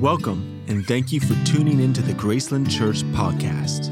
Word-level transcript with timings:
Welcome, 0.00 0.62
and 0.68 0.86
thank 0.86 1.10
you 1.10 1.18
for 1.18 1.34
tuning 1.44 1.80
into 1.80 2.02
the 2.02 2.12
Graceland 2.12 2.70
Church 2.70 3.02
podcast. 3.06 3.90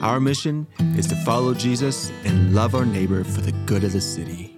Our 0.00 0.20
mission 0.20 0.68
is 0.96 1.08
to 1.08 1.16
follow 1.24 1.52
Jesus 1.52 2.12
and 2.22 2.54
love 2.54 2.76
our 2.76 2.86
neighbor 2.86 3.24
for 3.24 3.40
the 3.40 3.50
good 3.66 3.82
of 3.82 3.92
the 3.92 4.00
city. 4.00 4.56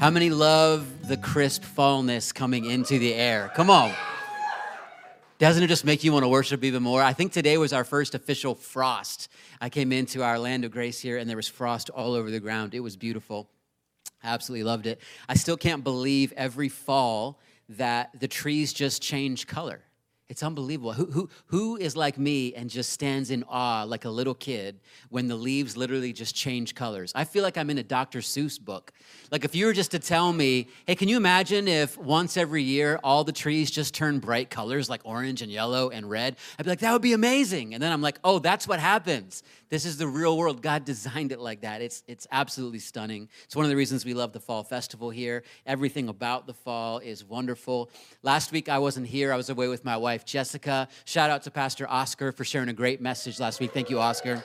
How 0.00 0.10
many 0.10 0.28
love 0.28 1.06
the 1.06 1.16
crisp 1.16 1.62
fallness 1.62 2.32
coming 2.34 2.64
into 2.64 2.98
the 2.98 3.14
air? 3.14 3.52
Come 3.54 3.70
on. 3.70 3.94
Doesn't 5.38 5.62
it 5.62 5.68
just 5.68 5.84
make 5.84 6.02
you 6.02 6.12
want 6.12 6.24
to 6.24 6.28
worship 6.28 6.64
even 6.64 6.82
more? 6.82 7.00
I 7.00 7.12
think 7.12 7.30
today 7.30 7.58
was 7.58 7.72
our 7.72 7.84
first 7.84 8.16
official 8.16 8.56
frost. 8.56 9.28
I 9.60 9.68
came 9.68 9.92
into 9.92 10.24
our 10.24 10.40
land 10.40 10.64
of 10.64 10.72
grace 10.72 10.98
here 10.98 11.16
and 11.16 11.30
there 11.30 11.36
was 11.36 11.46
frost 11.46 11.90
all 11.90 12.12
over 12.12 12.28
the 12.28 12.40
ground. 12.40 12.74
It 12.74 12.80
was 12.80 12.96
beautiful. 12.96 13.48
Absolutely 14.24 14.64
loved 14.64 14.86
it. 14.86 15.00
I 15.28 15.34
still 15.34 15.56
can't 15.56 15.84
believe 15.84 16.32
every 16.36 16.68
fall 16.68 17.38
that 17.68 18.18
the 18.18 18.28
trees 18.28 18.72
just 18.72 19.02
change 19.02 19.46
color. 19.46 19.82
It's 20.26 20.42
unbelievable. 20.42 20.94
Who, 20.94 21.04
who, 21.04 21.28
who 21.46 21.76
is 21.76 21.98
like 21.98 22.16
me 22.16 22.54
and 22.54 22.70
just 22.70 22.90
stands 22.90 23.30
in 23.30 23.44
awe 23.46 23.84
like 23.84 24.06
a 24.06 24.10
little 24.10 24.34
kid 24.34 24.80
when 25.10 25.28
the 25.28 25.34
leaves 25.34 25.76
literally 25.76 26.14
just 26.14 26.34
change 26.34 26.74
colors? 26.74 27.12
I 27.14 27.24
feel 27.24 27.42
like 27.42 27.58
I'm 27.58 27.68
in 27.68 27.76
a 27.76 27.82
Dr. 27.82 28.20
Seuss 28.20 28.58
book. 28.58 28.92
Like 29.30 29.44
if 29.44 29.54
you 29.54 29.66
were 29.66 29.74
just 29.74 29.90
to 29.90 29.98
tell 29.98 30.32
me, 30.32 30.68
hey, 30.86 30.94
can 30.94 31.08
you 31.08 31.18
imagine 31.18 31.68
if 31.68 31.98
once 31.98 32.38
every 32.38 32.62
year 32.62 32.98
all 33.04 33.22
the 33.22 33.32
trees 33.32 33.70
just 33.70 33.92
turn 33.92 34.18
bright 34.18 34.48
colors 34.48 34.88
like 34.88 35.02
orange 35.04 35.42
and 35.42 35.52
yellow 35.52 35.90
and 35.90 36.08
red? 36.08 36.36
I'd 36.58 36.64
be 36.64 36.70
like, 36.70 36.80
that 36.80 36.92
would 36.92 37.02
be 37.02 37.12
amazing. 37.12 37.74
And 37.74 37.82
then 37.82 37.92
I'm 37.92 38.02
like, 38.02 38.18
oh, 38.24 38.38
that's 38.38 38.66
what 38.66 38.80
happens. 38.80 39.42
This 39.74 39.86
is 39.86 39.96
the 39.96 40.06
real 40.06 40.38
world. 40.38 40.62
God 40.62 40.84
designed 40.84 41.32
it 41.32 41.40
like 41.40 41.62
that. 41.62 41.82
It's, 41.82 42.04
it's 42.06 42.28
absolutely 42.30 42.78
stunning. 42.78 43.28
It's 43.42 43.56
one 43.56 43.64
of 43.64 43.70
the 43.70 43.76
reasons 43.76 44.04
we 44.04 44.14
love 44.14 44.32
the 44.32 44.38
fall 44.38 44.62
festival 44.62 45.10
here. 45.10 45.42
Everything 45.66 46.08
about 46.08 46.46
the 46.46 46.54
fall 46.54 47.00
is 47.00 47.24
wonderful. 47.24 47.90
Last 48.22 48.52
week 48.52 48.68
I 48.68 48.78
wasn't 48.78 49.08
here, 49.08 49.32
I 49.32 49.36
was 49.36 49.50
away 49.50 49.66
with 49.66 49.84
my 49.84 49.96
wife, 49.96 50.24
Jessica. 50.24 50.86
Shout 51.06 51.28
out 51.28 51.42
to 51.42 51.50
Pastor 51.50 51.88
Oscar 51.90 52.30
for 52.30 52.44
sharing 52.44 52.68
a 52.68 52.72
great 52.72 53.00
message 53.00 53.40
last 53.40 53.58
week. 53.58 53.72
Thank 53.72 53.90
you, 53.90 53.98
Oscar. 53.98 54.44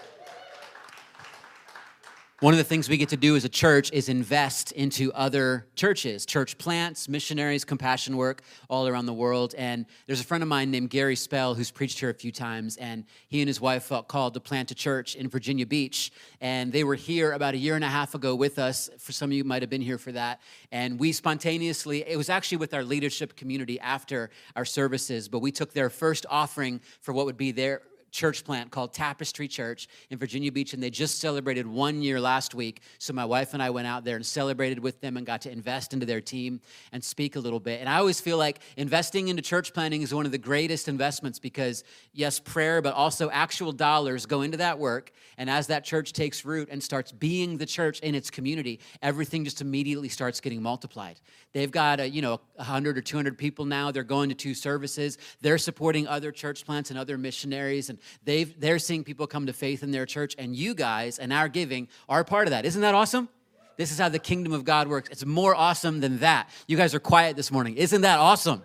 One 2.41 2.53
of 2.53 2.57
the 2.57 2.63
things 2.63 2.87
we 2.87 2.95
get 2.95 3.09
to 3.09 3.17
do 3.17 3.35
as 3.35 3.43
a 3.43 3.49
church 3.49 3.91
is 3.91 4.07
invest 4.07 4.71
into 4.71 5.11
other 5.11 5.67
churches, 5.75 6.25
church 6.25 6.57
plants, 6.57 7.09
missionaries, 7.09 7.65
compassion 7.65 8.15
work 8.15 8.43
all 8.69 8.87
around 8.87 9.07
the 9.07 9.13
world. 9.13 9.53
And 9.57 9.85
there's 10.07 10.21
a 10.21 10.23
friend 10.23 10.41
of 10.41 10.47
mine 10.47 10.71
named 10.71 10.89
Gary 10.89 11.17
Spell 11.17 11.53
who's 11.53 11.69
preached 11.69 11.99
here 11.99 12.09
a 12.09 12.13
few 12.13 12.31
times, 12.31 12.77
and 12.77 13.03
he 13.27 13.41
and 13.41 13.49
his 13.49 13.59
wife 13.59 13.83
felt 13.83 14.07
called 14.07 14.35
to 14.35 14.39
plant 14.39 14.71
a 14.71 14.75
church 14.75 15.17
in 15.17 15.27
Virginia 15.27 15.65
Beach. 15.65 16.13
And 16.39 16.71
they 16.71 16.85
were 16.85 16.95
here 16.95 17.33
about 17.33 17.55
a 17.55 17.57
year 17.57 17.75
and 17.75 17.83
a 17.83 17.89
half 17.89 18.15
ago 18.15 18.33
with 18.35 18.57
us. 18.57 18.89
For 18.99 19.11
some 19.11 19.31
of 19.31 19.33
you 19.33 19.43
might 19.43 19.61
have 19.61 19.69
been 19.69 19.81
here 19.81 19.97
for 19.97 20.13
that. 20.13 20.39
And 20.71 20.97
we 20.97 21.11
spontaneously, 21.11 22.07
it 22.07 22.15
was 22.15 22.29
actually 22.29 22.59
with 22.59 22.73
our 22.73 22.85
leadership 22.85 23.35
community 23.35 23.81
after 23.81 24.29
our 24.55 24.63
services, 24.63 25.27
but 25.27 25.39
we 25.39 25.51
took 25.51 25.73
their 25.73 25.89
first 25.89 26.25
offering 26.29 26.79
for 27.01 27.11
what 27.11 27.25
would 27.25 27.35
be 27.35 27.51
their 27.51 27.81
church 28.11 28.43
plant 28.43 28.71
called 28.71 28.93
Tapestry 28.93 29.47
Church 29.47 29.87
in 30.09 30.17
Virginia 30.17 30.51
Beach, 30.51 30.73
and 30.73 30.81
they 30.81 30.89
just 30.89 31.19
celebrated 31.19 31.67
one 31.67 32.01
year 32.01 32.19
last 32.19 32.55
week. 32.55 32.81
So 32.97 33.13
my 33.13 33.25
wife 33.25 33.53
and 33.53 33.61
I 33.61 33.69
went 33.69 33.87
out 33.87 34.03
there 34.03 34.15
and 34.15 34.25
celebrated 34.25 34.79
with 34.79 35.01
them 35.01 35.17
and 35.17 35.25
got 35.25 35.41
to 35.41 35.51
invest 35.51 35.93
into 35.93 36.05
their 36.05 36.21
team 36.21 36.61
and 36.91 37.03
speak 37.03 37.35
a 37.35 37.39
little 37.39 37.59
bit. 37.59 37.79
And 37.79 37.89
I 37.89 37.97
always 37.97 38.19
feel 38.21 38.37
like 38.37 38.59
investing 38.77 39.27
into 39.27 39.41
church 39.41 39.73
planting 39.73 40.01
is 40.01 40.13
one 40.13 40.25
of 40.25 40.31
the 40.31 40.37
greatest 40.37 40.87
investments 40.87 41.39
because, 41.39 41.83
yes, 42.13 42.39
prayer, 42.39 42.81
but 42.81 42.93
also 42.93 43.29
actual 43.29 43.71
dollars 43.71 44.25
go 44.25 44.41
into 44.41 44.57
that 44.57 44.79
work. 44.79 45.11
And 45.37 45.49
as 45.49 45.67
that 45.67 45.83
church 45.83 46.13
takes 46.13 46.43
root 46.45 46.69
and 46.71 46.81
starts 46.81 47.11
being 47.11 47.57
the 47.57 47.65
church 47.65 47.99
in 48.01 48.15
its 48.15 48.29
community, 48.29 48.79
everything 49.01 49.43
just 49.43 49.61
immediately 49.61 50.09
starts 50.09 50.39
getting 50.39 50.61
multiplied. 50.61 51.19
They've 51.53 51.71
got, 51.71 51.99
a, 51.99 52.09
you 52.09 52.21
know, 52.21 52.41
100 52.55 52.97
or 52.97 53.01
200 53.01 53.37
people 53.37 53.65
now. 53.65 53.91
They're 53.91 54.03
going 54.03 54.29
to 54.29 54.35
two 54.35 54.53
services. 54.53 55.17
They're 55.41 55.57
supporting 55.57 56.07
other 56.07 56.31
church 56.31 56.65
plants 56.65 56.89
and 56.89 56.99
other 56.99 57.17
missionaries. 57.17 57.89
And 57.89 57.98
they've, 58.23 58.59
they're 58.59 58.79
seeing 58.79 59.03
people 59.03 59.27
come 59.27 59.45
to 59.47 59.53
faith 59.53 59.83
in 59.83 59.91
their 59.91 60.05
church, 60.05 60.35
and 60.37 60.55
you 60.55 60.73
guys 60.73 61.19
and 61.19 61.31
our 61.31 61.47
giving 61.47 61.87
are 62.07 62.23
part 62.23 62.47
of 62.47 62.51
that. 62.51 62.65
Isn't 62.65 62.81
that 62.81 62.95
awesome? 62.95 63.29
This 63.77 63.91
is 63.91 63.97
how 63.97 64.09
the 64.09 64.19
kingdom 64.19 64.51
of 64.51 64.65
God 64.65 64.87
works. 64.87 65.09
It's 65.09 65.25
more 65.25 65.55
awesome 65.55 66.01
than 66.01 66.19
that. 66.19 66.49
You 66.67 66.75
guys 66.75 66.93
are 66.93 66.99
quiet 66.99 67.35
this 67.37 67.49
morning. 67.49 67.77
Isn't 67.77 68.01
that 68.01 68.19
awesome? 68.19 68.63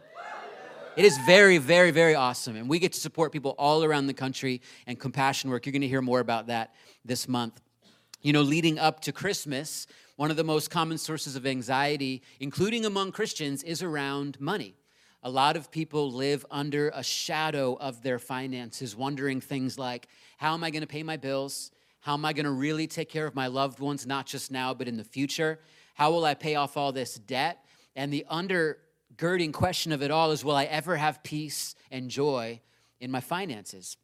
It 0.97 1.05
is 1.05 1.19
very, 1.19 1.59
very, 1.59 1.91
very 1.91 2.15
awesome. 2.15 2.57
And 2.57 2.69
we 2.69 2.79
get 2.79 2.93
to 2.93 3.01
support 3.01 3.33
people 3.33 3.55
all 3.59 3.85
around 3.85 4.07
the 4.07 4.15
country 4.15 4.61
and 4.87 4.99
compassion 4.99 5.51
work. 5.51 5.67
You're 5.67 5.73
going 5.73 5.83
to 5.83 5.89
hear 5.89 6.03
more 6.03 6.21
about 6.21 6.49
that 6.49 6.75
this 7.05 7.29
month. 7.29 7.61
You 8.23 8.33
know, 8.33 8.43
leading 8.43 8.79
up 8.79 9.01
to 9.01 9.13
Christmas, 9.13 9.87
one 10.17 10.31
of 10.31 10.37
the 10.37 10.45
most 10.45 10.71
common 10.71 10.99
sources 10.99 11.37
of 11.37 11.47
anxiety, 11.47 12.23
including 12.41 12.85
among 12.85 13.13
Christians, 13.13 13.63
is 13.63 13.83
around 13.83 14.41
money. 14.41 14.75
A 15.27 15.31
lot 15.31 15.57
of 15.57 15.71
people 15.71 16.13
live 16.13 16.45
under 16.51 16.91
a 16.95 17.03
shadow 17.03 17.79
of 17.81 18.03
their 18.03 18.19
finances, 18.19 18.95
wondering 18.95 19.41
things 19.41 19.79
like 19.79 20.07
how 20.37 20.53
am 20.53 20.63
I 20.63 20.69
going 20.69 20.83
to 20.83 20.87
pay 20.87 21.03
my 21.03 21.17
bills? 21.17 21.71
How 22.01 22.13
am 22.13 22.27
I 22.27 22.35
going 22.35 22.45
to 22.45 22.51
really 22.51 22.87
take 22.87 23.09
care 23.09 23.27
of 23.27 23.35
my 23.35 23.47
loved 23.47 23.81
ones, 23.81 24.07
not 24.07 24.27
just 24.27 24.51
now, 24.51 24.75
but 24.75 24.87
in 24.87 24.99
the 24.99 25.05
future? 25.05 25.61
How 25.95 26.11
will 26.11 26.27
I 26.27 26.35
pay 26.35 26.57
off 26.57 26.77
all 26.77 26.93
this 26.93 27.15
debt? 27.15 27.65
And 27.97 28.13
the 28.13 28.27
undergirding 28.31 29.55
question 29.55 29.93
of 29.93 30.03
it 30.03 30.11
all 30.11 30.31
is 30.31 30.45
will 30.45 30.57
I 30.57 30.65
ever 30.65 30.97
have 30.97 31.23
peace 31.23 31.75
and 31.91 32.11
joy 32.11 32.61
in 33.01 33.11
my 33.11 33.21
finances? 33.21 33.97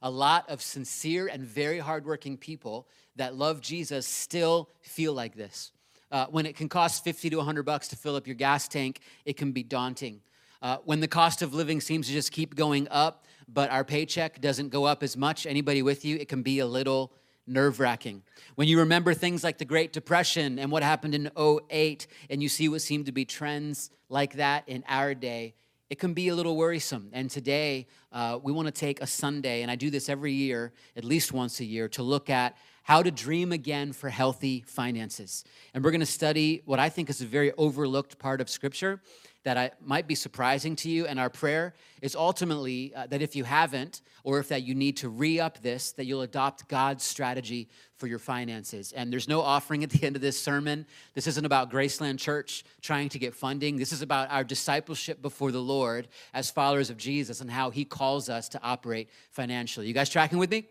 A 0.00 0.10
lot 0.10 0.48
of 0.48 0.62
sincere 0.62 1.26
and 1.26 1.42
very 1.42 1.80
hardworking 1.80 2.36
people 2.36 2.86
that 3.16 3.34
love 3.34 3.60
Jesus 3.60 4.06
still 4.06 4.68
feel 4.80 5.12
like 5.12 5.34
this. 5.34 5.72
Uh, 6.12 6.26
when 6.26 6.46
it 6.46 6.54
can 6.54 6.68
cost 6.68 7.02
50 7.02 7.30
to 7.30 7.36
100 7.38 7.64
bucks 7.64 7.88
to 7.88 7.96
fill 7.96 8.14
up 8.14 8.28
your 8.28 8.36
gas 8.36 8.68
tank, 8.68 9.00
it 9.24 9.36
can 9.36 9.50
be 9.50 9.64
daunting. 9.64 10.20
Uh, 10.66 10.78
when 10.84 10.98
the 10.98 11.06
cost 11.06 11.42
of 11.42 11.54
living 11.54 11.80
seems 11.80 12.08
to 12.08 12.12
just 12.12 12.32
keep 12.32 12.56
going 12.56 12.88
up, 12.90 13.24
but 13.46 13.70
our 13.70 13.84
paycheck 13.84 14.40
doesn't 14.40 14.68
go 14.70 14.82
up 14.82 15.04
as 15.04 15.16
much, 15.16 15.46
anybody 15.46 15.80
with 15.80 16.04
you, 16.04 16.16
it 16.16 16.26
can 16.26 16.42
be 16.42 16.58
a 16.58 16.66
little 16.66 17.12
nerve 17.46 17.78
wracking. 17.78 18.20
When 18.56 18.66
you 18.66 18.80
remember 18.80 19.14
things 19.14 19.44
like 19.44 19.58
the 19.58 19.64
Great 19.64 19.92
Depression 19.92 20.58
and 20.58 20.72
what 20.72 20.82
happened 20.82 21.14
in 21.14 21.30
08, 21.38 22.08
and 22.30 22.42
you 22.42 22.48
see 22.48 22.68
what 22.68 22.82
seemed 22.82 23.06
to 23.06 23.12
be 23.12 23.24
trends 23.24 23.90
like 24.08 24.32
that 24.38 24.64
in 24.68 24.82
our 24.88 25.14
day, 25.14 25.54
it 25.88 26.00
can 26.00 26.14
be 26.14 26.26
a 26.30 26.34
little 26.34 26.56
worrisome. 26.56 27.10
And 27.12 27.30
today, 27.30 27.86
uh, 28.10 28.40
we 28.42 28.50
want 28.50 28.66
to 28.66 28.72
take 28.72 29.00
a 29.00 29.06
Sunday, 29.06 29.62
and 29.62 29.70
I 29.70 29.76
do 29.76 29.88
this 29.88 30.08
every 30.08 30.32
year, 30.32 30.72
at 30.96 31.04
least 31.04 31.32
once 31.32 31.60
a 31.60 31.64
year, 31.64 31.86
to 31.90 32.02
look 32.02 32.28
at 32.28 32.56
how 32.82 33.04
to 33.04 33.12
dream 33.12 33.52
again 33.52 33.92
for 33.92 34.08
healthy 34.08 34.64
finances. 34.66 35.44
And 35.74 35.84
we're 35.84 35.92
going 35.92 36.00
to 36.00 36.06
study 36.06 36.62
what 36.64 36.80
I 36.80 36.88
think 36.88 37.08
is 37.08 37.20
a 37.20 37.26
very 37.26 37.52
overlooked 37.52 38.18
part 38.18 38.40
of 38.40 38.50
Scripture 38.50 39.00
that 39.46 39.56
I, 39.56 39.70
might 39.80 40.08
be 40.08 40.16
surprising 40.16 40.74
to 40.74 40.90
you. 40.90 41.06
And 41.06 41.20
our 41.20 41.30
prayer 41.30 41.72
is 42.02 42.16
ultimately 42.16 42.92
uh, 42.96 43.06
that 43.06 43.22
if 43.22 43.36
you 43.36 43.44
haven't, 43.44 44.00
or 44.24 44.40
if 44.40 44.48
that 44.48 44.64
you 44.64 44.74
need 44.74 44.96
to 44.96 45.08
re 45.08 45.38
up 45.38 45.62
this, 45.62 45.92
that 45.92 46.04
you'll 46.04 46.22
adopt 46.22 46.66
God's 46.66 47.04
strategy 47.04 47.68
for 47.96 48.08
your 48.08 48.18
finances. 48.18 48.90
And 48.90 49.12
there's 49.12 49.28
no 49.28 49.40
offering 49.40 49.84
at 49.84 49.90
the 49.90 50.04
end 50.04 50.16
of 50.16 50.20
this 50.20 50.36
sermon. 50.36 50.84
This 51.14 51.28
isn't 51.28 51.44
about 51.44 51.70
Graceland 51.70 52.18
Church 52.18 52.64
trying 52.82 53.08
to 53.10 53.20
get 53.20 53.36
funding. 53.36 53.76
This 53.76 53.92
is 53.92 54.02
about 54.02 54.32
our 54.32 54.42
discipleship 54.42 55.22
before 55.22 55.52
the 55.52 55.62
Lord 55.62 56.08
as 56.34 56.50
followers 56.50 56.90
of 56.90 56.96
Jesus 56.96 57.40
and 57.40 57.48
how 57.48 57.70
He 57.70 57.84
calls 57.84 58.28
us 58.28 58.48
to 58.48 58.60
operate 58.64 59.10
financially. 59.30 59.86
You 59.86 59.94
guys 59.94 60.10
tracking 60.10 60.40
with 60.40 60.50
me? 60.50 60.66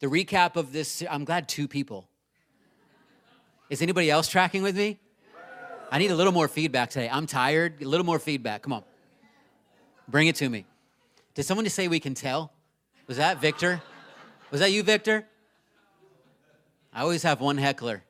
The 0.00 0.06
recap 0.06 0.56
of 0.56 0.72
this, 0.72 1.02
I'm 1.10 1.26
glad 1.26 1.50
two 1.50 1.68
people. 1.68 2.08
Is 3.68 3.82
anybody 3.82 4.10
else 4.10 4.26
tracking 4.26 4.62
with 4.62 4.74
me? 4.74 4.98
I 5.90 5.98
need 5.98 6.10
a 6.10 6.14
little 6.14 6.32
more 6.32 6.48
feedback 6.48 6.90
today. 6.90 7.08
I'm 7.10 7.26
tired. 7.26 7.80
A 7.82 7.86
little 7.86 8.04
more 8.04 8.18
feedback. 8.18 8.62
Come 8.62 8.72
on. 8.72 8.84
Bring 10.06 10.28
it 10.28 10.36
to 10.36 10.48
me. 10.48 10.66
Did 11.34 11.44
someone 11.44 11.64
just 11.64 11.76
say 11.76 11.88
we 11.88 12.00
can 12.00 12.14
tell? 12.14 12.52
Was 13.06 13.16
that 13.16 13.40
Victor? 13.40 13.80
Was 14.50 14.60
that 14.60 14.70
you, 14.70 14.82
Victor? 14.82 15.26
I 16.92 17.02
always 17.02 17.22
have 17.22 17.40
one 17.40 17.56
heckler. 17.56 18.02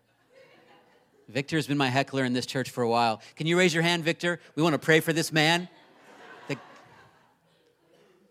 Victor's 1.29 1.67
been 1.67 1.77
my 1.77 1.89
heckler 1.89 2.25
in 2.25 2.33
this 2.33 2.47
church 2.47 2.71
for 2.71 2.83
a 2.83 2.89
while. 2.89 3.21
Can 3.37 3.47
you 3.47 3.59
raise 3.59 3.75
your 3.75 3.83
hand, 3.83 4.03
Victor? 4.03 4.41
We 4.55 4.63
want 4.63 4.73
to 4.73 4.79
pray 4.79 5.01
for 5.01 5.13
this 5.13 5.31
man. 5.31 5.69
The... 6.49 6.57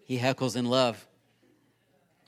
He 0.03 0.17
heckles 0.17 0.55
in 0.55 0.65
love. 0.65 1.05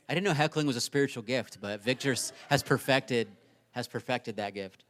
I 0.07 0.13
didn't 0.13 0.25
know 0.25 0.33
heckling 0.33 0.67
was 0.67 0.75
a 0.75 0.81
spiritual 0.81 1.23
gift, 1.23 1.59
but 1.59 1.81
Victor 1.83 2.15
has 2.49 2.63
perfected 2.63 3.27
has 3.71 3.87
perfected 3.87 4.37
that 4.37 4.55
gift 4.55 4.83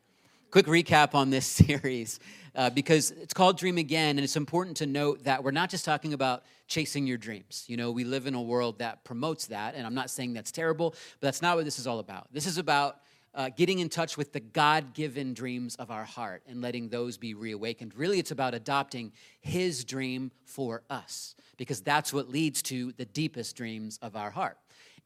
quick 0.52 0.66
recap 0.66 1.14
on 1.14 1.30
this 1.30 1.46
series 1.68 2.20
uh, 2.56 2.70
because 2.72 3.12
it's 3.12 3.34
called 3.34 3.58
Dream 3.58 3.78
Again, 3.78 4.18
and 4.18 4.22
it's 4.22 4.36
important 4.36 4.78
to 4.78 4.88
note 4.88 5.24
that 5.26 5.44
we're 5.44 5.52
not 5.52 5.70
just 5.70 5.86
talking 5.86 6.14
about 6.14 6.44
chasing 6.68 7.06
your 7.06 7.18
dreams. 7.18 7.66
You 7.68 7.78
know, 7.78 7.92
we 7.92 8.04
live 8.04 8.26
in 8.26 8.34
a 8.34 8.42
world 8.42 8.80
that 8.80 9.04
promotes 9.04 9.48
that, 9.48 9.76
and 9.76 9.86
I'm 9.86 9.94
not 9.94 10.10
saying 10.10 10.34
that's 10.34 10.52
terrible, 10.52 10.92
but 10.92 11.28
that's 11.28 11.42
not 11.42 11.56
what 11.56 11.66
this 11.66 11.78
is 11.78 11.86
all 11.86 12.00
about. 12.00 12.28
This 12.34 12.48
is 12.48 12.58
about 12.58 12.98
uh, 13.36 13.50
getting 13.56 13.78
in 13.78 13.90
touch 13.90 14.18
with 14.18 14.34
the 14.34 14.40
God 14.40 14.94
given 14.96 15.36
dreams 15.36 15.76
of 15.76 15.92
our 15.92 16.04
heart 16.04 16.42
and 16.48 16.62
letting 16.62 16.90
those 16.90 17.18
be 17.18 17.36
reawakened. 17.36 17.94
Really, 17.96 18.18
it's 18.18 18.32
about 18.32 18.56
adopting 18.56 19.12
His 19.42 19.86
dream 19.86 20.32
for 20.46 20.82
us 20.90 21.36
because 21.58 21.82
that's 21.82 22.12
what 22.12 22.30
leads 22.30 22.64
to 22.64 22.92
the 22.94 23.06
deepest 23.06 23.56
dreams 23.56 24.00
of 24.02 24.16
our 24.16 24.32
heart. 24.32 24.58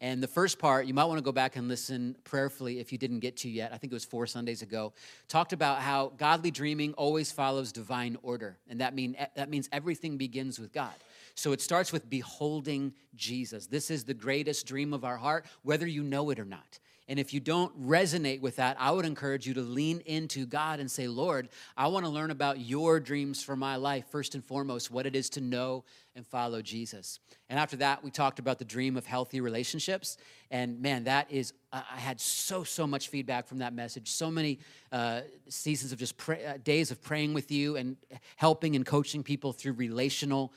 And 0.01 0.22
the 0.22 0.28
first 0.28 0.60
part, 0.60 0.86
you 0.86 0.94
might 0.94 1.06
want 1.06 1.18
to 1.18 1.24
go 1.24 1.31
back 1.31 1.56
and 1.56 1.68
listen 1.68 2.16
prayerfully 2.24 2.80
if 2.80 2.92
you 2.92 2.98
didn't 2.98 3.19
get 3.19 3.38
to 3.38 3.50
yet. 3.50 3.72
I 3.74 3.78
think 3.78 3.92
it 3.92 3.95
was 3.95 4.06
four 4.06 4.28
Sundays 4.28 4.62
ago. 4.62 4.94
Talked 5.28 5.54
about 5.54 5.80
how 5.80 6.13
godly 6.18 6.51
dreaming 6.51 6.94
always 6.94 7.31
follows 7.31 7.72
divine 7.72 8.18
order. 8.24 8.57
And 8.69 8.81
that, 8.81 8.94
mean, 8.94 9.16
that 9.36 9.50
means 9.50 9.69
everything 9.72 10.18
begins 10.18 10.60
with 10.60 10.74
God. 10.74 10.94
So 11.36 11.51
it 11.51 11.62
starts 11.62 11.92
with 11.92 12.10
beholding 12.10 12.94
Jesus. 13.16 13.68
This 13.68 13.90
is 13.90 14.04
the 14.04 14.13
greatest 14.13 14.68
dream 14.68 14.94
of 14.94 15.04
our 15.04 15.18
heart, 15.18 15.45
whether 15.63 15.88
you 15.88 16.04
know 16.04 16.30
it 16.30 16.39
or 16.39 16.46
not. 16.46 16.80
And 17.08 17.20
if 17.20 17.34
you 17.34 17.40
don't 17.42 17.88
resonate 17.88 18.40
with 18.40 18.56
that, 18.56 18.78
I 18.80 18.92
would 18.92 19.06
encourage 19.06 19.46
you 19.46 19.54
to 19.56 19.62
lean 19.62 20.02
into 20.06 20.46
God 20.46 20.80
and 20.80 20.90
say, 20.90 21.08
Lord, 21.08 21.50
I 21.76 21.88
want 21.88 22.06
to 22.06 22.12
learn 22.12 22.32
about 22.32 22.60
your 22.60 23.00
dreams 23.00 23.44
for 23.44 23.56
my 23.56 23.76
life, 23.76 24.06
first 24.10 24.36
and 24.36 24.44
foremost, 24.44 24.90
what 24.90 25.06
it 25.06 25.16
is 25.16 25.30
to 25.32 25.42
know 25.42 25.84
and 26.16 26.26
follow 26.26 26.62
Jesus. 26.62 27.20
And 27.50 27.60
after 27.60 27.76
that, 27.78 28.04
we 28.04 28.12
talked 28.12 28.40
about 28.40 28.58
the 28.58 28.66
dream 28.66 28.96
of 28.96 29.06
healthy 29.06 29.42
relationships. 29.42 30.18
And 30.50 30.82
man, 30.82 31.04
that 31.06 31.30
is, 31.30 31.54
I 31.74 31.82
had 31.98 32.22
so, 32.22 32.64
so 32.64 32.88
much 32.88 33.10
feedback 33.10 33.48
from 33.48 33.58
that 33.58 33.74
message. 33.74 34.10
So 34.10 34.32
many 34.32 34.60
uh, 34.92 35.22
seasons 35.50 35.92
of 35.92 36.00
just 36.00 36.16
pray, 36.16 36.46
uh, 36.46 36.58
days 36.64 36.90
of 36.90 37.02
praying 37.02 37.34
with 37.34 37.52
you 37.52 37.76
and 37.76 37.98
helping 38.38 38.76
and 38.76 38.86
coaching 38.86 39.24
people 39.24 39.52
through 39.52 39.74
relational 39.74 40.54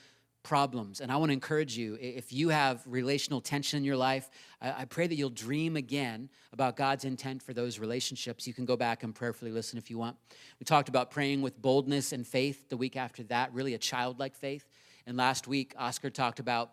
problems. 0.46 1.00
And 1.00 1.10
I 1.10 1.16
want 1.16 1.30
to 1.30 1.32
encourage 1.32 1.76
you 1.76 1.98
if 2.00 2.32
you 2.32 2.50
have 2.50 2.80
relational 2.86 3.40
tension 3.40 3.78
in 3.78 3.84
your 3.84 3.96
life, 3.96 4.30
I, 4.62 4.84
pray 4.84 5.08
that 5.08 5.16
you'll 5.16 5.28
dream 5.28 5.74
again 5.74 6.28
about 6.52 6.76
God's 6.76 7.04
intent 7.04 7.42
for 7.42 7.52
those 7.52 7.80
relationships. 7.80 8.46
You 8.46 8.54
can 8.54 8.64
go 8.64 8.76
back 8.76 9.02
and 9.02 9.12
prayerfully 9.12 9.50
listen 9.50 9.76
if 9.76 9.90
you 9.90 9.98
want. 9.98 10.16
We 10.60 10.64
talked 10.64 10.88
about 10.88 11.10
praying 11.10 11.42
with 11.42 11.60
boldness 11.60 12.12
and 12.12 12.24
faith 12.24 12.68
the 12.68 12.76
week 12.76 12.96
after 12.96 13.24
that, 13.24 13.52
really 13.52 13.74
a 13.74 13.78
childlike 13.78 14.36
faith. 14.36 14.68
And 15.04 15.16
last 15.16 15.48
week, 15.48 15.74
Oscar 15.76 16.10
talked 16.10 16.38
about 16.38 16.70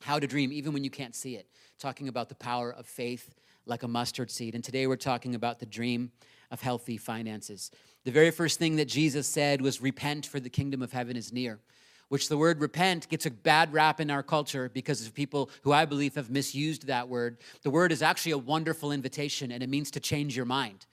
how 0.00 0.20
to 0.20 0.26
dream 0.28 0.52
even 0.52 0.72
when 0.72 0.84
you 0.84 0.90
can't 0.90 1.16
see 1.16 1.34
it, 1.34 1.48
talking 1.80 2.06
about 2.06 2.28
the 2.28 2.36
power 2.36 2.72
of 2.72 2.86
faith 2.86 3.34
like 3.66 3.82
a 3.82 3.88
mustard 3.88 4.30
seed. 4.30 4.54
And 4.54 4.62
today 4.62 4.86
we're 4.86 4.94
talking 4.94 5.34
about 5.34 5.58
the 5.58 5.66
dream 5.66 6.12
of 6.52 6.60
healthy 6.60 6.96
finances. 6.96 7.72
The 8.04 8.12
very 8.12 8.30
first 8.30 8.60
thing 8.60 8.76
that 8.76 8.86
Jesus 8.86 9.26
said 9.26 9.60
was, 9.60 9.82
Repent, 9.82 10.24
for 10.24 10.38
the 10.38 10.48
kingdom 10.48 10.82
of 10.82 10.92
heaven 10.92 11.16
is 11.16 11.32
near 11.32 11.58
which 12.08 12.28
the 12.28 12.38
word 12.38 12.60
repent 12.60 13.08
gets 13.08 13.26
a 13.26 13.30
bad 13.30 13.72
rap 13.72 14.00
in 14.00 14.10
our 14.10 14.22
culture 14.22 14.70
because 14.72 15.06
of 15.06 15.14
people 15.14 15.50
who 15.62 15.72
I 15.72 15.84
believe 15.84 16.14
have 16.14 16.30
misused 16.30 16.86
that 16.86 17.08
word. 17.08 17.38
The 17.62 17.70
word 17.70 17.92
is 17.92 18.02
actually 18.02 18.32
a 18.32 18.38
wonderful 18.38 18.92
invitation 18.92 19.52
and 19.52 19.62
it 19.62 19.68
means 19.68 19.90
to 19.92 20.00
change 20.00 20.36
your 20.36 20.46
mind. 20.46 20.86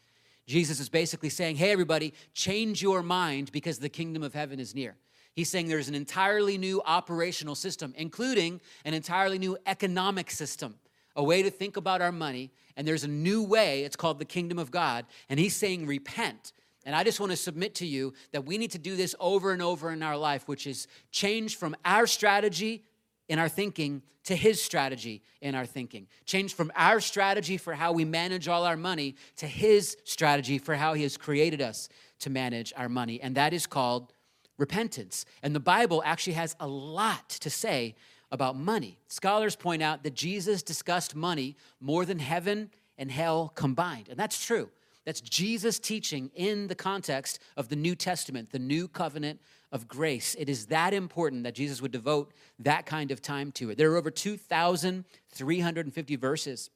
Jesus 0.47 0.79
is 0.79 0.89
basically 0.89 1.29
saying, 1.29 1.56
hey, 1.56 1.71
everybody, 1.71 2.13
change 2.33 2.81
your 2.81 3.01
mind 3.01 3.51
because 3.51 3.79
the 3.79 3.89
kingdom 3.89 4.21
of 4.23 4.33
heaven 4.33 4.59
is 4.59 4.75
near. 4.75 4.95
He's 5.33 5.50
saying 5.50 5.67
there's 5.67 5.89
an 5.89 5.95
entirely 5.95 6.57
new 6.57 6.81
operational 6.85 7.56
system, 7.56 7.94
including 7.97 8.61
an 8.85 8.94
entirely 8.94 9.38
new 9.38 9.57
economic 9.65 10.31
system, 10.31 10.75
a 11.15 11.23
way 11.23 11.41
to 11.44 11.50
think 11.50 11.77
about 11.77 12.01
our 12.01 12.11
money. 12.11 12.51
And 12.77 12.88
there's 12.88 13.03
a 13.03 13.09
new 13.09 13.44
way, 13.44 13.83
it's 13.83 13.95
called 13.95 14.19
the 14.19 14.25
kingdom 14.25 14.59
of 14.59 14.71
God. 14.71 15.06
And 15.29 15.39
he's 15.39 15.56
saying, 15.56 15.88
repent 15.88 16.53
and 16.85 16.95
I 16.95 17.03
just 17.03 17.19
want 17.19 17.31
to 17.31 17.35
submit 17.35 17.75
to 17.75 17.85
you 17.85 18.13
that 18.31 18.45
we 18.45 18.57
need 18.57 18.71
to 18.71 18.77
do 18.77 18.95
this 18.95 19.15
over 19.19 19.51
and 19.51 19.61
over 19.61 19.91
in 19.91 20.03
our 20.03 20.15
life, 20.15 20.47
which 20.47 20.67
is 20.67 20.87
change 21.11 21.57
from 21.57 21.75
our 21.83 22.05
strategy 22.05 22.83
in 23.27 23.39
our 23.39 23.49
thinking 23.49 24.03
to 24.25 24.35
his 24.35 24.61
strategy 24.61 25.23
in 25.41 25.55
our 25.55 25.65
thinking. 25.65 26.07
Change 26.25 26.53
from 26.53 26.71
our 26.75 26.99
strategy 26.99 27.57
for 27.57 27.73
how 27.73 27.91
we 27.91 28.05
manage 28.05 28.47
all 28.47 28.65
our 28.65 28.77
money 28.77 29.15
to 29.37 29.47
his 29.47 29.97
strategy 30.03 30.57
for 30.57 30.75
how 30.75 30.93
he 30.93 31.03
has 31.03 31.17
created 31.17 31.61
us 31.61 31.89
to 32.19 32.29
manage 32.29 32.73
our 32.75 32.89
money. 32.89 33.21
And 33.21 33.35
that 33.35 33.53
is 33.53 33.67
called 33.67 34.13
repentance. 34.57 35.25
And 35.43 35.55
the 35.55 35.59
Bible 35.59 36.01
actually 36.05 36.33
has 36.33 36.55
a 36.59 36.67
lot 36.67 37.29
to 37.29 37.49
say 37.49 37.95
about 38.31 38.55
money. 38.55 38.99
Scholars 39.07 39.55
point 39.55 39.81
out 39.81 40.03
that 40.03 40.15
Jesus 40.15 40.63
discussed 40.63 41.15
money 41.15 41.55
more 41.79 42.05
than 42.05 42.19
heaven 42.19 42.71
and 42.97 43.11
hell 43.11 43.51
combined. 43.55 44.07
And 44.09 44.17
that's 44.17 44.43
true. 44.43 44.69
That's 45.06 45.22
Jesus 45.22 45.80
teaching 45.80 46.31
in 46.34 46.68
the 46.68 46.75
context 46.75 47.40
of 47.56 47.69
the 47.69 47.75
New 47.75 47.96
Testament, 47.96 48.52
the 48.52 48.60
new 48.60 48.88
covenant 48.88 49.40
of 49.72 49.88
grace. 49.88 50.36
It 50.40 50.50
is 50.50 50.68
that 50.68 50.94
important 50.94 51.44
that 51.44 51.54
Jesus 51.54 51.81
would 51.81 51.92
devote 51.92 52.34
that 52.60 52.86
kind 52.86 53.12
of 53.12 53.22
time 53.22 53.52
to 53.54 53.69
it. 53.69 53.78
There 53.78 53.92
are 53.92 53.98
over 53.98 54.10
2,350 54.10 56.16
verses 56.16 56.69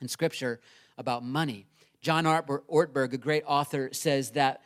in 0.00 0.08
Scripture 0.08 0.60
about 0.98 1.24
money. 1.24 1.66
John 2.02 2.24
Ortberg, 2.24 3.12
a 3.12 3.18
great 3.18 3.44
author, 3.46 3.90
says 3.92 4.32
that 4.32 4.62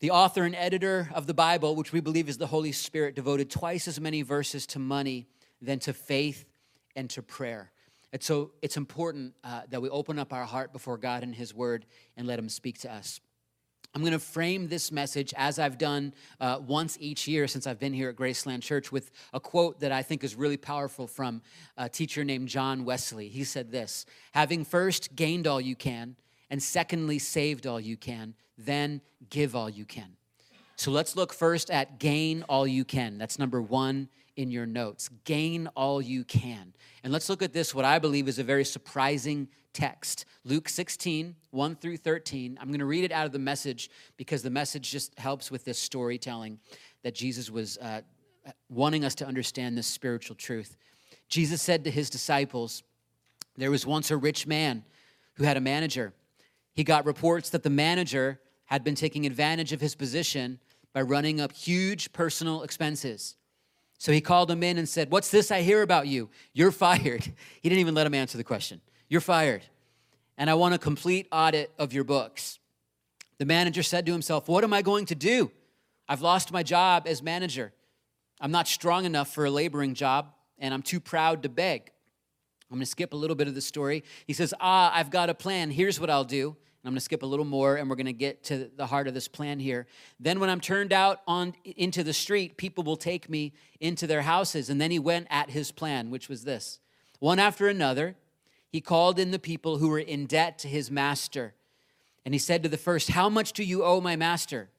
the 0.00 0.10
author 0.10 0.44
and 0.44 0.54
editor 0.54 1.10
of 1.14 1.26
the 1.26 1.34
Bible, 1.34 1.76
which 1.76 1.92
we 1.92 2.00
believe 2.00 2.28
is 2.28 2.38
the 2.38 2.46
Holy 2.46 2.72
Spirit, 2.72 3.14
devoted 3.14 3.50
twice 3.50 3.88
as 3.88 4.00
many 4.00 4.22
verses 4.22 4.66
to 4.68 4.78
money 4.78 5.26
than 5.60 5.78
to 5.80 5.92
faith 5.92 6.44
and 6.94 7.10
to 7.10 7.22
prayer. 7.22 7.72
And 8.14 8.22
so 8.22 8.52
it's 8.62 8.76
important 8.76 9.34
uh, 9.42 9.62
that 9.70 9.82
we 9.82 9.88
open 9.88 10.20
up 10.20 10.32
our 10.32 10.44
heart 10.44 10.72
before 10.72 10.96
God 10.96 11.24
and 11.24 11.34
His 11.34 11.52
Word 11.52 11.84
and 12.16 12.28
let 12.28 12.38
Him 12.38 12.48
speak 12.48 12.78
to 12.82 12.92
us. 12.92 13.20
I'm 13.92 14.02
going 14.02 14.12
to 14.12 14.20
frame 14.20 14.68
this 14.68 14.92
message 14.92 15.34
as 15.36 15.58
I've 15.58 15.78
done 15.78 16.14
uh, 16.40 16.60
once 16.64 16.96
each 17.00 17.26
year 17.26 17.48
since 17.48 17.66
I've 17.66 17.80
been 17.80 17.92
here 17.92 18.08
at 18.08 18.14
Graceland 18.14 18.62
Church 18.62 18.92
with 18.92 19.10
a 19.32 19.40
quote 19.40 19.80
that 19.80 19.90
I 19.90 20.02
think 20.02 20.22
is 20.22 20.36
really 20.36 20.56
powerful 20.56 21.08
from 21.08 21.42
a 21.76 21.88
teacher 21.88 22.22
named 22.22 22.46
John 22.46 22.84
Wesley. 22.84 23.26
He 23.26 23.42
said 23.42 23.72
this 23.72 24.06
Having 24.30 24.66
first 24.66 25.16
gained 25.16 25.48
all 25.48 25.60
you 25.60 25.74
can, 25.74 26.14
and 26.50 26.62
secondly 26.62 27.18
saved 27.18 27.66
all 27.66 27.80
you 27.80 27.96
can, 27.96 28.34
then 28.56 29.00
give 29.28 29.56
all 29.56 29.68
you 29.68 29.84
can. 29.84 30.16
So 30.76 30.92
let's 30.92 31.16
look 31.16 31.32
first 31.32 31.68
at 31.68 31.98
gain 31.98 32.44
all 32.48 32.64
you 32.64 32.84
can. 32.84 33.18
That's 33.18 33.40
number 33.40 33.60
one 33.60 34.08
in 34.36 34.50
your 34.50 34.66
notes. 34.66 35.08
Gain 35.24 35.68
all 35.74 36.02
you 36.02 36.24
can. 36.24 36.74
And 37.02 37.12
let's 37.12 37.28
look 37.28 37.42
at 37.42 37.52
this, 37.52 37.74
what 37.74 37.84
I 37.84 37.98
believe 37.98 38.28
is 38.28 38.38
a 38.38 38.44
very 38.44 38.64
surprising 38.64 39.48
text 39.72 40.24
Luke 40.44 40.68
16, 40.68 41.34
1 41.50 41.76
through 41.76 41.96
13. 41.96 42.58
I'm 42.60 42.68
going 42.68 42.78
to 42.78 42.84
read 42.84 43.04
it 43.04 43.12
out 43.12 43.26
of 43.26 43.32
the 43.32 43.38
message 43.38 43.90
because 44.16 44.42
the 44.42 44.50
message 44.50 44.90
just 44.90 45.18
helps 45.18 45.50
with 45.50 45.64
this 45.64 45.78
storytelling 45.78 46.58
that 47.02 47.14
Jesus 47.14 47.50
was 47.50 47.78
uh, 47.78 48.02
wanting 48.68 49.04
us 49.04 49.14
to 49.16 49.26
understand 49.26 49.76
this 49.76 49.86
spiritual 49.86 50.36
truth. 50.36 50.76
Jesus 51.28 51.62
said 51.62 51.84
to 51.84 51.90
his 51.90 52.10
disciples, 52.10 52.82
There 53.56 53.70
was 53.70 53.86
once 53.86 54.10
a 54.10 54.16
rich 54.16 54.46
man 54.46 54.84
who 55.34 55.44
had 55.44 55.56
a 55.56 55.60
manager. 55.60 56.12
He 56.74 56.84
got 56.84 57.06
reports 57.06 57.50
that 57.50 57.62
the 57.62 57.70
manager 57.70 58.40
had 58.66 58.84
been 58.84 58.94
taking 58.94 59.26
advantage 59.26 59.72
of 59.72 59.80
his 59.80 59.94
position 59.94 60.58
by 60.92 61.02
running 61.02 61.40
up 61.40 61.52
huge 61.52 62.12
personal 62.12 62.62
expenses. 62.62 63.36
So 63.98 64.12
he 64.12 64.20
called 64.20 64.50
him 64.50 64.62
in 64.62 64.78
and 64.78 64.88
said, 64.88 65.10
What's 65.10 65.30
this 65.30 65.50
I 65.50 65.62
hear 65.62 65.82
about 65.82 66.06
you? 66.06 66.30
You're 66.52 66.72
fired. 66.72 67.24
He 67.62 67.68
didn't 67.68 67.80
even 67.80 67.94
let 67.94 68.06
him 68.06 68.14
answer 68.14 68.36
the 68.36 68.44
question. 68.44 68.80
You're 69.08 69.20
fired. 69.20 69.62
And 70.36 70.50
I 70.50 70.54
want 70.54 70.74
a 70.74 70.78
complete 70.78 71.26
audit 71.32 71.72
of 71.78 71.92
your 71.92 72.04
books. 72.04 72.58
The 73.38 73.46
manager 73.46 73.82
said 73.82 74.04
to 74.06 74.12
himself, 74.12 74.48
What 74.48 74.64
am 74.64 74.72
I 74.72 74.82
going 74.82 75.06
to 75.06 75.14
do? 75.14 75.50
I've 76.08 76.20
lost 76.20 76.52
my 76.52 76.62
job 76.62 77.04
as 77.06 77.22
manager. 77.22 77.72
I'm 78.40 78.50
not 78.50 78.68
strong 78.68 79.04
enough 79.04 79.32
for 79.32 79.46
a 79.46 79.50
laboring 79.50 79.94
job, 79.94 80.32
and 80.58 80.74
I'm 80.74 80.82
too 80.82 81.00
proud 81.00 81.42
to 81.44 81.48
beg. 81.48 81.90
I'm 82.70 82.76
going 82.76 82.84
to 82.84 82.90
skip 82.90 83.12
a 83.12 83.16
little 83.16 83.36
bit 83.36 83.48
of 83.48 83.54
the 83.54 83.60
story. 83.60 84.04
He 84.26 84.32
says, 84.32 84.52
Ah, 84.60 84.92
I've 84.94 85.10
got 85.10 85.30
a 85.30 85.34
plan. 85.34 85.70
Here's 85.70 86.00
what 86.00 86.10
I'll 86.10 86.24
do. 86.24 86.56
I'm 86.84 86.90
going 86.90 86.96
to 86.96 87.00
skip 87.00 87.22
a 87.22 87.26
little 87.26 87.46
more 87.46 87.76
and 87.76 87.88
we're 87.88 87.96
going 87.96 88.06
to 88.06 88.12
get 88.12 88.44
to 88.44 88.70
the 88.76 88.86
heart 88.86 89.08
of 89.08 89.14
this 89.14 89.26
plan 89.26 89.58
here. 89.58 89.86
Then 90.20 90.38
when 90.38 90.50
I'm 90.50 90.60
turned 90.60 90.92
out 90.92 91.22
on 91.26 91.54
into 91.64 92.04
the 92.04 92.12
street, 92.12 92.58
people 92.58 92.84
will 92.84 92.98
take 92.98 93.30
me 93.30 93.54
into 93.80 94.06
their 94.06 94.20
houses. 94.22 94.68
And 94.68 94.78
then 94.78 94.90
he 94.90 94.98
went 94.98 95.26
at 95.30 95.48
his 95.48 95.72
plan, 95.72 96.10
which 96.10 96.28
was 96.28 96.44
this. 96.44 96.80
One 97.20 97.38
after 97.38 97.68
another, 97.68 98.16
he 98.68 98.82
called 98.82 99.18
in 99.18 99.30
the 99.30 99.38
people 99.38 99.78
who 99.78 99.88
were 99.88 99.98
in 99.98 100.26
debt 100.26 100.58
to 100.58 100.68
his 100.68 100.90
master. 100.90 101.54
And 102.26 102.34
he 102.34 102.38
said 102.38 102.62
to 102.62 102.68
the 102.68 102.76
first, 102.76 103.10
"How 103.10 103.30
much 103.30 103.54
do 103.54 103.64
you 103.64 103.82
owe 103.82 104.00
my 104.00 104.14
master?" 104.16 104.70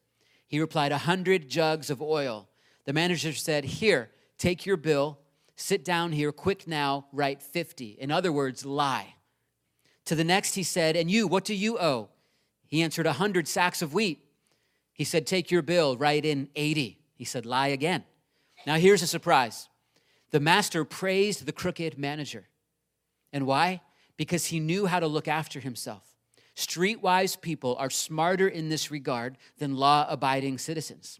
He 0.47 0.59
replied, 0.59 0.91
"A 0.91 0.99
hundred 0.99 1.49
jugs 1.49 1.89
of 1.89 2.03
oil." 2.03 2.49
The 2.83 2.93
manager 2.93 3.33
said, 3.33 3.65
"Here, 3.65 4.11
take 4.37 4.65
your 4.65 4.77
bill. 4.77 5.17
Sit 5.55 5.83
down 5.83 6.11
here 6.11 6.31
quick 6.31 6.67
now, 6.67 7.07
write 7.11 7.41
50." 7.41 7.97
In 7.99 8.11
other 8.11 8.31
words, 8.31 8.63
lie. 8.63 9.14
To 10.05 10.15
the 10.15 10.23
next 10.23 10.55
he 10.55 10.63
said, 10.63 10.95
And 10.95 11.09
you, 11.09 11.27
what 11.27 11.45
do 11.45 11.53
you 11.53 11.79
owe? 11.79 12.09
He 12.67 12.81
answered, 12.81 13.05
A 13.05 13.13
hundred 13.13 13.47
sacks 13.47 13.81
of 13.81 13.93
wheat. 13.93 14.23
He 14.93 15.03
said, 15.03 15.27
Take 15.27 15.51
your 15.51 15.61
bill, 15.61 15.97
write 15.97 16.25
in 16.25 16.49
80. 16.55 16.99
He 17.15 17.25
said, 17.25 17.45
Lie 17.45 17.67
again. 17.67 18.03
Now 18.65 18.75
here's 18.75 19.01
a 19.01 19.07
surprise. 19.07 19.69
The 20.31 20.39
master 20.39 20.85
praised 20.85 21.45
the 21.45 21.51
crooked 21.51 21.97
manager. 21.97 22.47
And 23.33 23.45
why? 23.45 23.81
Because 24.17 24.45
he 24.45 24.59
knew 24.59 24.85
how 24.85 24.99
to 24.99 25.07
look 25.07 25.27
after 25.27 25.59
himself. 25.59 26.15
Streetwise 26.55 27.39
people 27.39 27.75
are 27.77 27.89
smarter 27.89 28.47
in 28.47 28.69
this 28.69 28.89
regard 28.89 29.37
than 29.57 29.75
law 29.75 30.05
abiding 30.09 30.57
citizens. 30.57 31.19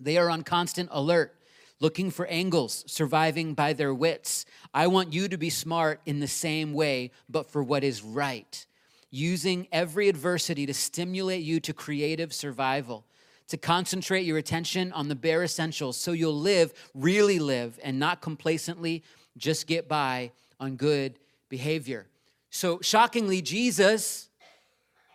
They 0.00 0.16
are 0.16 0.30
on 0.30 0.42
constant 0.42 0.88
alert 0.92 1.36
looking 1.82 2.12
for 2.12 2.26
angles, 2.26 2.84
surviving 2.86 3.54
by 3.54 3.72
their 3.72 3.92
wits. 3.92 4.46
I 4.72 4.86
want 4.86 5.12
you 5.12 5.26
to 5.26 5.36
be 5.36 5.50
smart 5.50 6.00
in 6.06 6.20
the 6.20 6.28
same 6.28 6.72
way, 6.72 7.10
but 7.28 7.50
for 7.50 7.60
what 7.60 7.82
is 7.82 8.04
right, 8.04 8.64
using 9.10 9.66
every 9.72 10.08
adversity 10.08 10.64
to 10.64 10.72
stimulate 10.72 11.42
you 11.42 11.58
to 11.58 11.74
creative 11.74 12.32
survival, 12.32 13.04
to 13.48 13.56
concentrate 13.56 14.22
your 14.22 14.38
attention 14.38 14.92
on 14.92 15.08
the 15.08 15.16
bare 15.16 15.42
essentials 15.42 15.96
so 15.96 16.12
you'll 16.12 16.38
live, 16.38 16.72
really 16.94 17.40
live, 17.40 17.80
and 17.82 17.98
not 17.98 18.22
complacently 18.22 19.02
just 19.36 19.66
get 19.66 19.88
by 19.88 20.30
on 20.60 20.76
good 20.76 21.18
behavior. 21.48 22.06
So, 22.50 22.80
shockingly, 22.80 23.42
Jesus, 23.42 24.28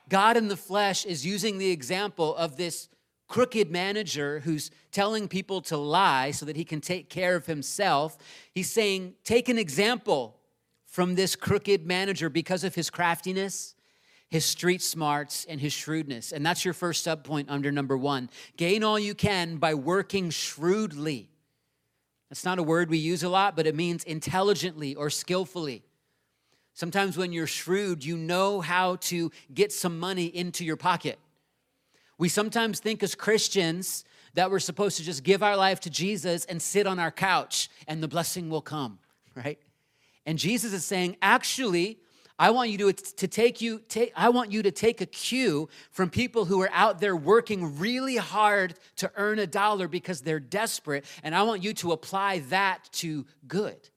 God 0.10 0.36
in 0.36 0.50
the 0.50 0.58
flesh, 0.58 1.06
is 1.06 1.26
using 1.26 1.60
the 1.60 1.72
example 1.72 2.36
of 2.36 2.58
this 2.58 2.90
crooked 3.28 3.70
manager 3.70 4.40
who's 4.42 4.72
telling 4.92 5.28
people 5.28 5.62
to 5.62 5.78
lie 5.78 6.32
so 6.32 6.46
that 6.46 6.56
he 6.56 6.64
can 6.64 6.82
take 6.82 7.10
care 7.10 7.36
of 7.36 7.46
himself. 7.46 8.18
He's 8.54 8.72
saying, 8.72 9.16
Take 9.24 9.50
an 9.50 9.58
example 9.58 10.38
from 10.86 11.16
this 11.16 11.36
crooked 11.36 11.86
manager 11.86 12.30
because 12.30 12.64
of 12.64 12.74
his 12.74 12.90
craftiness, 12.90 13.76
his 14.30 14.46
street 14.46 14.82
smarts, 14.82 15.46
and 15.46 15.60
his 15.60 15.74
shrewdness. 15.74 16.32
And 16.32 16.46
that's 16.46 16.66
your 16.66 16.74
first 16.74 17.06
subpoint 17.06 17.46
under 17.50 17.72
number 17.72 17.98
one. 17.98 18.30
Gain 18.56 18.84
all 18.84 18.98
you 18.98 19.14
can 19.14 19.58
by 19.58 19.74
working 19.74 20.30
shrewdly. 20.30 21.30
That's 22.30 22.44
not 22.44 22.60
a 22.60 22.64
word 22.64 22.90
we 22.90 22.98
use 22.98 23.24
a 23.24 23.30
lot, 23.30 23.56
but 23.56 23.68
it 23.68 23.76
means 23.76 24.04
intelligently 24.04 24.96
or 24.96 25.10
skillfully. 25.10 25.84
Sometimes 26.74 27.18
when 27.18 27.34
you're 27.34 27.48
shrewd, 27.48 28.04
you 28.04 28.18
know 28.18 28.62
how 28.62 28.98
to 28.98 29.32
get 29.54 29.72
some 29.72 30.00
money 30.00 30.26
into 30.26 30.64
your 30.64 30.78
pocket. 30.78 31.18
We 32.18 32.30
sometimes 32.30 32.80
think 32.80 33.04
as 33.04 33.16
Christians 33.16 34.04
that 34.34 34.52
we're 34.52 34.60
supposed 34.60 34.98
to 34.98 35.04
just 35.04 35.24
give 35.24 35.44
our 35.44 35.56
life 35.56 35.80
to 35.82 35.90
Jesus 35.90 36.46
and 36.46 36.62
sit 36.62 36.88
on 36.88 37.00
our 37.00 37.12
couch 37.12 37.70
and 37.88 38.02
the 38.02 38.08
blessing 38.08 38.50
will 38.50 38.62
come, 38.62 39.00
right? 39.36 39.60
And 40.26 40.38
Jesus 40.38 40.74
is 40.74 40.86
saying, 40.86 41.18
actually, 41.22 42.00
I 42.40 42.52
want 42.52 42.70
you 42.70 42.78
to, 42.78 42.94
to 42.94 43.28
take 43.28 43.62
you, 43.62 43.82
take, 43.88 44.14
I 44.16 44.30
want 44.30 44.52
you 44.52 44.62
to 44.64 44.72
take 44.72 45.02
a 45.02 45.08
cue 45.08 45.70
from 45.90 46.10
people 46.10 46.46
who 46.46 46.62
are 46.62 46.70
out 46.72 47.00
there 47.00 47.16
working 47.16 47.80
really 47.80 48.18
hard 48.18 48.76
to 48.98 49.12
earn 49.16 49.40
a 49.40 49.48
dollar 49.48 49.88
because 49.88 50.22
they're 50.22 50.40
desperate, 50.40 51.06
and 51.24 51.34
I 51.34 51.44
want 51.44 51.64
you 51.64 51.74
to 51.76 51.94
apply 51.94 52.40
that 52.50 52.90
to 52.94 53.26
good. 53.48 53.90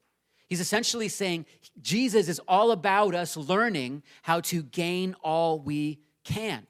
He's 0.48 0.60
essentially 0.60 1.08
saying 1.08 1.46
Jesus 1.82 2.28
is 2.28 2.40
all 2.48 2.70
about 2.70 3.14
us 3.14 3.36
learning 3.36 4.02
how 4.22 4.40
to 4.40 4.62
gain 4.62 5.14
all 5.22 5.60
we 5.60 6.00
can. 6.24 6.66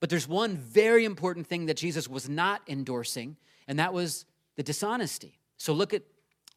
But 0.00 0.08
there's 0.08 0.26
one 0.26 0.56
very 0.56 1.04
important 1.04 1.46
thing 1.46 1.66
that 1.66 1.76
Jesus 1.76 2.08
was 2.08 2.28
not 2.28 2.62
endorsing, 2.66 3.36
and 3.68 3.78
that 3.78 3.92
was 3.92 4.24
the 4.56 4.62
dishonesty. 4.62 5.38
So 5.58 5.74
look 5.74 5.92
at 5.92 6.02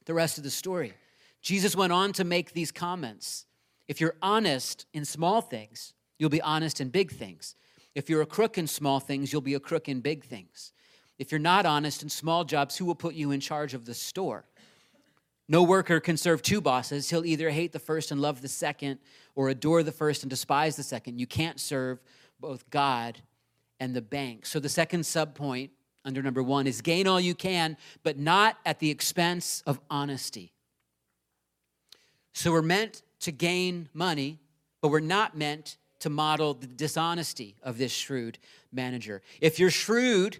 the 0.05 0.13
rest 0.13 0.37
of 0.37 0.45
the 0.45 0.49
story. 0.49 0.93
Jesus 1.41 1.75
went 1.75 1.91
on 1.91 2.13
to 2.13 2.23
make 2.23 2.53
these 2.53 2.71
comments. 2.71 3.45
If 3.87 3.99
you're 3.99 4.15
honest 4.21 4.85
in 4.93 5.03
small 5.03 5.41
things, 5.41 5.93
you'll 6.17 6.29
be 6.29 6.41
honest 6.41 6.79
in 6.79 6.87
big 6.87 7.11
things. 7.11 7.55
If 7.95 8.09
you're 8.09 8.21
a 8.21 8.25
crook 8.25 8.57
in 8.57 8.65
small 8.65 9.01
things, 9.01 9.31
you'll 9.31 9.41
be 9.41 9.53
a 9.53 9.59
crook 9.59 9.89
in 9.89 9.99
big 9.99 10.23
things. 10.23 10.71
If 11.19 11.31
you're 11.31 11.39
not 11.39 11.65
honest 11.65 12.01
in 12.01 12.09
small 12.09 12.45
jobs, 12.45 12.77
who 12.77 12.85
will 12.85 12.95
put 12.95 13.13
you 13.13 13.31
in 13.31 13.41
charge 13.41 13.73
of 13.73 13.85
the 13.85 13.93
store? 13.93 14.45
No 15.49 15.63
worker 15.63 15.99
can 15.99 16.15
serve 16.15 16.41
two 16.41 16.61
bosses. 16.61 17.09
He'll 17.09 17.25
either 17.25 17.49
hate 17.49 17.73
the 17.73 17.79
first 17.79 18.09
and 18.11 18.21
love 18.21 18.41
the 18.41 18.47
second, 18.47 18.99
or 19.35 19.49
adore 19.49 19.83
the 19.83 19.91
first 19.91 20.23
and 20.23 20.29
despise 20.29 20.77
the 20.77 20.83
second. 20.83 21.19
You 21.19 21.27
can't 21.27 21.59
serve 21.59 21.99
both 22.39 22.69
God 22.69 23.21
and 23.83 23.93
the 23.93 24.01
bank. 24.01 24.45
So 24.45 24.61
the 24.61 24.69
second 24.69 25.01
subpoint 25.01 25.69
under 26.05 26.23
number 26.23 26.41
one 26.41 26.67
is 26.67 26.79
gain 26.79 27.05
all 27.05 27.19
you 27.19 27.35
can, 27.35 27.75
but 28.01 28.17
not 28.17 28.57
at 28.65 28.79
the 28.79 28.89
expense 28.89 29.61
of 29.67 29.77
honesty. 29.89 30.53
So 32.31 32.53
we're 32.53 32.61
meant 32.61 33.01
to 33.19 33.33
gain 33.33 33.89
money, 33.93 34.39
but 34.79 34.87
we're 34.87 35.01
not 35.01 35.37
meant 35.37 35.75
to 35.99 36.09
model 36.09 36.53
the 36.53 36.65
dishonesty 36.65 37.57
of 37.61 37.77
this 37.77 37.91
shrewd 37.91 38.37
manager. 38.71 39.21
If 39.41 39.59
you're 39.59 39.69
shrewd, 39.69 40.37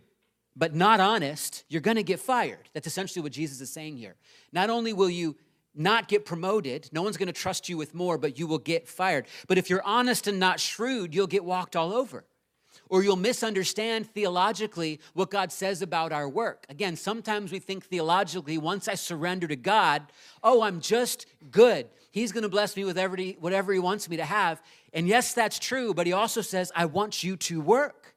but 0.56 0.74
not 0.74 1.02
honest, 1.02 1.66
you're 1.68 1.82
going 1.82 1.98
to 1.98 2.04
get 2.04 2.22
fired. 2.22 2.70
That's 2.72 2.88
essentially 2.88 3.24
what 3.24 3.34
Jesus 3.34 3.60
is 3.60 3.70
saying 3.70 3.98
here. 3.98 4.16
Not 4.54 4.70
only 4.70 4.94
will 4.94 5.10
you 5.10 5.36
not 5.76 6.08
get 6.08 6.24
promoted, 6.26 6.88
no 6.94 7.02
one's 7.02 7.18
going 7.18 7.28
to 7.28 7.34
trust 7.34 7.68
you 7.68 7.76
with 7.76 7.94
more, 7.94 8.18
but 8.18 8.40
you 8.40 8.48
will 8.48 8.60
get 8.60 8.88
fired. 8.88 9.26
But 9.50 9.58
if 9.58 9.70
you're 9.70 9.84
honest 9.84 10.28
and 10.28 10.40
not 10.40 10.62
shrewd, 10.62 11.14
you'll 11.14 11.28
get 11.28 11.44
walked 11.44 11.76
all 11.76 11.92
over 11.92 12.24
or 12.94 13.02
you'll 13.02 13.16
misunderstand 13.16 14.06
theologically 14.06 15.00
what 15.16 15.32
God 15.32 15.52
says 15.52 15.82
about 15.82 16.12
our 16.12 16.30
work. 16.30 16.64
Again, 16.70 16.96
sometimes 16.96 17.52
we 17.52 17.58
think 17.58 17.84
theologically, 17.84 18.60
once 18.60 18.88
I 18.88 18.94
surrender 18.94 19.48
to 19.48 19.56
God, 19.56 20.04
oh, 20.44 20.62
I'm 20.62 20.80
just 20.80 21.26
good. 21.50 21.88
He's 22.12 22.32
going 22.32 22.44
to 22.44 22.50
bless 22.50 22.78
me 22.78 22.86
with 22.86 23.00
every, 23.00 23.36
whatever 23.40 23.74
He 23.74 23.80
wants 23.80 24.08
me 24.08 24.18
to 24.18 24.26
have. 24.26 24.62
And 24.94 25.08
yes, 25.08 25.34
that's 25.34 25.58
true, 25.58 25.96
but 25.96 26.06
He 26.06 26.14
also 26.14 26.42
says, 26.42 26.72
I 26.76 26.86
want 26.86 27.24
you 27.24 27.36
to 27.38 27.60
work. 27.62 28.14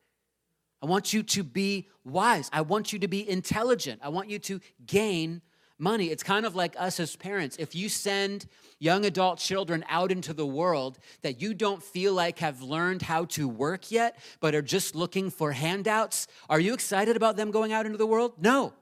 I 0.82 0.86
want 0.86 1.14
you 1.14 1.22
to 1.22 1.42
be 1.42 1.88
wise. 2.04 2.50
I 2.52 2.60
want 2.60 2.92
you 2.92 2.98
to 2.98 3.08
be 3.08 3.26
intelligent. 3.26 4.02
I 4.04 4.10
want 4.10 4.28
you 4.28 4.38
to 4.40 4.60
gain 4.86 5.40
money. 5.78 6.06
It's 6.06 6.22
kind 6.22 6.46
of 6.46 6.54
like 6.54 6.74
us 6.78 7.00
as 7.00 7.16
parents. 7.16 7.56
If 7.58 7.74
you 7.74 7.88
send 7.88 8.46
young 8.78 9.04
adult 9.04 9.38
children 9.38 9.84
out 9.88 10.12
into 10.12 10.32
the 10.32 10.46
world 10.46 10.98
that 11.22 11.40
you 11.40 11.54
don't 11.54 11.82
feel 11.82 12.12
like 12.12 12.38
have 12.40 12.62
learned 12.62 13.02
how 13.02 13.24
to 13.26 13.48
work 13.48 13.90
yet, 13.90 14.18
but 14.40 14.54
are 14.54 14.62
just 14.62 14.94
looking 14.94 15.30
for 15.30 15.52
handouts, 15.52 16.26
are 16.48 16.60
you 16.60 16.74
excited 16.74 17.16
about 17.16 17.36
them 17.36 17.50
going 17.50 17.72
out 17.72 17.86
into 17.86 17.98
the 17.98 18.06
world? 18.06 18.32
No. 18.38 18.72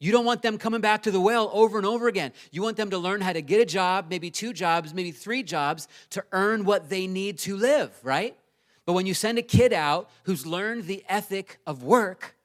You 0.00 0.12
don't 0.12 0.24
want 0.24 0.42
them 0.42 0.58
coming 0.58 0.80
back 0.80 1.04
to 1.04 1.10
the 1.10 1.20
well 1.20 1.50
over 1.52 1.78
and 1.78 1.86
over 1.86 2.08
again. 2.08 2.32
You 2.50 2.62
want 2.62 2.76
them 2.76 2.90
to 2.90 2.98
learn 2.98 3.20
how 3.20 3.32
to 3.32 3.40
get 3.40 3.60
a 3.60 3.64
job, 3.64 4.06
maybe 4.10 4.30
two 4.30 4.52
jobs, 4.52 4.92
maybe 4.92 5.12
three 5.12 5.42
jobs 5.42 5.88
to 6.10 6.24
earn 6.32 6.64
what 6.64 6.90
they 6.90 7.06
need 7.06 7.38
to 7.38 7.56
live, 7.56 7.90
right? 8.02 8.36
But 8.86 8.92
when 8.92 9.06
you 9.06 9.14
send 9.14 9.38
a 9.38 9.42
kid 9.42 9.72
out 9.72 10.10
who's 10.24 10.44
learned 10.44 10.84
the 10.84 11.04
ethic 11.08 11.58
of 11.66 11.82
work, 11.82 12.36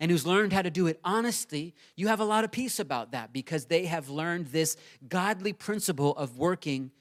and 0.00 0.10
who's 0.10 0.26
learned 0.26 0.52
how 0.52 0.62
to 0.62 0.70
do 0.70 0.86
it 0.86 1.00
honestly, 1.04 1.74
you 1.96 2.08
have 2.08 2.20
a 2.20 2.24
lot 2.24 2.44
of 2.44 2.52
peace 2.52 2.78
about 2.78 3.12
that 3.12 3.32
because 3.32 3.66
they 3.66 3.86
have 3.86 4.08
learned 4.08 4.48
this 4.48 4.76
godly 5.08 5.52
principle 5.52 6.16
of 6.16 6.38
working 6.38 6.92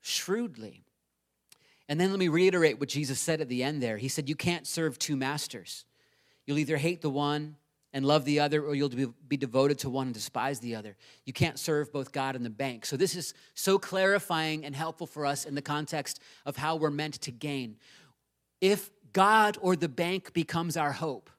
shrewdly. 0.00 0.84
And 1.88 2.00
then 2.00 2.10
let 2.10 2.18
me 2.18 2.28
reiterate 2.28 2.78
what 2.78 2.88
Jesus 2.88 3.18
said 3.18 3.40
at 3.40 3.48
the 3.48 3.62
end 3.62 3.82
there. 3.82 3.96
He 3.96 4.08
said, 4.08 4.28
You 4.28 4.36
can't 4.36 4.66
serve 4.66 4.98
two 4.98 5.16
masters. 5.16 5.84
You'll 6.46 6.58
either 6.58 6.76
hate 6.76 7.02
the 7.02 7.10
one 7.10 7.56
and 7.92 8.04
love 8.04 8.24
the 8.24 8.38
other, 8.38 8.64
or 8.64 8.76
you'll 8.76 9.12
be 9.26 9.36
devoted 9.36 9.78
to 9.80 9.90
one 9.90 10.06
and 10.06 10.14
despise 10.14 10.60
the 10.60 10.76
other. 10.76 10.96
You 11.24 11.32
can't 11.32 11.58
serve 11.58 11.92
both 11.92 12.12
God 12.12 12.36
and 12.36 12.44
the 12.44 12.50
bank. 12.50 12.86
So, 12.86 12.96
this 12.96 13.16
is 13.16 13.34
so 13.54 13.78
clarifying 13.78 14.64
and 14.64 14.74
helpful 14.74 15.08
for 15.08 15.26
us 15.26 15.44
in 15.44 15.56
the 15.56 15.62
context 15.62 16.20
of 16.46 16.56
how 16.56 16.76
we're 16.76 16.90
meant 16.90 17.14
to 17.22 17.32
gain. 17.32 17.76
If 18.60 18.90
God 19.12 19.58
or 19.60 19.74
the 19.74 19.88
bank 19.88 20.32
becomes 20.32 20.76
our 20.76 20.92
hope, 20.92 21.30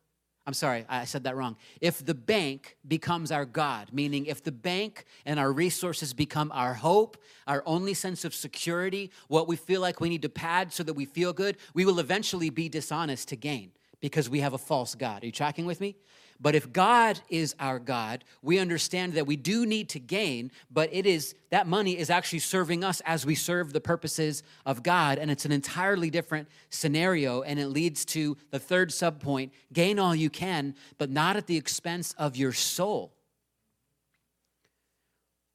I'm 0.48 0.54
sorry, 0.54 0.86
I 0.90 1.06
said 1.06 1.24
that 1.26 1.36
wrong. 1.36 1.56
If 1.82 2.04
the 2.04 2.16
bank 2.16 2.78
becomes 2.88 3.32
our 3.32 3.46
God, 3.46 3.90
meaning 3.94 4.26
if 4.26 4.44
the 4.44 4.52
bank 4.52 5.06
and 5.24 5.40
our 5.40 5.52
resources 5.52 6.14
become 6.14 6.52
our 6.54 6.74
hope, 6.74 7.18
our 7.46 7.62
only 7.68 7.94
sense 7.94 8.26
of 8.26 8.34
security, 8.34 9.12
what 9.28 9.48
we 9.48 9.56
feel 9.56 9.82
like 9.82 10.02
we 10.02 10.10
need 10.10 10.24
to 10.24 10.30
pad 10.30 10.74
so 10.74 10.82
that 10.84 10.94
we 10.94 11.06
feel 11.06 11.32
good, 11.32 11.58
we 11.76 11.86
will 11.86 12.00
eventually 12.00 12.50
be 12.50 12.70
dishonest 12.70 13.28
to 13.30 13.36
gain 13.36 13.72
because 14.00 14.30
we 14.30 14.40
have 14.40 14.54
a 14.54 14.58
false 14.58 14.96
God. 14.96 15.22
Are 15.22 15.28
you 15.28 15.32
tracking 15.32 15.68
with 15.68 15.80
me? 15.80 15.96
But 16.42 16.56
if 16.56 16.74
God 16.74 17.20
is 17.30 17.56
our 17.60 17.78
God, 17.78 18.24
we 18.42 18.58
understand 18.58 19.14
that 19.14 19.28
we 19.28 19.36
do 19.36 19.66
need 19.66 19.90
to 19.90 20.00
gain, 20.00 20.52
but 20.72 20.90
it 20.92 21.06
is 21.06 21.36
that 21.52 21.68
money 21.68 21.98
is 21.98 22.10
actually 22.10 22.40
serving 22.40 22.84
us 22.84 23.00
as 23.02 23.26
we 23.26 23.36
serve 23.36 23.74
the 23.74 23.82
purposes 23.82 24.42
of 24.66 24.82
God. 24.82 25.20
And 25.20 25.30
it's 25.30 25.46
an 25.46 25.52
entirely 25.52 26.10
different 26.10 26.48
scenario. 26.70 27.44
And 27.44 27.60
it 27.60 27.68
leads 27.68 28.06
to 28.06 28.38
the 28.50 28.60
third 28.60 28.90
subpoint 28.90 29.52
gain 29.72 30.00
all 30.00 30.16
you 30.16 30.32
can, 30.32 30.74
but 30.98 31.12
not 31.12 31.36
at 31.36 31.46
the 31.46 31.58
expense 31.58 32.14
of 32.18 32.36
your 32.36 32.54
soul. 32.54 33.14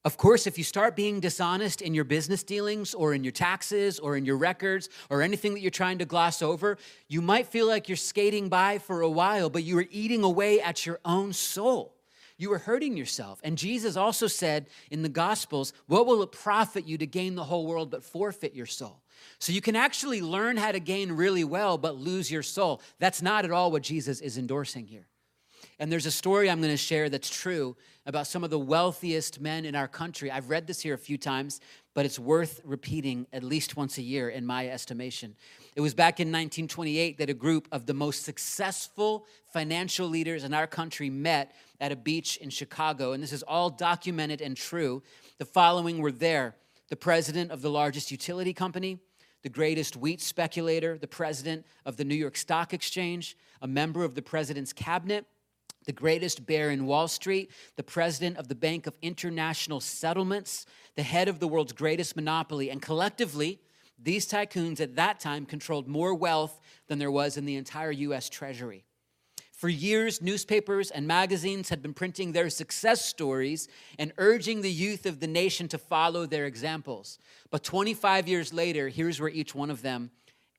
Of 0.07 0.19
course, 0.19 0.47
if 0.47 0.57
you 0.57 0.63
start 0.63 0.95
being 0.95 1.19
dishonest 1.19 1.83
in 1.83 1.93
your 1.93 2.05
business 2.05 2.45
dealings 2.45 2.95
or 2.95 3.13
in 3.13 3.25
your 3.25 3.33
taxes 3.33 3.99
or 3.99 4.17
in 4.17 4.25
your 4.25 4.37
records 4.37 4.89
or 5.11 5.21
anything 5.21 5.53
that 5.55 5.63
you're 5.63 5.73
trying 5.73 5.99
to 5.99 6.05
gloss 6.05 6.43
over, 6.43 6.79
you 7.09 7.21
might 7.21 7.49
feel 7.49 7.67
like 7.67 7.89
you're 7.89 7.97
skating 7.97 8.49
by 8.49 8.79
for 8.79 9.01
a 9.01 9.11
while, 9.11 9.51
but 9.51 9.65
you 9.65 9.77
are 9.81 9.87
eating 9.91 10.23
away 10.23 10.61
at 10.61 10.87
your 10.87 11.01
own 11.05 11.33
soul. 11.33 11.97
You 12.39 12.53
are 12.53 12.59
hurting 12.59 12.97
yourself. 12.97 13.41
And 13.43 13.59
Jesus 13.59 13.97
also 13.97 14.29
said 14.29 14.69
in 14.93 15.03
the 15.03 15.09
Gospels, 15.09 15.73
What 15.89 16.07
will 16.07 16.23
it 16.23 16.31
profit 16.31 16.87
you 16.87 16.97
to 16.99 17.07
gain 17.07 17.35
the 17.35 17.43
whole 17.43 17.67
world 17.67 17.91
but 17.91 18.05
forfeit 18.05 18.55
your 18.55 18.67
soul? 18.67 19.03
So 19.41 19.53
you 19.53 19.61
can 19.61 19.75
actually 19.75 20.23
learn 20.23 20.57
how 20.57 20.71
to 20.71 20.79
gain 20.79 21.11
really 21.11 21.43
well 21.43 21.79
but 21.79 21.97
lose 21.97 22.31
your 22.31 22.45
soul. 22.45 22.81
That's 23.01 23.23
not 23.23 23.45
at 23.45 23.51
all 23.51 23.73
what 23.73 23.83
Jesus 23.83 24.21
is 24.21 24.39
endorsing 24.39 24.87
here. 24.87 25.09
And 25.79 25.93
there's 25.93 26.07
a 26.07 26.11
story 26.11 26.49
I'm 26.49 26.61
going 26.61 26.73
to 26.73 26.77
share 26.77 27.11
that's 27.11 27.29
true 27.29 27.77
about 28.07 28.27
some 28.27 28.43
of 28.43 28.51
the 28.51 28.59
wealthiest 28.59 29.41
men 29.41 29.67
in 29.67 29.75
our 29.75 29.89
country. 29.89 30.31
I've 30.31 30.49
read 30.49 30.67
this 30.67 30.81
here 30.81 30.95
a 30.95 30.99
few 30.99 31.19
times, 31.19 31.61
but 31.93 32.07
it's 32.07 32.19
worth 32.19 32.63
repeating 32.65 33.27
at 33.33 33.43
least 33.43 33.77
once 33.77 33.99
a 33.99 34.03
year 34.03 34.31
in 34.31 34.47
my 34.47 34.69
estimation. 34.69 35.35
It 35.75 35.83
was 35.83 35.93
back 35.93 36.19
in 36.19 36.29
1928 36.29 37.19
that 37.19 37.29
a 37.29 37.35
group 37.35 37.69
of 37.73 37.85
the 37.85 37.93
most 37.93 38.25
successful 38.25 39.27
financial 39.53 40.09
leaders 40.09 40.45
in 40.45 40.55
our 40.55 40.67
country 40.67 41.11
met 41.11 41.53
at 41.79 41.93
a 41.93 41.97
beach 41.97 42.39
in 42.39 42.49
Chicago, 42.49 43.13
and 43.13 43.23
this 43.23 43.33
is 43.33 43.43
all 43.43 43.69
documented 43.69 44.41
and 44.41 44.57
true. 44.57 45.03
The 45.39 45.45
following 45.45 45.99
were 45.99 46.13
there 46.13 46.57
the 46.89 46.97
president 46.97 47.51
of 47.51 47.63
the 47.63 47.71
largest 47.71 48.13
utility 48.13 48.55
company, 48.55 48.99
the 49.43 49.49
greatest 49.49 49.97
wheat 49.97 50.23
speculator, 50.23 50.97
the 50.97 51.09
president 51.09 51.67
of 51.85 51.97
the 51.97 52.05
New 52.05 52.15
York 52.15 52.37
Stock 52.37 52.73
Exchange, 52.73 53.37
a 53.61 53.67
member 53.67 54.05
of 54.05 54.15
the 54.15 54.23
president's 54.23 54.73
cabinet 54.73 55.27
the 55.87 55.93
greatest 55.93 56.45
bear 56.45 56.71
in 56.71 56.87
Wall 56.87 57.09
Street, 57.09 57.51
the 57.77 57.83
president 57.83 58.37
of 58.37 58.49
the 58.49 58.55
Bank 58.55 58.87
of 58.87 58.97
International 59.01 59.81
Settlements, 59.81 60.67
the 60.97 61.03
head 61.03 61.29
of 61.29 61.41
the 61.41 61.49
world's 61.49 61.73
greatest 61.73 62.17
monopoly. 62.17 62.71
And 62.71 62.83
collectively, 62.83 63.61
these 63.99 64.27
tycoons 64.29 64.81
at 64.81 64.97
that 64.97 65.21
time 65.21 65.47
controlled 65.47 65.89
more 65.89 66.15
wealth 66.15 66.61
than 66.89 66.99
there 66.99 67.11
was 67.11 67.37
in 67.37 67.47
the 67.47 67.57
entire 67.57 67.93
US 67.93 68.29
Treasury. 68.29 68.85
For 69.53 69.71
years, 69.71 70.21
newspapers 70.21 70.91
and 70.91 71.07
magazines 71.07 71.71
had 71.71 71.81
been 71.81 71.95
printing 71.95 72.33
their 72.33 72.51
success 72.51 73.03
stories 73.03 73.69
and 73.99 74.13
urging 74.19 74.61
the 74.61 74.71
youth 74.71 75.07
of 75.07 75.19
the 75.19 75.27
nation 75.27 75.67
to 75.69 75.79
follow 75.79 76.27
their 76.27 76.45
examples. 76.45 77.19
But 77.51 77.65
25 77.65 78.29
years 78.29 78.53
later, 78.53 78.91
here's 78.91 79.19
where 79.19 79.31
each 79.31 79.55
one 79.55 79.71
of 79.71 79.81
them 79.81 80.11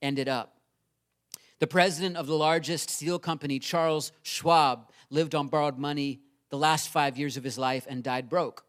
ended 0.01 0.27
up. 0.27 0.57
The 1.60 1.67
president 1.67 2.17
of 2.17 2.25
the 2.25 2.36
largest 2.36 2.89
steel 2.89 3.19
company, 3.19 3.60
Charles 3.60 4.12
Schwab, 4.24 4.89
lived 5.10 5.36
on 5.36 5.48
borrowed 5.48 5.78
money 5.78 6.22
the 6.50 6.58
last 6.58 6.90
five 6.90 7.18
years 7.18 7.38
of 7.38 7.44
his 7.44 7.58
life 7.58 7.86
and 7.90 8.04
died 8.04 8.30
broke. 8.30 8.66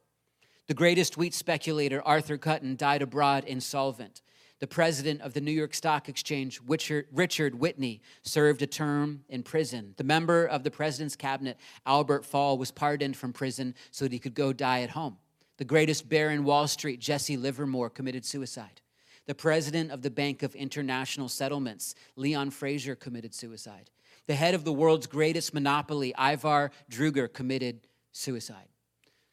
The 0.67 0.75
greatest 0.75 1.17
wheat 1.17 1.35
speculator, 1.35 2.03
Arthur 2.03 2.37
Cutten, 2.37 2.77
died 2.77 3.03
abroad 3.03 3.45
insolvent. 3.45 4.21
The 4.61 4.67
president 4.67 5.21
of 5.21 5.35
the 5.35 5.41
New 5.41 5.53
York 5.53 5.73
Stock 5.73 6.09
Exchange, 6.09 6.61
Richard 6.67 7.55
Whitney, 7.59 8.03
served 8.23 8.61
a 8.61 8.67
term 8.67 9.23
in 9.29 9.45
prison. 9.45 9.95
The 9.97 10.05
member 10.05 10.47
of 10.47 10.65
the 10.65 10.71
president's 10.71 11.15
cabinet, 11.15 11.59
Albert 11.87 12.25
Fall, 12.25 12.59
was 12.59 12.73
pardoned 12.73 13.17
from 13.17 13.33
prison 13.33 13.75
so 13.93 14.05
that 14.05 14.13
he 14.13 14.19
could 14.19 14.35
go 14.35 14.53
die 14.53 14.83
at 14.83 14.91
home. 14.91 15.17
The 15.59 15.65
greatest 15.65 16.09
bear 16.09 16.31
in 16.31 16.45
Wall 16.45 16.67
Street, 16.67 17.01
Jesse 17.01 17.37
Livermore, 17.37 17.89
committed 17.89 18.25
suicide. 18.25 18.81
The 19.27 19.35
president 19.35 19.93
of 19.93 20.03
the 20.03 20.11
Bank 20.11 20.43
of 20.43 20.55
International 20.55 21.29
Settlements, 21.29 21.95
Leon 22.17 22.51
Fraser, 22.51 22.97
committed 22.97 23.35
suicide. 23.35 23.91
The 24.29 24.37
head 24.37 24.55
of 24.55 24.63
the 24.63 24.73
world's 24.73 25.09
greatest 25.09 25.53
monopoly, 25.53 26.15
Ivar 26.17 26.71
Kreuger, 26.93 27.33
committed 27.33 27.81
suicide. 28.13 28.69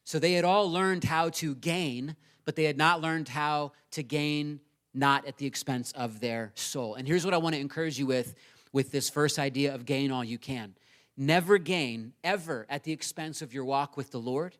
So 0.04 0.18
they 0.18 0.32
had 0.32 0.44
all 0.44 0.70
learned 0.70 1.04
how 1.04 1.28
to 1.30 1.54
gain, 1.54 2.16
but 2.44 2.56
they 2.56 2.64
had 2.64 2.76
not 2.76 3.00
learned 3.00 3.28
how 3.28 3.72
to 3.92 4.02
gain 4.02 4.60
not 4.94 5.26
at 5.26 5.36
the 5.36 5.46
expense 5.46 5.92
of 5.92 6.20
their 6.20 6.50
soul. 6.54 6.94
And 6.94 7.06
here's 7.06 7.24
what 7.24 7.34
I 7.34 7.36
want 7.36 7.54
to 7.54 7.60
encourage 7.60 7.98
you 7.98 8.06
with 8.06 8.34
with 8.72 8.90
this 8.90 9.08
first 9.08 9.38
idea 9.38 9.74
of 9.74 9.84
gain 9.84 10.10
all 10.10 10.24
you 10.24 10.38
can. 10.38 10.74
Never 11.16 11.58
gain 11.58 12.12
ever 12.24 12.66
at 12.68 12.84
the 12.84 12.92
expense 12.92 13.42
of 13.42 13.54
your 13.54 13.64
walk 13.64 13.96
with 13.96 14.10
the 14.10 14.18
Lord, 14.18 14.56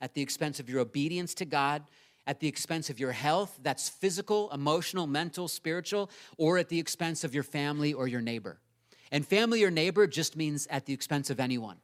at 0.00 0.14
the 0.14 0.22
expense 0.22 0.60
of 0.60 0.68
your 0.70 0.80
obedience 0.80 1.34
to 1.34 1.44
God, 1.44 1.82
at 2.26 2.40
the 2.40 2.48
expense 2.48 2.90
of 2.90 3.00
your 3.00 3.12
health, 3.12 3.58
that's 3.62 3.88
physical, 3.88 4.50
emotional, 4.52 5.06
mental, 5.06 5.48
spiritual, 5.48 6.10
or 6.36 6.58
at 6.58 6.68
the 6.68 6.78
expense 6.78 7.24
of 7.24 7.34
your 7.34 7.42
family 7.42 7.94
or 7.94 8.06
your 8.06 8.20
neighbor. 8.20 8.58
And 9.10 9.26
family 9.26 9.64
or 9.64 9.70
neighbor 9.70 10.06
just 10.06 10.36
means 10.36 10.66
at 10.70 10.86
the 10.86 10.92
expense 10.92 11.30
of 11.30 11.40
anyone. 11.40 11.76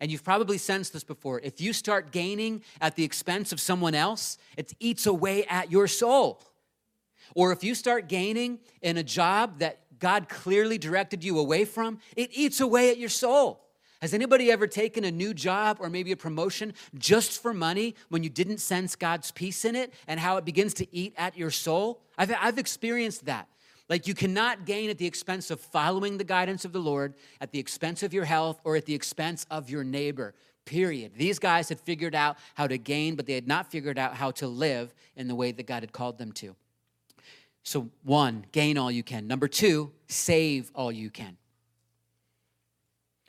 And 0.00 0.10
you've 0.10 0.24
probably 0.24 0.56
sensed 0.56 0.92
this 0.92 1.04
before. 1.04 1.40
If 1.40 1.60
you 1.60 1.72
start 1.72 2.10
gaining 2.10 2.62
at 2.80 2.96
the 2.96 3.04
expense 3.04 3.52
of 3.52 3.60
someone 3.60 3.94
else, 3.94 4.38
it 4.56 4.72
eats 4.80 5.06
away 5.06 5.44
at 5.44 5.70
your 5.70 5.86
soul. 5.86 6.40
Or 7.34 7.52
if 7.52 7.62
you 7.62 7.74
start 7.74 8.08
gaining 8.08 8.60
in 8.80 8.96
a 8.96 9.02
job 9.02 9.58
that 9.58 9.80
God 9.98 10.28
clearly 10.28 10.78
directed 10.78 11.22
you 11.22 11.38
away 11.38 11.64
from, 11.64 11.98
it 12.16 12.30
eats 12.32 12.60
away 12.60 12.90
at 12.90 12.98
your 12.98 13.10
soul. 13.10 13.66
Has 14.00 14.14
anybody 14.14 14.50
ever 14.50 14.66
taken 14.66 15.04
a 15.04 15.10
new 15.10 15.34
job 15.34 15.76
or 15.78 15.90
maybe 15.90 16.10
a 16.10 16.16
promotion 16.16 16.72
just 16.96 17.42
for 17.42 17.52
money 17.52 17.94
when 18.08 18.22
you 18.22 18.30
didn't 18.30 18.58
sense 18.58 18.96
God's 18.96 19.30
peace 19.30 19.66
in 19.66 19.76
it 19.76 19.92
and 20.08 20.18
how 20.18 20.38
it 20.38 20.46
begins 20.46 20.72
to 20.74 20.94
eat 20.94 21.12
at 21.18 21.36
your 21.36 21.50
soul? 21.50 22.00
I've, 22.16 22.34
I've 22.40 22.58
experienced 22.58 23.26
that. 23.26 23.48
Like 23.90 24.06
you 24.06 24.14
cannot 24.14 24.66
gain 24.66 24.88
at 24.88 24.98
the 24.98 25.06
expense 25.06 25.50
of 25.50 25.60
following 25.60 26.16
the 26.16 26.24
guidance 26.24 26.64
of 26.64 26.72
the 26.72 26.78
Lord, 26.78 27.14
at 27.40 27.50
the 27.50 27.58
expense 27.58 28.04
of 28.04 28.14
your 28.14 28.24
health, 28.24 28.60
or 28.62 28.76
at 28.76 28.86
the 28.86 28.94
expense 28.94 29.44
of 29.50 29.68
your 29.68 29.82
neighbor. 29.82 30.32
Period. 30.64 31.12
These 31.16 31.40
guys 31.40 31.68
had 31.68 31.80
figured 31.80 32.14
out 32.14 32.38
how 32.54 32.68
to 32.68 32.78
gain, 32.78 33.16
but 33.16 33.26
they 33.26 33.34
had 33.34 33.48
not 33.48 33.68
figured 33.68 33.98
out 33.98 34.14
how 34.14 34.30
to 34.32 34.46
live 34.46 34.94
in 35.16 35.26
the 35.26 35.34
way 35.34 35.50
that 35.50 35.66
God 35.66 35.82
had 35.82 35.92
called 35.92 36.18
them 36.18 36.30
to. 36.32 36.54
So, 37.64 37.90
one, 38.04 38.46
gain 38.52 38.78
all 38.78 38.92
you 38.92 39.02
can. 39.02 39.26
Number 39.26 39.48
two, 39.48 39.90
save 40.06 40.70
all 40.72 40.92
you 40.92 41.10
can. 41.10 41.36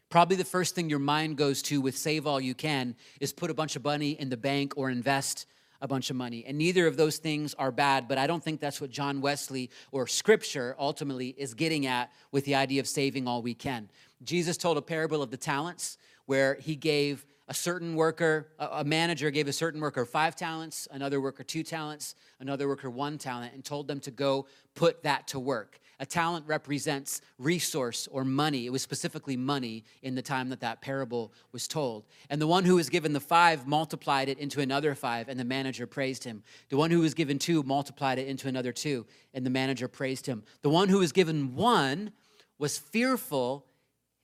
Probably 0.10 0.36
the 0.36 0.46
first 0.46 0.76
thing 0.76 0.92
your 0.92 1.00
mind 1.00 1.38
goes 1.38 1.64
to 1.64 1.82
with 1.82 1.98
save 1.98 2.28
all 2.28 2.40
you 2.40 2.54
can 2.54 2.96
is 3.20 3.34
put 3.34 3.50
a 3.50 3.54
bunch 3.56 3.76
of 3.76 3.84
money 3.84 4.12
in 4.12 4.30
the 4.30 4.38
bank 4.38 4.74
or 4.78 4.92
invest 4.92 5.48
a 5.82 5.88
bunch 5.88 6.10
of 6.10 6.16
money. 6.16 6.46
And 6.46 6.58
neither 6.58 6.88
of 6.88 6.96
those 6.96 7.18
things 7.18 7.54
are 7.56 7.72
bad, 7.72 8.08
but 8.08 8.18
I 8.18 8.28
don't 8.28 8.44
think 8.44 8.60
that's 8.60 8.80
what 8.80 8.92
John 8.92 9.20
Wesley 9.22 9.70
or 9.92 10.08
scripture 10.08 10.76
ultimately 10.80 11.30
is 11.30 11.54
getting 11.54 11.86
at 11.88 12.12
with 12.32 12.46
the 12.46 12.56
idea 12.56 12.80
of 12.80 12.88
saving 12.88 13.28
all 13.28 13.42
we 13.42 13.54
can. 13.54 13.90
Jesus 14.24 14.58
told 14.58 14.78
a 14.78 14.82
parable 14.82 15.22
of 15.24 15.32
the 15.32 15.38
talents 15.38 15.98
where 16.26 16.56
he 16.56 16.76
gave 16.76 17.26
a 17.48 17.54
certain 17.54 17.96
worker, 17.96 18.48
a 18.60 18.86
manager 18.86 19.30
gave 19.30 19.50
a 19.50 19.54
certain 19.54 19.82
worker 19.82 20.06
five 20.06 20.38
talents, 20.38 20.88
another 20.92 21.20
worker 21.20 21.44
two 21.44 21.64
talents, 21.64 22.16
another 22.40 22.66
worker 22.68 22.90
one 22.90 23.18
talent, 23.18 23.54
and 23.54 23.66
told 23.66 23.88
them 23.88 24.00
to 24.00 24.12
go 24.12 24.46
put 24.74 25.04
that 25.04 25.28
to 25.28 25.40
work. 25.40 25.81
A 26.02 26.06
talent 26.06 26.48
represents 26.48 27.22
resource 27.38 28.08
or 28.12 28.26
money. 28.26 28.66
It 28.66 28.72
was 28.72 28.82
specifically 28.82 29.38
money 29.38 29.86
in 30.02 30.16
the 30.16 30.22
time 30.24 30.50
that 30.50 30.60
that 30.62 30.82
parable 30.82 31.32
was 31.52 31.68
told. 31.68 32.06
And 32.32 32.42
the 32.42 32.48
one 32.48 32.66
who 32.66 32.76
was 32.76 32.90
given 32.90 33.14
the 33.14 33.20
five 33.20 33.68
multiplied 33.68 34.28
it 34.28 34.40
into 34.40 34.62
another 34.62 34.96
five, 34.96 35.30
and 35.30 35.40
the 35.40 35.46
manager 35.46 35.86
praised 35.86 36.24
him. 36.24 36.42
The 36.70 36.78
one 36.78 36.90
who 36.90 37.02
was 37.02 37.14
given 37.14 37.38
two 37.38 37.62
multiplied 37.62 38.18
it 38.18 38.28
into 38.28 38.48
another 38.48 38.72
two, 38.72 39.06
and 39.36 39.46
the 39.46 39.52
manager 39.52 39.88
praised 39.88 40.26
him. 40.26 40.42
The 40.64 40.70
one 40.70 40.90
who 40.90 40.98
was 40.98 41.12
given 41.12 41.56
one 41.56 42.14
was 42.58 42.80
fearful 42.80 43.68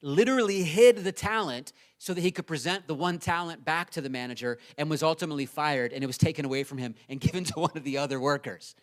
literally 0.02 0.64
hid 0.64 0.98
the 0.98 1.12
talent 1.12 1.74
so 2.00 2.14
that 2.16 2.22
he 2.22 2.32
could 2.32 2.48
present 2.48 2.88
the 2.88 2.96
one 2.96 3.20
talent 3.20 3.64
back 3.64 3.92
to 3.92 4.02
the 4.02 4.10
manager 4.10 4.58
and 4.80 4.90
was 4.90 5.04
ultimately 5.04 5.46
fired 5.46 5.94
and 5.94 6.04
it 6.04 6.08
was 6.08 6.18
taken 6.18 6.44
away 6.44 6.64
from 6.64 6.80
him 6.80 6.96
and 7.08 7.20
given 7.22 7.44
to 7.44 7.54
one 7.60 7.72
of 7.76 7.84
the 7.84 8.00
other 8.00 8.20
workers. 8.20 8.76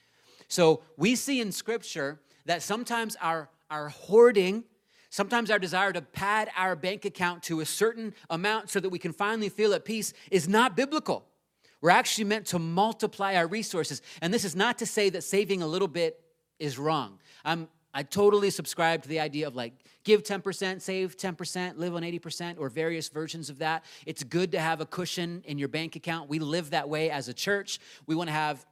So 0.47 0.83
we 0.97 1.17
see 1.17 1.41
in 1.41 1.51
scripture 1.51 2.21
that 2.47 2.63
sometimes 2.63 3.17
our, 3.21 3.49
our 3.71 3.89
hoarding, 3.89 4.65
sometimes 5.11 5.51
our 5.51 5.59
desire 5.59 5.93
to 5.93 6.03
pad 6.03 6.51
our 6.57 6.77
bank 6.77 7.05
account 7.05 7.43
to 7.45 7.61
a 7.61 7.67
certain 7.67 8.15
amount 8.31 8.71
so 8.71 8.81
that 8.81 8.91
we 8.91 8.99
can 8.99 9.13
finally 9.13 9.49
feel 9.49 9.73
at 9.75 9.85
peace 9.85 10.13
is 10.31 10.49
not 10.49 10.77
biblical. 10.77 11.25
We're 11.81 11.91
actually 11.91 12.25
meant 12.25 12.47
to 12.47 12.59
multiply 12.59 13.35
our 13.35 13.47
resources. 13.47 14.01
And 14.23 14.33
this 14.33 14.45
is 14.45 14.57
not 14.57 14.79
to 14.79 14.87
say 14.87 15.11
that 15.11 15.23
saving 15.23 15.63
a 15.63 15.67
little 15.67 15.89
bit 15.89 16.19
is 16.59 16.79
wrong. 16.79 17.19
I'm, 17.45 17.69
I 17.93 18.03
totally 18.03 18.51
subscribe 18.51 19.03
to 19.03 19.09
the 19.09 19.21
idea 19.21 19.47
of 19.47 19.55
like 19.55 19.75
give 20.03 20.23
10%, 20.23 20.81
save 20.81 21.17
10%, 21.17 21.79
live 21.79 21.95
on 21.95 22.03
80%, 22.03 22.59
or 22.59 22.69
various 22.69 23.09
versions 23.09 23.51
of 23.51 23.59
that. 23.59 23.85
It's 24.07 24.25
good 24.25 24.53
to 24.53 24.61
have 24.61 24.81
a 24.81 24.87
cushion 24.87 25.43
in 25.45 25.59
your 25.59 25.69
bank 25.69 25.95
account. 25.95 26.29
We 26.29 26.39
live 26.39 26.71
that 26.71 26.89
way 26.89 27.11
as 27.11 27.29
a 27.29 27.35
church. 27.35 27.79
We 28.07 28.15
want 28.15 28.29
to 28.29 28.35
have 28.35 28.65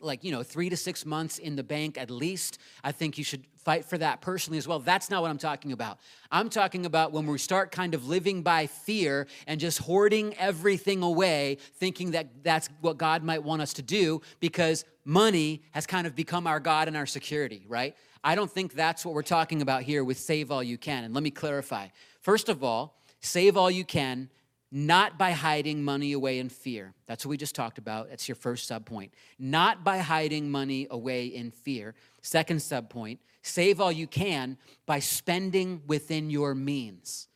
like 0.00 0.24
you 0.24 0.32
know 0.32 0.42
three 0.42 0.70
to 0.70 0.76
six 0.76 1.04
months 1.04 1.38
in 1.38 1.54
the 1.54 1.62
bank 1.62 1.98
at 1.98 2.10
least 2.10 2.58
i 2.82 2.90
think 2.90 3.18
you 3.18 3.24
should 3.24 3.44
fight 3.56 3.84
for 3.84 3.98
that 3.98 4.22
personally 4.22 4.56
as 4.56 4.66
well 4.66 4.78
that's 4.78 5.10
not 5.10 5.20
what 5.20 5.30
i'm 5.30 5.36
talking 5.36 5.72
about 5.72 5.98
i'm 6.30 6.48
talking 6.48 6.86
about 6.86 7.12
when 7.12 7.26
we 7.26 7.36
start 7.36 7.70
kind 7.70 7.94
of 7.94 8.06
living 8.08 8.42
by 8.42 8.66
fear 8.66 9.26
and 9.46 9.60
just 9.60 9.78
hoarding 9.78 10.34
everything 10.38 11.02
away 11.02 11.58
thinking 11.74 12.12
that 12.12 12.42
that's 12.42 12.70
what 12.80 12.96
god 12.96 13.22
might 13.22 13.42
want 13.42 13.60
us 13.60 13.74
to 13.74 13.82
do 13.82 14.22
because 14.40 14.86
money 15.04 15.62
has 15.72 15.86
kind 15.86 16.06
of 16.06 16.14
become 16.16 16.46
our 16.46 16.58
god 16.60 16.88
and 16.88 16.96
our 16.96 17.06
security 17.06 17.66
right 17.68 17.94
I 18.24 18.34
don't 18.34 18.50
think 18.50 18.74
that's 18.74 19.04
what 19.04 19.14
we're 19.14 19.22
talking 19.22 19.62
about 19.62 19.82
here 19.82 20.04
with 20.04 20.18
save 20.18 20.50
all 20.50 20.62
you 20.62 20.78
can. 20.78 21.04
And 21.04 21.12
let 21.12 21.22
me 21.22 21.30
clarify. 21.30 21.88
First 22.20 22.48
of 22.48 22.62
all, 22.62 23.02
save 23.20 23.56
all 23.56 23.70
you 23.70 23.84
can, 23.84 24.30
not 24.74 25.18
by 25.18 25.32
hiding 25.32 25.84
money 25.84 26.14
away 26.14 26.38
in 26.38 26.48
fear. 26.48 26.94
That's 27.06 27.26
what 27.26 27.30
we 27.30 27.36
just 27.36 27.54
talked 27.54 27.76
about. 27.76 28.08
That's 28.08 28.26
your 28.26 28.36
first 28.36 28.70
subpoint. 28.70 29.10
Not 29.38 29.84
by 29.84 29.98
hiding 29.98 30.50
money 30.50 30.86
away 30.90 31.26
in 31.26 31.50
fear. 31.50 31.94
Second 32.22 32.56
subpoint, 32.56 33.18
save 33.42 33.82
all 33.82 33.92
you 33.92 34.06
can 34.06 34.56
by 34.86 34.98
spending 34.98 35.82
within 35.86 36.30
your 36.30 36.54
means. 36.54 37.28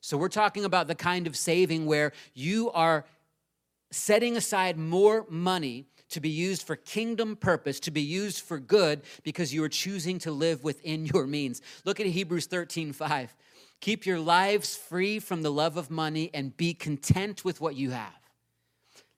So 0.00 0.16
we're 0.16 0.28
talking 0.28 0.64
about 0.64 0.86
the 0.86 0.94
kind 0.94 1.26
of 1.26 1.36
saving 1.36 1.84
where 1.86 2.12
you 2.32 2.70
are 2.70 3.04
setting 3.90 4.36
aside 4.36 4.78
more 4.78 5.26
money 5.28 5.86
to 6.10 6.20
be 6.20 6.28
used 6.28 6.62
for 6.62 6.76
kingdom 6.76 7.34
purpose, 7.34 7.80
to 7.80 7.90
be 7.90 8.02
used 8.02 8.42
for 8.42 8.60
good, 8.60 9.02
because 9.24 9.52
you 9.52 9.64
are 9.64 9.68
choosing 9.68 10.18
to 10.20 10.30
live 10.30 10.62
within 10.62 11.06
your 11.06 11.26
means. 11.26 11.60
Look 11.84 11.98
at 11.98 12.06
Hebrews 12.06 12.46
13 12.46 12.92
5. 12.92 13.34
Keep 13.80 14.06
your 14.06 14.18
lives 14.18 14.76
free 14.76 15.18
from 15.18 15.42
the 15.42 15.52
love 15.52 15.76
of 15.76 15.90
money 15.90 16.30
and 16.32 16.56
be 16.56 16.74
content 16.74 17.44
with 17.44 17.60
what 17.60 17.76
you 17.76 17.90
have. 17.90 18.12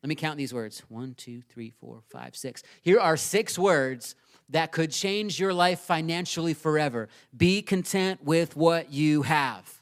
Let 0.02 0.08
me 0.08 0.14
count 0.14 0.36
these 0.36 0.54
words 0.54 0.82
one, 0.88 1.14
two, 1.14 1.42
three, 1.42 1.70
four, 1.70 2.02
five, 2.10 2.36
six. 2.36 2.62
Here 2.82 3.00
are 3.00 3.16
six 3.16 3.58
words 3.58 4.14
that 4.50 4.72
could 4.72 4.92
change 4.92 5.40
your 5.40 5.52
life 5.52 5.80
financially 5.80 6.54
forever. 6.54 7.08
Be 7.36 7.62
content 7.62 8.22
with 8.24 8.56
what 8.56 8.92
you 8.92 9.22
have. 9.22 9.80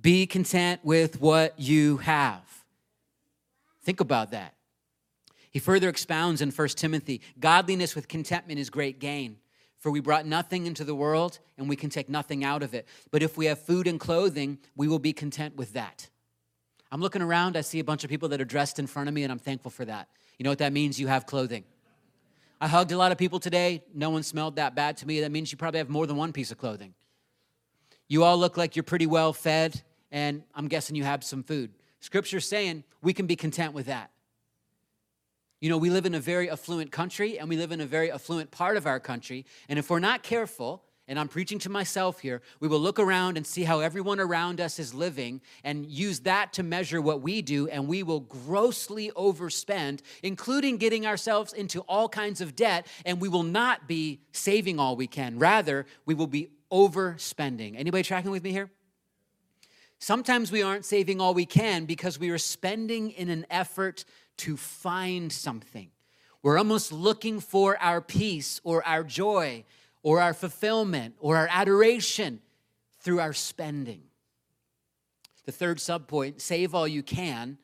Be 0.00 0.26
content 0.26 0.80
with 0.82 1.20
what 1.20 1.58
you 1.58 1.98
have. 1.98 2.42
Think 3.82 4.00
about 4.00 4.30
that. 4.32 4.54
He 5.50 5.58
further 5.58 5.88
expounds 5.88 6.40
in 6.40 6.50
1 6.50 6.68
Timothy 6.68 7.20
godliness 7.38 7.94
with 7.94 8.08
contentment 8.08 8.60
is 8.60 8.70
great 8.70 8.98
gain. 8.98 9.36
For 9.80 9.90
we 9.90 10.00
brought 10.00 10.26
nothing 10.26 10.66
into 10.66 10.84
the 10.84 10.94
world, 10.94 11.38
and 11.58 11.68
we 11.68 11.74
can 11.74 11.90
take 11.90 12.08
nothing 12.08 12.44
out 12.44 12.62
of 12.62 12.74
it. 12.74 12.86
But 13.10 13.22
if 13.22 13.36
we 13.36 13.46
have 13.46 13.58
food 13.58 13.86
and 13.86 13.98
clothing, 13.98 14.58
we 14.76 14.86
will 14.86 14.98
be 14.98 15.12
content 15.12 15.56
with 15.56 15.72
that. 15.72 16.08
I'm 16.92 17.00
looking 17.00 17.22
around, 17.22 17.56
I 17.56 17.62
see 17.62 17.78
a 17.78 17.84
bunch 17.84 18.04
of 18.04 18.10
people 18.10 18.28
that 18.28 18.40
are 18.40 18.44
dressed 18.46 18.78
in 18.78 18.86
front 18.86 19.08
of 19.08 19.14
me, 19.14 19.22
and 19.22 19.32
I'm 19.32 19.38
thankful 19.38 19.70
for 19.70 19.84
that. 19.86 20.08
You 20.38 20.44
know 20.44 20.50
what 20.50 20.58
that 20.58 20.72
means? 20.72 21.00
You 21.00 21.06
have 21.06 21.24
clothing. 21.24 21.64
I 22.60 22.68
hugged 22.68 22.92
a 22.92 22.96
lot 22.98 23.10
of 23.10 23.16
people 23.16 23.40
today. 23.40 23.82
No 23.94 24.10
one 24.10 24.22
smelled 24.22 24.56
that 24.56 24.74
bad 24.74 24.98
to 24.98 25.06
me. 25.06 25.20
That 25.20 25.32
means 25.32 25.50
you 25.50 25.56
probably 25.56 25.78
have 25.78 25.88
more 25.88 26.06
than 26.06 26.16
one 26.16 26.32
piece 26.32 26.50
of 26.50 26.58
clothing. 26.58 26.94
You 28.06 28.24
all 28.24 28.36
look 28.36 28.56
like 28.58 28.76
you're 28.76 28.82
pretty 28.82 29.06
well 29.06 29.32
fed, 29.32 29.82
and 30.10 30.42
I'm 30.54 30.68
guessing 30.68 30.94
you 30.94 31.04
have 31.04 31.24
some 31.24 31.42
food. 31.42 31.70
Scripture's 32.00 32.46
saying 32.46 32.84
we 33.00 33.14
can 33.14 33.26
be 33.26 33.36
content 33.36 33.72
with 33.72 33.86
that. 33.86 34.10
You 35.60 35.68
know, 35.68 35.76
we 35.76 35.90
live 35.90 36.06
in 36.06 36.14
a 36.14 36.20
very 36.20 36.50
affluent 36.50 36.90
country 36.90 37.38
and 37.38 37.48
we 37.48 37.56
live 37.56 37.70
in 37.70 37.82
a 37.82 37.86
very 37.86 38.10
affluent 38.10 38.50
part 38.50 38.78
of 38.78 38.86
our 38.86 38.98
country. 38.98 39.44
And 39.68 39.78
if 39.78 39.90
we're 39.90 39.98
not 39.98 40.22
careful, 40.22 40.82
and 41.06 41.18
I'm 41.18 41.28
preaching 41.28 41.58
to 41.60 41.68
myself 41.68 42.20
here, 42.20 42.40
we 42.60 42.68
will 42.68 42.78
look 42.78 42.98
around 42.98 43.36
and 43.36 43.44
see 43.44 43.64
how 43.64 43.80
everyone 43.80 44.20
around 44.20 44.60
us 44.60 44.78
is 44.78 44.94
living 44.94 45.40
and 45.64 45.84
use 45.84 46.20
that 46.20 46.52
to 46.54 46.62
measure 46.62 47.02
what 47.02 47.20
we 47.20 47.42
do, 47.42 47.66
and 47.66 47.88
we 47.88 48.04
will 48.04 48.20
grossly 48.20 49.10
overspend, 49.16 50.02
including 50.22 50.76
getting 50.76 51.06
ourselves 51.06 51.52
into 51.52 51.80
all 51.80 52.08
kinds 52.08 52.40
of 52.40 52.54
debt, 52.54 52.86
and 53.04 53.20
we 53.20 53.28
will 53.28 53.42
not 53.42 53.88
be 53.88 54.20
saving 54.30 54.78
all 54.78 54.94
we 54.94 55.08
can. 55.08 55.36
Rather, 55.36 55.84
we 56.06 56.14
will 56.14 56.28
be 56.28 56.50
overspending. 56.70 57.74
Anybody 57.76 58.04
tracking 58.04 58.30
with 58.30 58.44
me 58.44 58.52
here? 58.52 58.70
Sometimes 59.98 60.50
we 60.50 60.62
aren't 60.62 60.86
saving 60.86 61.20
all 61.20 61.34
we 61.34 61.44
can 61.44 61.84
because 61.84 62.18
we 62.18 62.30
are 62.30 62.38
spending 62.38 63.10
in 63.10 63.28
an 63.28 63.44
effort 63.50 64.04
to 64.40 64.56
find 64.56 65.32
something. 65.32 65.90
We're 66.42 66.58
almost 66.58 66.92
looking 66.92 67.40
for 67.40 67.76
our 67.80 68.00
peace 68.00 68.60
or 68.64 68.86
our 68.86 69.04
joy 69.04 69.64
or 70.02 70.20
our 70.20 70.32
fulfillment 70.32 71.14
or 71.18 71.36
our 71.36 71.48
adoration 71.50 72.40
through 73.00 73.20
our 73.20 73.32
spending. 73.32 74.02
The 75.44 75.52
third 75.52 75.78
subpoint 75.78 76.40
save 76.40 76.74
all 76.74 76.88
you 76.88 77.02
can 77.02 77.58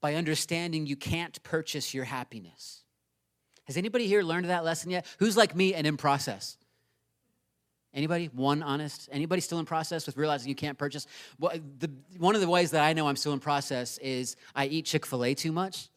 by 0.00 0.14
understanding 0.14 0.86
you 0.86 0.96
can't 0.96 1.42
purchase 1.42 1.94
your 1.94 2.04
happiness. 2.04 2.82
Has 3.64 3.76
anybody 3.76 4.06
here 4.06 4.22
learned 4.22 4.46
that 4.46 4.64
lesson 4.64 4.90
yet? 4.90 5.06
Who's 5.18 5.36
like 5.36 5.54
me 5.54 5.72
and 5.72 5.86
in 5.86 5.96
process? 5.96 6.58
Anybody? 7.94 8.30
One 8.34 8.62
honest? 8.62 9.08
Anybody 9.12 9.40
still 9.40 9.58
in 9.58 9.66
process 9.66 10.06
with 10.06 10.16
realizing 10.16 10.48
you 10.48 10.54
can't 10.54 10.78
purchase? 10.78 11.06
Well, 11.38 11.52
the, 11.78 11.90
one 12.18 12.34
of 12.34 12.40
the 12.40 12.48
ways 12.48 12.70
that 12.70 12.82
I 12.82 12.94
know 12.94 13.06
I'm 13.06 13.16
still 13.16 13.34
in 13.34 13.40
process 13.40 13.98
is 13.98 14.36
I 14.54 14.66
eat 14.66 14.86
Chick 14.86 15.04
fil 15.04 15.24
A 15.24 15.34
too 15.34 15.52
much. 15.52 15.88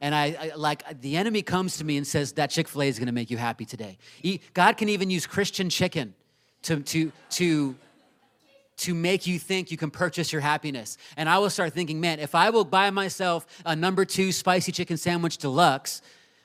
And 0.00 0.14
I, 0.14 0.36
I, 0.40 0.56
like 0.56 1.00
the 1.00 1.16
enemy 1.16 1.42
comes 1.42 1.76
to 1.78 1.84
me 1.84 1.96
and 1.96 2.06
says 2.06 2.32
that 2.34 2.50
Chick-fil-A 2.50 2.86
is 2.86 2.98
going 2.98 3.06
to 3.06 3.12
make 3.12 3.30
you 3.30 3.36
happy 3.36 3.64
today. 3.64 3.98
God 4.54 4.76
can 4.76 4.88
even 4.88 5.10
use 5.10 5.26
Christian 5.26 5.68
chicken 5.70 6.14
to 6.62 6.80
to 6.80 7.12
to 7.30 7.74
to 8.78 8.94
make 8.94 9.26
you 9.26 9.40
think 9.40 9.72
you 9.72 9.76
can 9.76 9.90
purchase 9.90 10.32
your 10.32 10.40
happiness. 10.40 10.98
And 11.16 11.28
I 11.28 11.38
will 11.38 11.50
start 11.50 11.72
thinking, 11.72 12.00
man, 12.00 12.20
if 12.20 12.34
I 12.36 12.50
will 12.50 12.64
buy 12.64 12.90
myself 12.90 13.44
a 13.66 13.74
number 13.74 14.04
2 14.04 14.30
spicy 14.30 14.70
chicken 14.70 14.96
sandwich 14.96 15.38
deluxe 15.38 16.00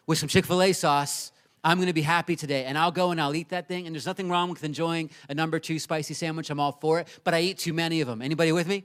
with 0.07 0.17
some 0.17 0.27
Chick-fil-A 0.27 0.73
sauce, 0.73 1.31
I'm 1.63 1.79
gonna 1.79 1.93
be 1.93 2.01
happy 2.01 2.35
today. 2.35 2.65
And 2.65 2.75
I'll 2.75 2.91
go 2.91 3.11
and 3.11 3.21
I'll 3.21 3.35
eat 3.35 3.49
that 3.49 3.67
thing. 3.67 3.85
And 3.85 3.95
there's 3.95 4.07
nothing 4.07 4.29
wrong 4.29 4.49
with 4.49 4.63
enjoying 4.63 5.11
a 5.29 5.35
number 5.35 5.59
two 5.59 5.77
spicy 5.77 6.15
sandwich. 6.15 6.49
I'm 6.49 6.59
all 6.59 6.71
for 6.71 6.99
it. 6.99 7.07
But 7.23 7.35
I 7.35 7.41
eat 7.41 7.59
too 7.59 7.73
many 7.73 8.01
of 8.01 8.07
them. 8.07 8.21
Anybody 8.21 8.51
with 8.51 8.67
me? 8.67 8.83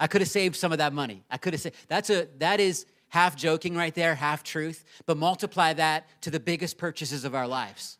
I 0.00 0.08
could 0.08 0.20
have 0.20 0.28
saved 0.28 0.56
some 0.56 0.72
of 0.72 0.78
that 0.78 0.92
money. 0.92 1.22
I 1.30 1.36
could 1.36 1.52
have 1.52 1.60
said 1.60 1.74
that's 1.86 2.10
a 2.10 2.26
that 2.38 2.58
is 2.58 2.86
half 3.12 3.36
joking 3.36 3.76
right 3.76 3.94
there, 3.94 4.14
half 4.14 4.42
truth. 4.42 4.84
But 5.06 5.18
multiply 5.18 5.74
that 5.74 6.06
to 6.22 6.30
the 6.30 6.40
biggest 6.40 6.78
purchases 6.78 7.24
of 7.24 7.34
our 7.34 7.46
lives. 7.46 7.98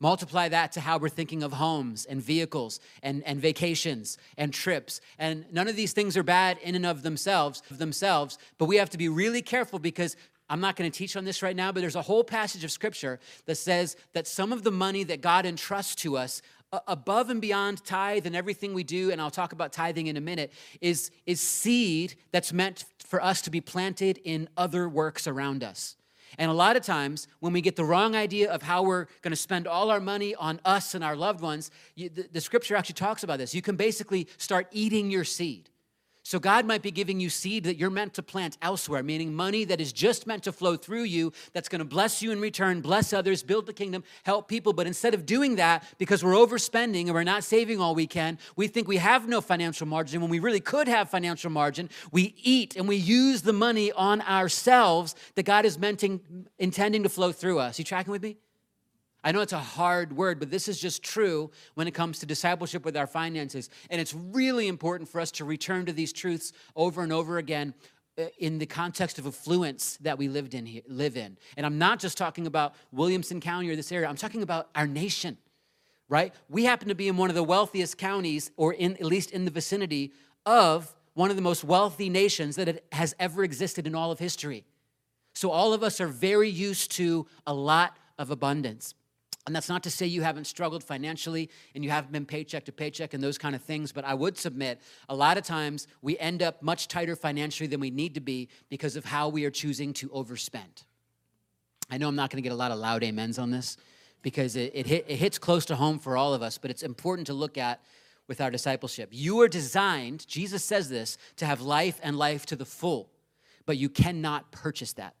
Multiply 0.00 0.48
that 0.48 0.72
to 0.72 0.80
how 0.80 0.98
we're 0.98 1.08
thinking 1.08 1.44
of 1.44 1.52
homes 1.52 2.06
and 2.06 2.20
vehicles 2.20 2.80
and, 3.04 3.22
and 3.22 3.40
vacations 3.40 4.18
and 4.36 4.52
trips. 4.52 5.00
And 5.16 5.44
none 5.52 5.68
of 5.68 5.76
these 5.76 5.92
things 5.92 6.16
are 6.16 6.24
bad 6.24 6.58
in 6.58 6.74
and 6.74 6.84
of 6.84 7.04
themselves, 7.04 7.62
of 7.70 7.78
themselves, 7.78 8.36
but 8.58 8.64
we 8.64 8.76
have 8.76 8.90
to 8.90 8.98
be 8.98 9.08
really 9.08 9.42
careful 9.42 9.78
because 9.78 10.16
I'm 10.50 10.60
not 10.60 10.74
going 10.74 10.90
to 10.90 10.98
teach 10.98 11.16
on 11.16 11.24
this 11.24 11.40
right 11.40 11.54
now, 11.54 11.70
but 11.70 11.80
there's 11.80 11.94
a 11.94 12.02
whole 12.02 12.24
passage 12.24 12.64
of 12.64 12.72
scripture 12.72 13.20
that 13.46 13.54
says 13.54 13.96
that 14.12 14.26
some 14.26 14.52
of 14.52 14.64
the 14.64 14.72
money 14.72 15.04
that 15.04 15.20
God 15.20 15.46
entrusts 15.46 15.94
to 16.02 16.16
us 16.16 16.42
above 16.86 17.28
and 17.28 17.40
beyond 17.40 17.84
tithe 17.84 18.26
and 18.26 18.34
everything 18.34 18.72
we 18.72 18.82
do 18.82 19.10
and 19.10 19.20
i'll 19.20 19.30
talk 19.30 19.52
about 19.52 19.72
tithing 19.72 20.06
in 20.06 20.16
a 20.16 20.20
minute 20.20 20.50
is, 20.80 21.10
is 21.26 21.40
seed 21.40 22.14
that's 22.30 22.52
meant 22.52 22.86
for 23.12 23.22
us 23.22 23.42
to 23.42 23.50
be 23.50 23.60
planted 23.60 24.18
in 24.24 24.48
other 24.56 24.88
works 24.88 25.26
around 25.26 25.62
us. 25.62 25.96
And 26.38 26.50
a 26.50 26.54
lot 26.54 26.76
of 26.76 26.82
times 26.82 27.28
when 27.40 27.52
we 27.52 27.60
get 27.60 27.76
the 27.76 27.84
wrong 27.84 28.16
idea 28.16 28.50
of 28.50 28.62
how 28.62 28.82
we're 28.84 29.04
going 29.20 29.32
to 29.32 29.36
spend 29.36 29.66
all 29.66 29.90
our 29.90 30.00
money 30.00 30.34
on 30.34 30.60
us 30.64 30.94
and 30.94 31.04
our 31.04 31.14
loved 31.14 31.42
ones 31.42 31.70
you, 31.94 32.08
the, 32.08 32.26
the 32.32 32.40
scripture 32.40 32.74
actually 32.74 32.94
talks 32.94 33.22
about 33.22 33.38
this. 33.38 33.54
You 33.54 33.60
can 33.60 33.76
basically 33.76 34.28
start 34.38 34.66
eating 34.72 35.10
your 35.10 35.24
seed 35.24 35.68
so, 36.24 36.38
God 36.38 36.66
might 36.66 36.82
be 36.82 36.92
giving 36.92 37.18
you 37.18 37.28
seed 37.28 37.64
that 37.64 37.76
you're 37.76 37.90
meant 37.90 38.14
to 38.14 38.22
plant 38.22 38.56
elsewhere, 38.62 39.02
meaning 39.02 39.34
money 39.34 39.64
that 39.64 39.80
is 39.80 39.92
just 39.92 40.24
meant 40.24 40.44
to 40.44 40.52
flow 40.52 40.76
through 40.76 41.02
you, 41.02 41.32
that's 41.52 41.68
gonna 41.68 41.84
bless 41.84 42.22
you 42.22 42.30
in 42.30 42.40
return, 42.40 42.80
bless 42.80 43.12
others, 43.12 43.42
build 43.42 43.66
the 43.66 43.72
kingdom, 43.72 44.04
help 44.22 44.46
people. 44.46 44.72
But 44.72 44.86
instead 44.86 45.14
of 45.14 45.26
doing 45.26 45.56
that, 45.56 45.84
because 45.98 46.22
we're 46.22 46.34
overspending 46.34 47.06
and 47.06 47.14
we're 47.14 47.24
not 47.24 47.42
saving 47.42 47.80
all 47.80 47.96
we 47.96 48.06
can, 48.06 48.38
we 48.54 48.68
think 48.68 48.86
we 48.86 48.98
have 48.98 49.28
no 49.28 49.40
financial 49.40 49.86
margin. 49.86 50.20
When 50.20 50.30
we 50.30 50.38
really 50.38 50.60
could 50.60 50.86
have 50.86 51.10
financial 51.10 51.50
margin, 51.50 51.90
we 52.12 52.34
eat 52.40 52.76
and 52.76 52.86
we 52.86 52.96
use 52.96 53.42
the 53.42 53.52
money 53.52 53.90
on 53.90 54.20
ourselves 54.22 55.16
that 55.34 55.42
God 55.42 55.64
is 55.64 55.76
meant 55.76 56.04
intending 56.58 57.02
to 57.02 57.08
flow 57.08 57.32
through 57.32 57.58
us. 57.58 57.78
You 57.80 57.84
tracking 57.84 58.12
with 58.12 58.22
me? 58.22 58.36
I 59.24 59.32
know 59.32 59.40
it's 59.40 59.52
a 59.52 59.58
hard 59.58 60.16
word, 60.16 60.40
but 60.40 60.50
this 60.50 60.66
is 60.66 60.80
just 60.80 61.02
true 61.02 61.50
when 61.74 61.86
it 61.86 61.92
comes 61.92 62.18
to 62.20 62.26
discipleship 62.26 62.84
with 62.84 62.96
our 62.96 63.06
finances. 63.06 63.70
And 63.88 64.00
it's 64.00 64.14
really 64.14 64.66
important 64.66 65.08
for 65.08 65.20
us 65.20 65.30
to 65.32 65.44
return 65.44 65.86
to 65.86 65.92
these 65.92 66.12
truths 66.12 66.52
over 66.74 67.02
and 67.02 67.12
over 67.12 67.38
again 67.38 67.74
uh, 68.18 68.24
in 68.38 68.58
the 68.58 68.66
context 68.66 69.18
of 69.18 69.26
affluence 69.26 69.96
that 70.02 70.18
we 70.18 70.28
lived 70.28 70.54
in 70.54 70.66
here, 70.66 70.82
live 70.88 71.16
in. 71.16 71.38
And 71.56 71.64
I'm 71.64 71.78
not 71.78 72.00
just 72.00 72.18
talking 72.18 72.46
about 72.46 72.74
Williamson 72.90 73.40
County 73.40 73.70
or 73.70 73.76
this 73.76 73.92
area. 73.92 74.08
I'm 74.08 74.16
talking 74.16 74.42
about 74.42 74.68
our 74.74 74.86
nation. 74.86 75.38
Right? 76.08 76.34
We 76.50 76.64
happen 76.64 76.88
to 76.88 76.94
be 76.94 77.08
in 77.08 77.16
one 77.16 77.30
of 77.30 77.36
the 77.36 77.42
wealthiest 77.44 77.96
counties 77.96 78.50
or 78.56 78.74
in 78.74 78.94
at 78.96 79.04
least 79.04 79.30
in 79.30 79.46
the 79.46 79.50
vicinity 79.50 80.12
of 80.44 80.94
one 81.14 81.30
of 81.30 81.36
the 81.36 81.42
most 81.42 81.64
wealthy 81.64 82.10
nations 82.10 82.56
that 82.56 82.84
has 82.92 83.14
ever 83.18 83.44
existed 83.44 83.86
in 83.86 83.94
all 83.94 84.10
of 84.10 84.18
history. 84.18 84.64
So 85.34 85.50
all 85.50 85.72
of 85.72 85.82
us 85.82 86.00
are 86.00 86.06
very 86.08 86.50
used 86.50 86.90
to 86.92 87.26
a 87.46 87.54
lot 87.54 87.96
of 88.18 88.30
abundance. 88.30 88.94
And 89.46 89.56
that's 89.56 89.68
not 89.68 89.82
to 89.82 89.90
say 89.90 90.06
you 90.06 90.22
haven't 90.22 90.46
struggled 90.46 90.84
financially 90.84 91.50
and 91.74 91.82
you 91.82 91.90
haven't 91.90 92.12
been 92.12 92.26
paycheck 92.26 92.64
to 92.66 92.72
paycheck 92.72 93.12
and 93.12 93.22
those 93.22 93.38
kind 93.38 93.56
of 93.56 93.62
things, 93.62 93.90
but 93.90 94.04
I 94.04 94.14
would 94.14 94.38
submit 94.38 94.80
a 95.08 95.16
lot 95.16 95.36
of 95.36 95.44
times 95.44 95.88
we 96.00 96.16
end 96.18 96.42
up 96.42 96.62
much 96.62 96.86
tighter 96.86 97.16
financially 97.16 97.66
than 97.66 97.80
we 97.80 97.90
need 97.90 98.14
to 98.14 98.20
be 98.20 98.48
because 98.70 98.94
of 98.94 99.04
how 99.04 99.28
we 99.28 99.44
are 99.44 99.50
choosing 99.50 99.92
to 99.94 100.08
overspend. 100.10 100.84
I 101.90 101.98
know 101.98 102.08
I'm 102.08 102.14
not 102.14 102.30
going 102.30 102.42
to 102.42 102.42
get 102.42 102.52
a 102.52 102.56
lot 102.56 102.70
of 102.70 102.78
loud 102.78 103.02
amens 103.02 103.38
on 103.38 103.50
this 103.50 103.76
because 104.22 104.54
it, 104.54 104.70
it, 104.74 104.86
hit, 104.86 105.06
it 105.08 105.16
hits 105.16 105.38
close 105.38 105.64
to 105.66 105.74
home 105.74 105.98
for 105.98 106.16
all 106.16 106.34
of 106.34 106.42
us, 106.42 106.56
but 106.56 106.70
it's 106.70 106.84
important 106.84 107.26
to 107.26 107.34
look 107.34 107.58
at 107.58 107.80
with 108.28 108.40
our 108.40 108.50
discipleship. 108.50 109.08
You 109.10 109.40
are 109.40 109.48
designed, 109.48 110.26
Jesus 110.28 110.64
says 110.64 110.88
this, 110.88 111.18
to 111.36 111.46
have 111.46 111.60
life 111.60 111.98
and 112.02 112.16
life 112.16 112.46
to 112.46 112.56
the 112.56 112.64
full, 112.64 113.10
but 113.66 113.76
you 113.76 113.88
cannot 113.88 114.52
purchase 114.52 114.92
that. 114.94 115.14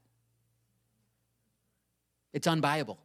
It's 2.32 2.46
unbuyable. 2.46 2.98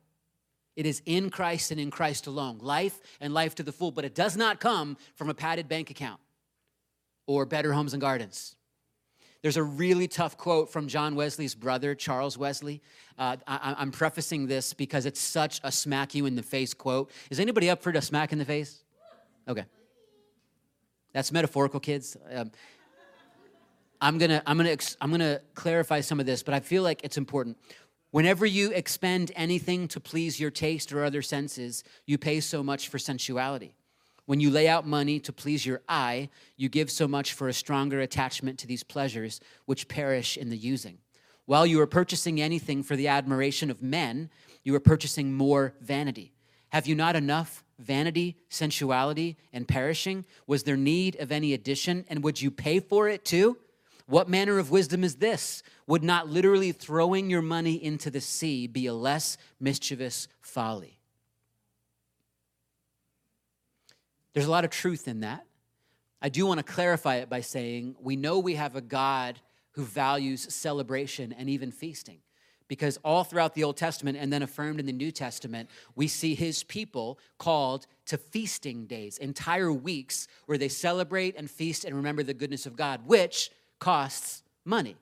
It 0.78 0.86
is 0.86 1.02
in 1.08 1.32
Christ 1.32 1.72
and 1.72 1.80
in 1.80 1.90
Christ 1.90 2.28
alone. 2.28 2.60
Life 2.62 3.02
and 3.20 3.34
life 3.34 3.56
to 3.56 3.64
the 3.64 3.72
full, 3.72 3.92
but 3.92 4.06
it 4.06 4.14
does 4.14 4.38
not 4.38 4.60
come 4.60 4.96
from 5.16 5.28
a 5.28 5.34
padded 5.34 5.68
bank 5.68 5.90
account 5.90 6.22
or 7.26 7.46
better 7.46 7.74
homes 7.74 7.94
and 7.94 8.00
gardens. 8.00 8.56
There's 9.42 9.58
a 9.58 9.64
really 9.64 10.08
tough 10.08 10.38
quote 10.38 10.72
from 10.72 10.88
John 10.88 11.16
Wesley's 11.16 11.56
brother, 11.56 11.96
Charles 11.96 12.38
Wesley. 12.38 12.82
Uh, 13.18 13.38
I, 13.48 13.82
am 13.82 13.92
prefacing 13.92 14.46
this 14.46 14.74
because 14.74 15.08
it's 15.08 15.20
such 15.20 15.60
a 15.64 15.72
smack 15.72 16.14
you 16.14 16.28
in 16.28 16.36
the 16.36 16.44
face 16.44 16.76
quote. 16.76 17.12
Is 17.32 17.40
anybody 17.40 17.70
up 17.72 17.82
for 17.82 17.90
a 17.90 18.02
smack 18.02 18.32
in 18.32 18.38
the 18.38 18.46
face? 18.46 18.84
Okay. 19.48 19.66
That's 21.12 21.32
metaphorical, 21.32 21.80
kids. 21.80 22.18
Um, 22.32 22.52
I'm 24.00 24.20
gonna, 24.20 24.44
I'm 24.46 24.58
gonna, 24.58 24.78
I'm 25.02 25.10
gonna 25.10 25.40
clarify 25.56 26.02
some 26.02 26.20
of 26.20 26.28
this, 26.28 26.44
but 26.44 26.54
I 26.54 26.60
feel 26.60 26.84
like 26.84 27.04
it's 27.04 27.18
important. 27.18 27.58
Whenever 28.12 28.46
you 28.46 28.72
expend 28.72 29.32
anything 29.36 29.88
to 29.90 30.00
please 30.00 30.40
your 30.40 30.52
taste 30.52 30.94
or 30.94 31.04
other 31.04 31.22
senses, 31.22 31.84
you 32.06 32.18
pay 32.18 32.40
so 32.40 32.64
much 32.64 32.88
for 32.88 32.98
sensuality. 32.98 33.76
When 34.26 34.40
you 34.40 34.50
lay 34.50 34.68
out 34.68 34.88
money 34.88 35.20
to 35.22 35.34
please 35.34 35.66
your 35.66 35.82
eye, 35.88 36.30
you 36.56 36.70
give 36.70 36.90
so 36.90 37.08
much 37.08 37.34
for 37.34 37.48
a 37.48 37.54
stronger 37.54 38.02
attachment 38.02 38.60
to 38.60 38.68
these 38.68 38.84
pleasures, 38.84 39.40
which 39.66 39.88
perish 39.88 40.38
in 40.38 40.50
the 40.50 40.58
using. 40.58 41.00
While 41.46 41.66
you 41.66 41.80
are 41.82 41.88
purchasing 41.88 42.42
anything 42.42 42.84
for 42.84 42.96
the 42.96 43.08
admiration 43.08 43.70
of 43.72 43.82
men, 43.82 44.30
you 44.64 44.76
are 44.76 44.82
purchasing 44.82 45.34
more 45.34 45.74
vanity. 45.82 46.34
Have 46.70 46.88
you 46.88 46.96
not 46.96 47.16
enough 47.16 47.64
vanity, 47.80 48.36
sensuality, 48.50 49.38
and 49.54 49.68
perishing? 49.68 50.26
Was 50.46 50.64
there 50.64 50.76
need 50.76 51.16
of 51.18 51.32
any 51.32 51.54
addition, 51.54 52.06
and 52.10 52.24
would 52.24 52.42
you 52.42 52.52
pay 52.52 52.82
for 52.82 53.08
it 53.08 53.24
too? 53.24 53.58
What 54.08 54.30
manner 54.30 54.58
of 54.58 54.72
wisdom 54.72 55.04
is 55.04 55.16
this? 55.16 55.64
Would 55.86 56.04
not 56.04 56.30
literally 56.30 56.72
throwing 56.72 57.30
your 57.30 57.42
money 57.42 57.82
into 57.84 58.10
the 58.10 58.22
sea 58.22 58.66
be 58.66 58.88
a 58.88 58.94
less 58.94 59.38
mischievous 59.60 60.28
folly? 60.40 60.98
There's 64.34 64.48
a 64.48 64.52
lot 64.52 64.66
of 64.66 64.72
truth 64.72 65.08
in 65.08 65.22
that. 65.22 65.46
I 66.22 66.30
do 66.30 66.46
want 66.46 66.60
to 66.60 66.64
clarify 66.64 67.16
it 67.16 67.30
by 67.30 67.42
saying 67.42 67.96
we 68.00 68.16
know 68.16 68.40
we 68.40 68.56
have 68.56 68.76
a 68.76 68.82
God 68.82 69.40
who 69.72 69.84
values 69.84 70.54
celebration 70.54 71.34
and 71.34 71.50
even 71.50 71.72
feasting. 71.72 72.20
Because 72.68 72.98
all 73.04 73.24
throughout 73.24 73.56
the 73.56 73.64
Old 73.64 73.78
Testament 73.78 74.18
and 74.20 74.32
then 74.32 74.42
affirmed 74.42 74.80
in 74.80 74.86
the 74.86 74.92
New 74.92 75.12
Testament, 75.12 75.70
we 75.96 76.08
see 76.08 76.36
his 76.36 76.64
people 76.64 77.20
called 77.38 77.88
to 78.08 78.18
feasting 78.18 78.86
days, 78.86 79.18
entire 79.18 79.72
weeks 79.72 80.28
where 80.48 80.58
they 80.58 80.68
celebrate 80.68 81.36
and 81.38 81.50
feast 81.50 81.86
and 81.86 81.96
remember 81.96 82.24
the 82.24 82.34
goodness 82.34 82.66
of 82.66 82.76
God, 82.76 83.06
which 83.06 83.52
costs 83.80 84.44
money. 84.66 84.96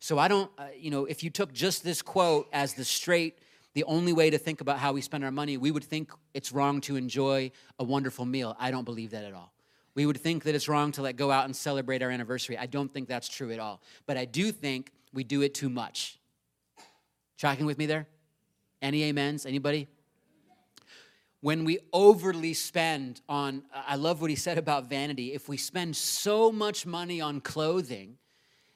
So 0.00 0.18
I 0.18 0.28
don't, 0.28 0.50
uh, 0.58 0.66
you 0.78 0.90
know, 0.90 1.04
if 1.06 1.24
you 1.24 1.30
took 1.30 1.52
just 1.52 1.82
this 1.82 2.02
quote 2.02 2.48
as 2.52 2.74
the 2.74 2.84
straight, 2.84 3.38
the 3.74 3.84
only 3.84 4.12
way 4.12 4.30
to 4.30 4.38
think 4.38 4.60
about 4.60 4.78
how 4.78 4.92
we 4.92 5.00
spend 5.00 5.24
our 5.24 5.30
money, 5.30 5.56
we 5.56 5.70
would 5.70 5.84
think 5.84 6.10
it's 6.32 6.52
wrong 6.52 6.80
to 6.82 6.96
enjoy 6.96 7.50
a 7.78 7.84
wonderful 7.84 8.24
meal. 8.24 8.56
I 8.58 8.70
don't 8.70 8.84
believe 8.84 9.10
that 9.10 9.24
at 9.24 9.34
all. 9.34 9.52
We 9.94 10.06
would 10.06 10.18
think 10.18 10.44
that 10.44 10.54
it's 10.54 10.68
wrong 10.68 10.92
to 10.92 11.02
let 11.02 11.16
go 11.16 11.30
out 11.30 11.46
and 11.46 11.56
celebrate 11.56 12.02
our 12.02 12.10
anniversary. 12.10 12.58
I 12.58 12.66
don't 12.66 12.92
think 12.92 13.08
that's 13.08 13.28
true 13.28 13.50
at 13.52 13.58
all. 13.58 13.80
But 14.06 14.16
I 14.16 14.26
do 14.26 14.52
think 14.52 14.92
we 15.12 15.24
do 15.24 15.42
it 15.42 15.54
too 15.54 15.70
much. 15.70 16.18
Tracking 17.38 17.66
with 17.66 17.78
me 17.78 17.86
there? 17.86 18.06
Any 18.82 19.08
amens? 19.08 19.46
Anybody? 19.46 19.88
When 21.40 21.64
we 21.64 21.78
overly 21.92 22.54
spend 22.54 23.20
on, 23.28 23.62
I 23.72 23.96
love 23.96 24.20
what 24.20 24.30
he 24.30 24.36
said 24.36 24.58
about 24.58 24.88
vanity. 24.88 25.32
If 25.32 25.48
we 25.48 25.56
spend 25.56 25.94
so 25.96 26.50
much 26.50 26.86
money 26.86 27.20
on 27.20 27.40
clothing 27.40 28.16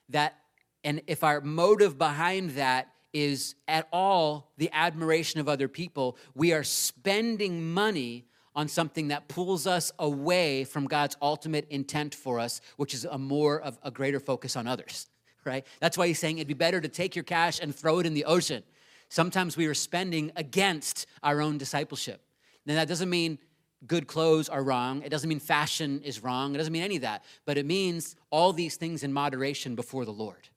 that, 0.08 0.36
and 0.84 1.02
if 1.06 1.24
our 1.24 1.40
motive 1.40 1.98
behind 1.98 2.50
that 2.50 2.92
is 3.12 3.56
at 3.66 3.88
all 3.92 4.52
the 4.56 4.70
admiration 4.72 5.40
of 5.40 5.48
other 5.48 5.68
people, 5.68 6.16
we 6.34 6.52
are 6.52 6.62
spending 6.62 7.72
money 7.72 8.26
on 8.54 8.68
something 8.68 9.08
that 9.08 9.28
pulls 9.28 9.66
us 9.66 9.90
away 9.98 10.64
from 10.64 10.86
God's 10.86 11.16
ultimate 11.22 11.66
intent 11.70 12.14
for 12.14 12.38
us, 12.38 12.60
which 12.76 12.94
is 12.94 13.04
a 13.04 13.18
more 13.18 13.60
of 13.60 13.78
a 13.82 13.90
greater 13.90 14.20
focus 14.20 14.56
on 14.56 14.66
others 14.66 15.06
right? 15.44 15.66
That's 15.80 15.96
why 15.96 16.06
he's 16.06 16.18
saying 16.18 16.38
it'd 16.38 16.48
be 16.48 16.54
better 16.54 16.80
to 16.80 16.88
take 16.88 17.16
your 17.16 17.24
cash 17.24 17.60
and 17.60 17.74
throw 17.74 17.98
it 17.98 18.06
in 18.06 18.14
the 18.14 18.24
ocean. 18.24 18.62
Sometimes 19.08 19.56
we 19.56 19.66
are 19.66 19.74
spending 19.74 20.30
against 20.36 21.06
our 21.22 21.40
own 21.40 21.58
discipleship. 21.58 22.22
Now, 22.66 22.74
that 22.74 22.88
doesn't 22.88 23.10
mean 23.10 23.38
good 23.86 24.06
clothes 24.06 24.48
are 24.48 24.62
wrong. 24.62 25.02
It 25.02 25.08
doesn't 25.08 25.28
mean 25.28 25.40
fashion 25.40 26.02
is 26.02 26.22
wrong. 26.22 26.54
It 26.54 26.58
doesn't 26.58 26.72
mean 26.72 26.82
any 26.82 26.96
of 26.96 27.02
that. 27.02 27.24
But 27.46 27.58
it 27.58 27.66
means 27.66 28.16
all 28.30 28.52
these 28.52 28.76
things 28.76 29.02
in 29.02 29.12
moderation 29.12 29.74
before 29.74 30.04
the 30.04 30.12
Lord, 30.12 30.48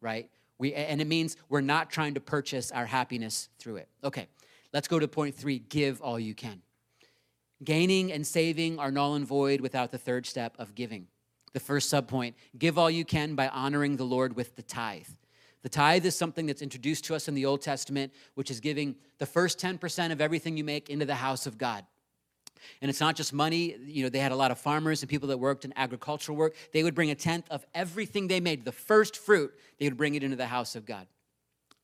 right? 0.00 0.28
We, 0.58 0.74
and 0.74 1.00
it 1.00 1.06
means 1.06 1.36
we're 1.48 1.60
not 1.60 1.90
trying 1.90 2.14
to 2.14 2.20
purchase 2.20 2.70
our 2.70 2.86
happiness 2.86 3.48
through 3.58 3.76
it. 3.76 3.88
Okay, 4.04 4.28
let's 4.72 4.88
go 4.88 4.98
to 4.98 5.08
point 5.08 5.34
three 5.34 5.58
give 5.58 6.00
all 6.00 6.18
you 6.18 6.34
can. 6.34 6.62
Gaining 7.64 8.12
and 8.12 8.26
saving 8.26 8.78
are 8.78 8.90
null 8.90 9.14
and 9.14 9.26
void 9.26 9.60
without 9.60 9.92
the 9.92 9.98
third 9.98 10.26
step 10.26 10.54
of 10.58 10.74
giving 10.74 11.06
the 11.52 11.60
first 11.60 11.92
subpoint 11.92 12.34
give 12.58 12.78
all 12.78 12.90
you 12.90 13.04
can 13.04 13.34
by 13.34 13.48
honoring 13.48 13.96
the 13.96 14.04
Lord 14.04 14.34
with 14.34 14.56
the 14.56 14.62
tithe. 14.62 15.06
The 15.62 15.68
tithe 15.68 16.04
is 16.04 16.16
something 16.16 16.46
that's 16.46 16.62
introduced 16.62 17.04
to 17.04 17.14
us 17.14 17.28
in 17.28 17.34
the 17.34 17.46
Old 17.46 17.62
Testament, 17.62 18.12
which 18.34 18.50
is 18.50 18.60
giving 18.60 18.96
the 19.18 19.26
first 19.26 19.58
10% 19.58 20.12
of 20.12 20.20
everything 20.20 20.56
you 20.56 20.64
make 20.64 20.90
into 20.90 21.04
the 21.04 21.14
house 21.14 21.46
of 21.46 21.56
God. 21.56 21.84
And 22.80 22.88
it's 22.88 23.00
not 23.00 23.16
just 23.16 23.32
money. 23.32 23.76
You 23.84 24.04
know, 24.04 24.08
they 24.08 24.18
had 24.18 24.32
a 24.32 24.36
lot 24.36 24.50
of 24.50 24.58
farmers 24.58 25.02
and 25.02 25.10
people 25.10 25.28
that 25.28 25.38
worked 25.38 25.64
in 25.64 25.72
agricultural 25.76 26.36
work. 26.36 26.54
They 26.72 26.82
would 26.82 26.94
bring 26.94 27.10
a 27.10 27.14
tenth 27.14 27.46
of 27.50 27.64
everything 27.74 28.28
they 28.28 28.40
made, 28.40 28.64
the 28.64 28.72
first 28.72 29.16
fruit, 29.16 29.52
they 29.78 29.86
would 29.86 29.96
bring 29.96 30.14
it 30.14 30.22
into 30.22 30.36
the 30.36 30.46
house 30.46 30.74
of 30.76 30.84
God. 30.84 31.06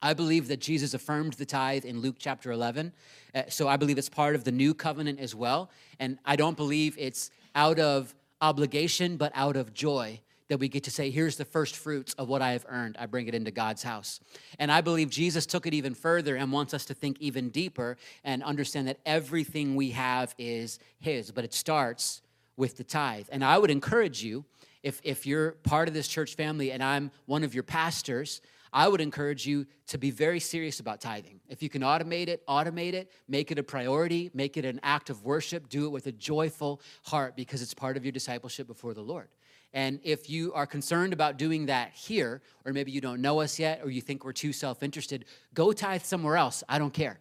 I 0.01 0.14
believe 0.14 0.47
that 0.49 0.61
Jesus 0.61 0.95
affirmed 0.95 1.33
the 1.35 1.47
tithe 1.47 1.85
in 1.85 2.01
Luke 2.01 2.17
chapter 2.19 2.53
11. 2.53 2.93
Uh, 3.35 3.43
so 3.49 3.67
I 3.67 3.77
believe 3.77 3.99
it's 3.99 4.09
part 4.09 4.37
of 4.37 4.45
the 4.45 4.53
new 4.53 4.73
covenant 4.73 5.19
as 5.19 5.35
well. 5.35 5.71
And 5.99 6.19
I 6.25 6.37
don't 6.37 6.57
believe 6.57 6.97
it's 6.99 7.31
out 7.57 7.81
of 7.81 8.14
obligation, 8.41 9.17
but 9.17 9.33
out 9.35 9.57
of 9.57 9.75
joy 9.75 10.21
that 10.49 10.59
we 10.59 10.69
get 10.69 10.85
to 10.85 10.91
say, 10.91 11.11
here's 11.11 11.37
the 11.37 11.45
first 11.45 11.77
fruits 11.77 12.15
of 12.15 12.29
what 12.29 12.43
I 12.43 12.53
have 12.53 12.65
earned. 12.69 12.97
I 12.99 13.07
bring 13.07 13.29
it 13.29 13.35
into 13.35 13.51
God's 13.51 13.83
house. 13.83 14.21
And 14.59 14.73
I 14.73 14.81
believe 14.81 15.11
Jesus 15.11 15.47
took 15.47 15.67
it 15.67 15.75
even 15.75 15.95
further 15.95 16.37
and 16.37 16.51
wants 16.51 16.75
us 16.75 16.85
to 16.87 16.95
think 16.95 17.19
even 17.21 17.51
deeper 17.51 17.97
and 18.25 18.43
understand 18.43 18.89
that 18.89 18.99
everything 19.05 19.77
we 19.77 19.91
have 19.91 20.35
is 20.39 20.79
His, 20.99 21.31
but 21.31 21.45
it 21.45 21.55
starts 21.55 22.23
with 22.57 22.77
the 22.77 22.85
tithe. 22.85 23.27
And 23.31 23.45
I 23.45 23.59
would 23.59 23.71
encourage 23.71 24.23
you, 24.23 24.45
if, 24.83 25.01
if 25.05 25.27
you're 25.27 25.53
part 25.53 25.89
of 25.89 25.95
this 25.95 26.09
church 26.09 26.35
family 26.35 26.73
and 26.73 26.83
I'm 26.83 27.11
one 27.27 27.45
of 27.45 27.55
your 27.55 27.63
pastors, 27.63 28.41
I 28.73 28.89
would 28.89 29.01
encourage 29.01 29.47
you 29.47 29.67
to 29.89 29.99
be 29.99 30.11
very 30.11 30.41
serious 30.41 30.81
about 30.81 31.01
tithing. 31.01 31.41
If 31.49 31.63
you 31.63 31.69
can 31.69 31.83
automate 31.83 32.29
it, 32.29 32.47
automate 32.47 32.93
it, 32.93 33.11
make 33.27 33.51
it 33.51 33.59
a 33.59 33.63
priority, 33.63 34.31
make 34.35 34.57
it 34.57 34.65
an 34.65 34.81
act 34.83 35.11
of 35.11 35.25
worship, 35.25 35.69
do 35.69 35.87
it 35.87 35.89
with 35.89 36.07
a 36.07 36.13
joyful 36.13 36.81
heart 37.05 37.35
because 37.37 37.63
it's 37.63 37.75
part 37.75 37.97
of 37.97 38.05
your 38.05 38.13
discipleship 38.13 38.67
before 38.67 38.95
the 38.95 39.03
Lord. 39.03 39.29
And 39.72 40.00
if 40.02 40.31
you 40.31 40.52
are 40.54 40.66
concerned 40.66 41.12
about 41.12 41.37
doing 41.37 41.66
that 41.66 41.92
here, 41.92 42.40
or 42.64 42.72
maybe 42.72 42.90
you 42.90 43.00
don't 43.00 43.20
know 43.20 43.40
us 43.40 43.59
yet, 43.59 43.81
or 43.85 43.90
you 43.90 44.00
think 44.00 44.24
we're 44.24 44.33
too 44.33 44.52
self 44.52 44.83
interested, 44.83 45.26
go 45.54 45.72
tithe 45.72 46.02
somewhere 46.02 46.37
else. 46.37 46.64
I 46.68 46.78
don't 46.78 46.94
care, 46.94 47.18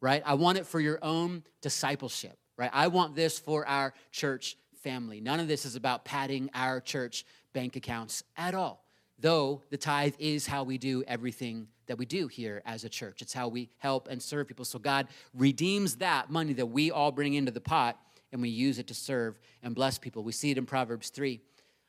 right? 0.00 0.22
I 0.24 0.34
want 0.34 0.58
it 0.58 0.66
for 0.66 0.80
your 0.80 0.98
own 1.02 1.42
discipleship, 1.60 2.38
right? 2.56 2.70
I 2.72 2.88
want 2.88 3.16
this 3.16 3.38
for 3.38 3.66
our 3.66 3.94
church 4.12 4.56
family. 4.82 5.20
None 5.20 5.40
of 5.40 5.48
this 5.48 5.64
is 5.64 5.74
about 5.74 6.04
padding 6.04 6.50
our 6.54 6.80
church 6.80 7.24
bank 7.52 7.76
accounts 7.76 8.22
at 8.36 8.54
all 8.54 8.84
though 9.18 9.62
the 9.70 9.76
tithe 9.76 10.14
is 10.18 10.46
how 10.46 10.62
we 10.62 10.78
do 10.78 11.02
everything 11.06 11.68
that 11.86 11.98
we 11.98 12.06
do 12.06 12.28
here 12.28 12.62
as 12.66 12.84
a 12.84 12.88
church. 12.88 13.22
It's 13.22 13.32
how 13.32 13.48
we 13.48 13.70
help 13.78 14.08
and 14.08 14.22
serve 14.22 14.46
people. 14.46 14.64
So 14.64 14.78
God 14.78 15.08
redeems 15.34 15.96
that 15.96 16.30
money 16.30 16.52
that 16.54 16.66
we 16.66 16.90
all 16.90 17.10
bring 17.10 17.34
into 17.34 17.50
the 17.50 17.60
pot 17.60 17.98
and 18.30 18.42
we 18.42 18.50
use 18.50 18.78
it 18.78 18.86
to 18.88 18.94
serve 18.94 19.38
and 19.62 19.74
bless 19.74 19.98
people. 19.98 20.22
We 20.22 20.32
see 20.32 20.50
it 20.50 20.58
in 20.58 20.66
Proverbs 20.66 21.08
3. 21.10 21.40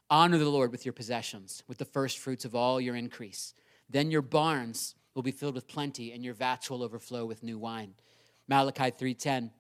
Honor 0.09 0.37
the 0.37 0.49
Lord 0.49 0.71
with 0.71 0.85
your 0.85 0.93
possessions, 0.93 1.63
with 1.67 1.77
the 1.77 1.85
first 1.85 2.17
fruits 2.17 2.45
of 2.45 2.55
all 2.55 2.81
your 2.81 2.95
increase. 2.95 3.53
Then 3.89 4.09
your 4.09 4.21
barns 4.21 4.95
will 5.13 5.23
be 5.23 5.31
filled 5.31 5.55
with 5.55 5.67
plenty 5.67 6.11
and 6.11 6.23
your 6.23 6.33
vats 6.33 6.69
will 6.69 6.83
overflow 6.83 7.25
with 7.25 7.43
new 7.43 7.57
wine. 7.57 7.93
Malachi 8.47 8.91
3:10 8.91 9.51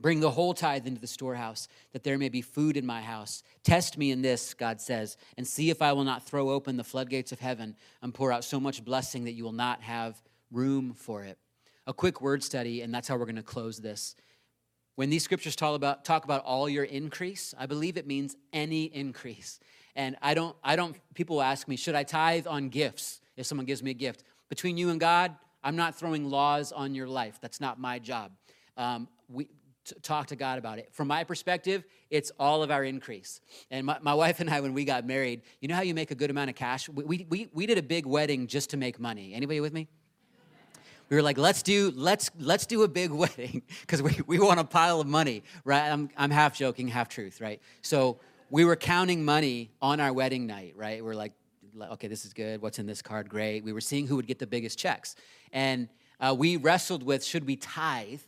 Bring 0.00 0.20
the 0.20 0.30
whole 0.30 0.54
tithe 0.54 0.86
into 0.86 1.00
the 1.00 1.06
storehouse, 1.06 1.68
that 1.92 2.04
there 2.04 2.16
may 2.16 2.30
be 2.30 2.40
food 2.40 2.78
in 2.78 2.86
my 2.86 3.02
house. 3.02 3.42
Test 3.62 3.98
me 3.98 4.10
in 4.10 4.22
this, 4.22 4.54
God 4.54 4.80
says, 4.80 5.18
and 5.36 5.46
see 5.46 5.68
if 5.68 5.82
I 5.82 5.92
will 5.92 6.04
not 6.04 6.22
throw 6.24 6.50
open 6.50 6.78
the 6.78 6.84
floodgates 6.84 7.32
of 7.32 7.40
heaven 7.40 7.76
and 8.00 8.14
pour 8.14 8.32
out 8.32 8.44
so 8.44 8.58
much 8.58 8.82
blessing 8.82 9.24
that 9.24 9.32
you 9.32 9.44
will 9.44 9.52
not 9.52 9.82
have 9.82 10.22
room 10.50 10.94
for 10.94 11.24
it. 11.24 11.38
A 11.86 11.92
quick 11.92 12.22
word 12.22 12.42
study, 12.42 12.80
and 12.80 12.94
that's 12.94 13.08
how 13.08 13.18
we're 13.18 13.26
going 13.26 13.36
to 13.36 13.42
close 13.42 13.78
this. 13.78 14.16
When 14.94 15.10
these 15.10 15.22
scriptures 15.22 15.56
talk 15.56 15.76
about, 15.76 16.04
talk 16.04 16.24
about 16.24 16.44
all 16.44 16.68
your 16.68 16.84
increase, 16.84 17.54
I 17.58 17.66
believe 17.66 17.98
it 17.98 18.06
means 18.06 18.36
any 18.54 18.84
increase. 18.84 19.60
And 19.96 20.16
I 20.22 20.34
don't, 20.34 20.56
I 20.62 20.76
don't, 20.76 20.96
people 21.14 21.42
ask 21.42 21.68
me, 21.68 21.76
should 21.76 21.94
I 21.94 22.04
tithe 22.04 22.46
on 22.46 22.68
gifts 22.68 23.20
if 23.36 23.46
someone 23.46 23.66
gives 23.66 23.82
me 23.82 23.90
a 23.90 23.94
gift? 23.94 24.24
Between 24.48 24.76
you 24.76 24.90
and 24.90 25.00
God, 25.00 25.34
I'm 25.62 25.76
not 25.76 25.94
throwing 25.94 26.30
laws 26.30 26.72
on 26.72 26.94
your 26.94 27.08
life. 27.08 27.38
That's 27.40 27.60
not 27.60 27.78
my 27.78 27.98
job. 27.98 28.32
Um, 28.76 29.08
we, 29.28 29.48
talk 30.02 30.28
to 30.28 30.36
God 30.36 30.58
about 30.58 30.78
it. 30.78 30.88
From 30.92 31.08
my 31.08 31.24
perspective, 31.24 31.84
it's 32.10 32.30
all 32.38 32.62
of 32.62 32.70
our 32.70 32.84
increase. 32.84 33.40
And 33.70 33.86
my, 33.86 33.98
my, 34.00 34.14
wife 34.14 34.40
and 34.40 34.48
I, 34.48 34.60
when 34.60 34.74
we 34.74 34.84
got 34.84 35.06
married, 35.06 35.42
you 35.60 35.68
know 35.68 35.74
how 35.74 35.82
you 35.82 35.94
make 35.94 36.10
a 36.10 36.14
good 36.14 36.30
amount 36.30 36.50
of 36.50 36.56
cash? 36.56 36.88
We, 36.88 37.26
we, 37.28 37.48
we 37.52 37.66
did 37.66 37.78
a 37.78 37.82
big 37.82 38.06
wedding 38.06 38.46
just 38.46 38.70
to 38.70 38.76
make 38.76 39.00
money. 39.00 39.34
Anybody 39.34 39.60
with 39.60 39.72
me? 39.72 39.88
We 41.08 41.16
were 41.16 41.22
like, 41.22 41.38
let's 41.38 41.64
do 41.64 41.92
let's 41.96 42.30
let's 42.38 42.66
do 42.66 42.84
a 42.84 42.88
big 42.88 43.10
wedding 43.22 43.62
because 43.80 44.00
we, 44.00 44.20
we 44.28 44.38
want 44.38 44.60
a 44.60 44.64
pile 44.64 45.00
of 45.00 45.08
money, 45.08 45.42
right? 45.64 45.90
I'm 45.90 46.08
I'm 46.16 46.30
half 46.30 46.56
joking, 46.56 46.86
half 46.86 47.08
truth, 47.08 47.40
right? 47.40 47.60
So 47.82 48.20
we 48.50 48.64
were 48.64 48.76
counting 48.76 49.24
money 49.24 49.70
on 49.80 50.00
our 50.00 50.12
wedding 50.12 50.46
night, 50.46 50.74
right? 50.76 51.02
We're 51.04 51.14
like, 51.14 51.32
okay, 51.92 52.08
this 52.08 52.24
is 52.24 52.32
good. 52.32 52.60
What's 52.60 52.78
in 52.78 52.86
this 52.86 53.00
card? 53.00 53.28
Great. 53.28 53.64
We 53.64 53.72
were 53.72 53.80
seeing 53.80 54.06
who 54.06 54.16
would 54.16 54.26
get 54.26 54.38
the 54.38 54.46
biggest 54.46 54.78
checks, 54.78 55.14
and 55.52 55.88
uh, 56.20 56.34
we 56.36 56.56
wrestled 56.56 57.02
with 57.02 57.24
should 57.24 57.46
we 57.46 57.56
tithe 57.56 58.20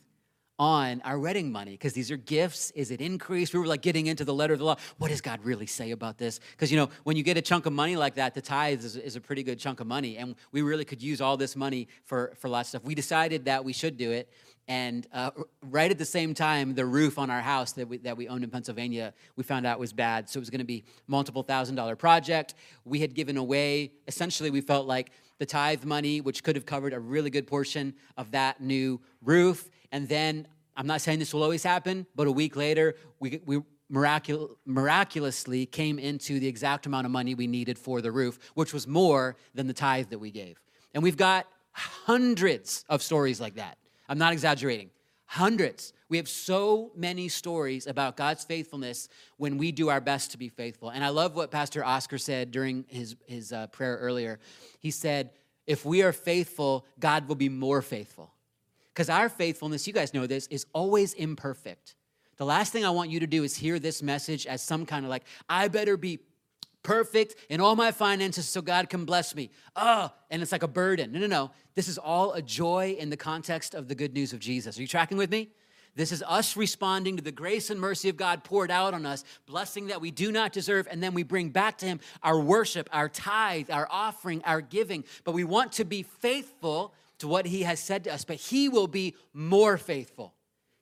on 0.59 1.01
our 1.03 1.17
wedding 1.17 1.51
money 1.51 1.71
because 1.71 1.93
these 1.93 2.11
are 2.11 2.17
gifts. 2.17 2.71
Is 2.71 2.91
it 2.91 3.01
increased? 3.01 3.53
We 3.53 3.59
were 3.59 3.65
like 3.65 3.81
getting 3.81 4.07
into 4.07 4.23
the 4.23 4.33
letter 4.33 4.53
of 4.53 4.59
the 4.59 4.65
law. 4.65 4.77
What 4.97 5.09
does 5.09 5.19
God 5.19 5.43
really 5.43 5.65
say 5.65 5.91
about 5.91 6.17
this? 6.17 6.39
Because, 6.51 6.71
you 6.71 6.77
know, 6.77 6.89
when 7.03 7.17
you 7.17 7.23
get 7.23 7.37
a 7.37 7.41
chunk 7.41 7.65
of 7.65 7.73
money 7.73 7.95
like 7.95 8.15
that, 8.15 8.33
the 8.33 8.41
tithe 8.41 8.83
is, 8.83 8.95
is, 8.95 9.15
a 9.15 9.21
pretty 9.21 9.43
good 9.43 9.59
chunk 9.59 9.79
of 9.79 9.87
money. 9.87 10.17
And 10.17 10.35
we 10.51 10.61
really 10.61 10.85
could 10.85 11.01
use 11.01 11.21
all 11.21 11.37
this 11.37 11.55
money 11.55 11.87
for, 12.05 12.33
for 12.37 12.49
lots 12.49 12.67
of 12.67 12.69
stuff. 12.69 12.83
We 12.83 12.95
decided 12.95 13.45
that 13.45 13.65
we 13.65 13.73
should 13.73 13.97
do 13.97 14.11
it. 14.11 14.29
And 14.67 15.05
uh, 15.11 15.31
right 15.61 15.91
at 15.91 15.97
the 15.97 16.05
same 16.05 16.33
time, 16.33 16.73
the 16.73 16.85
roof 16.85 17.19
on 17.19 17.29
our 17.29 17.41
house 17.41 17.73
that 17.73 17.87
we, 17.87 17.97
that 17.97 18.15
we 18.15 18.29
owned 18.29 18.43
in 18.43 18.49
Pennsylvania, 18.49 19.13
we 19.35 19.43
found 19.43 19.65
out 19.65 19.77
was 19.77 19.91
bad. 19.91 20.29
So 20.29 20.37
it 20.37 20.41
was 20.41 20.49
going 20.49 20.59
to 20.59 20.65
be 20.65 20.85
multiple 21.07 21.43
thousand 21.43 21.75
dollar 21.75 21.95
project. 21.95 22.55
We 22.85 22.99
had 22.99 23.13
given 23.13 23.35
away, 23.35 23.91
essentially, 24.07 24.49
we 24.49 24.61
felt 24.61 24.87
like 24.87 25.11
the 25.39 25.45
tithe 25.45 25.83
money, 25.83 26.21
which 26.21 26.43
could 26.43 26.55
have 26.55 26.65
covered 26.65 26.93
a 26.93 26.99
really 26.99 27.29
good 27.29 27.45
portion 27.45 27.93
of 28.15 28.31
that 28.31 28.61
new 28.61 29.01
roof. 29.21 29.69
And 29.91 30.07
then, 30.07 30.47
I'm 30.77 30.87
not 30.87 31.01
saying 31.01 31.19
this 31.19 31.33
will 31.33 31.43
always 31.43 31.63
happen, 31.63 32.07
but 32.15 32.27
a 32.27 32.31
week 32.31 32.55
later, 32.55 32.95
we, 33.19 33.41
we 33.45 33.61
miracul- 33.91 34.55
miraculously 34.65 35.65
came 35.65 35.99
into 35.99 36.39
the 36.39 36.47
exact 36.47 36.85
amount 36.85 37.05
of 37.05 37.11
money 37.11 37.35
we 37.35 37.47
needed 37.47 37.77
for 37.77 38.01
the 38.01 38.11
roof, 38.11 38.39
which 38.53 38.73
was 38.73 38.87
more 38.87 39.35
than 39.53 39.67
the 39.67 39.73
tithe 39.73 40.09
that 40.09 40.19
we 40.19 40.31
gave. 40.31 40.61
And 40.93 41.03
we've 41.03 41.17
got 41.17 41.47
hundreds 41.73 42.85
of 42.87 43.01
stories 43.01 43.41
like 43.41 43.55
that. 43.55 43.77
I'm 44.07 44.17
not 44.17 44.33
exaggerating. 44.33 44.89
Hundreds. 45.25 45.93
We 46.09 46.17
have 46.17 46.29
so 46.29 46.91
many 46.95 47.27
stories 47.27 47.87
about 47.87 48.17
God's 48.17 48.43
faithfulness 48.43 49.09
when 49.37 49.57
we 49.57 49.71
do 49.71 49.89
our 49.89 50.01
best 50.01 50.31
to 50.31 50.37
be 50.37 50.49
faithful. 50.49 50.89
And 50.89 51.03
I 51.03 51.09
love 51.09 51.35
what 51.35 51.49
Pastor 51.49 51.83
Oscar 51.83 52.17
said 52.17 52.51
during 52.51 52.85
his, 52.87 53.15
his 53.25 53.51
uh, 53.51 53.67
prayer 53.67 53.97
earlier. 53.97 54.39
He 54.79 54.91
said, 54.91 55.31
If 55.65 55.85
we 55.85 56.03
are 56.03 56.13
faithful, 56.13 56.85
God 56.99 57.27
will 57.27 57.35
be 57.35 57.49
more 57.49 57.81
faithful. 57.81 58.31
Because 58.93 59.09
our 59.09 59.27
faithfulness, 59.27 59.87
you 59.87 59.93
guys 59.93 60.13
know 60.13 60.27
this, 60.27 60.45
is 60.47 60.67
always 60.73 61.13
imperfect. 61.13 61.95
The 62.37 62.45
last 62.45 62.71
thing 62.71 62.85
I 62.85 62.91
want 62.91 63.09
you 63.09 63.19
to 63.21 63.27
do 63.27 63.43
is 63.43 63.55
hear 63.55 63.79
this 63.79 64.03
message 64.03 64.45
as 64.45 64.61
some 64.61 64.85
kind 64.85 65.05
of 65.05 65.09
like, 65.09 65.23
I 65.49 65.67
better 65.67 65.97
be 65.97 66.19
perfect 66.83 67.35
in 67.49 67.61
all 67.61 67.75
my 67.75 67.91
finances 67.91 68.47
so 68.47 68.61
God 68.61 68.89
can 68.89 69.05
bless 69.05 69.33
me. 69.35 69.49
Oh, 69.75 70.11
and 70.29 70.41
it's 70.41 70.51
like 70.51 70.63
a 70.63 70.67
burden. 70.67 71.11
No, 71.11 71.19
no, 71.19 71.27
no. 71.27 71.51
This 71.75 71.87
is 71.87 71.97
all 71.97 72.33
a 72.33 72.41
joy 72.41 72.95
in 72.99 73.09
the 73.09 73.17
context 73.17 73.73
of 73.73 73.87
the 73.87 73.95
good 73.95 74.13
news 74.13 74.33
of 74.33 74.39
Jesus. 74.39 74.77
Are 74.77 74.81
you 74.81 74.87
tracking 74.87 75.17
with 75.17 75.31
me? 75.31 75.49
This 75.95 76.11
is 76.11 76.23
us 76.23 76.57
responding 76.57 77.17
to 77.17 77.23
the 77.23 77.31
grace 77.31 77.69
and 77.69 77.79
mercy 77.79 78.09
of 78.09 78.17
God 78.17 78.43
poured 78.43 78.71
out 78.71 78.93
on 78.93 79.05
us, 79.05 79.23
blessing 79.45 79.87
that 79.87 80.01
we 80.01 80.09
do 80.09 80.31
not 80.31 80.51
deserve, 80.51 80.87
and 80.89 81.03
then 81.03 81.13
we 81.13 81.21
bring 81.21 81.49
back 81.49 81.77
to 81.79 81.85
Him 81.85 81.99
our 82.23 82.39
worship, 82.39 82.89
our 82.91 83.09
tithe, 83.09 83.69
our 83.69 83.87
offering, 83.91 84.43
our 84.43 84.61
giving. 84.61 85.03
But 85.23 85.33
we 85.33 85.43
want 85.43 85.73
to 85.73 85.85
be 85.85 86.01
faithful 86.03 86.95
to 87.19 87.27
what 87.27 87.45
He 87.45 87.61
has 87.61 87.79
said 87.79 88.05
to 88.05 88.13
us, 88.13 88.25
but 88.25 88.37
He 88.37 88.69
will 88.69 88.87
be 88.87 89.15
more 89.33 89.77
faithful. 89.77 90.33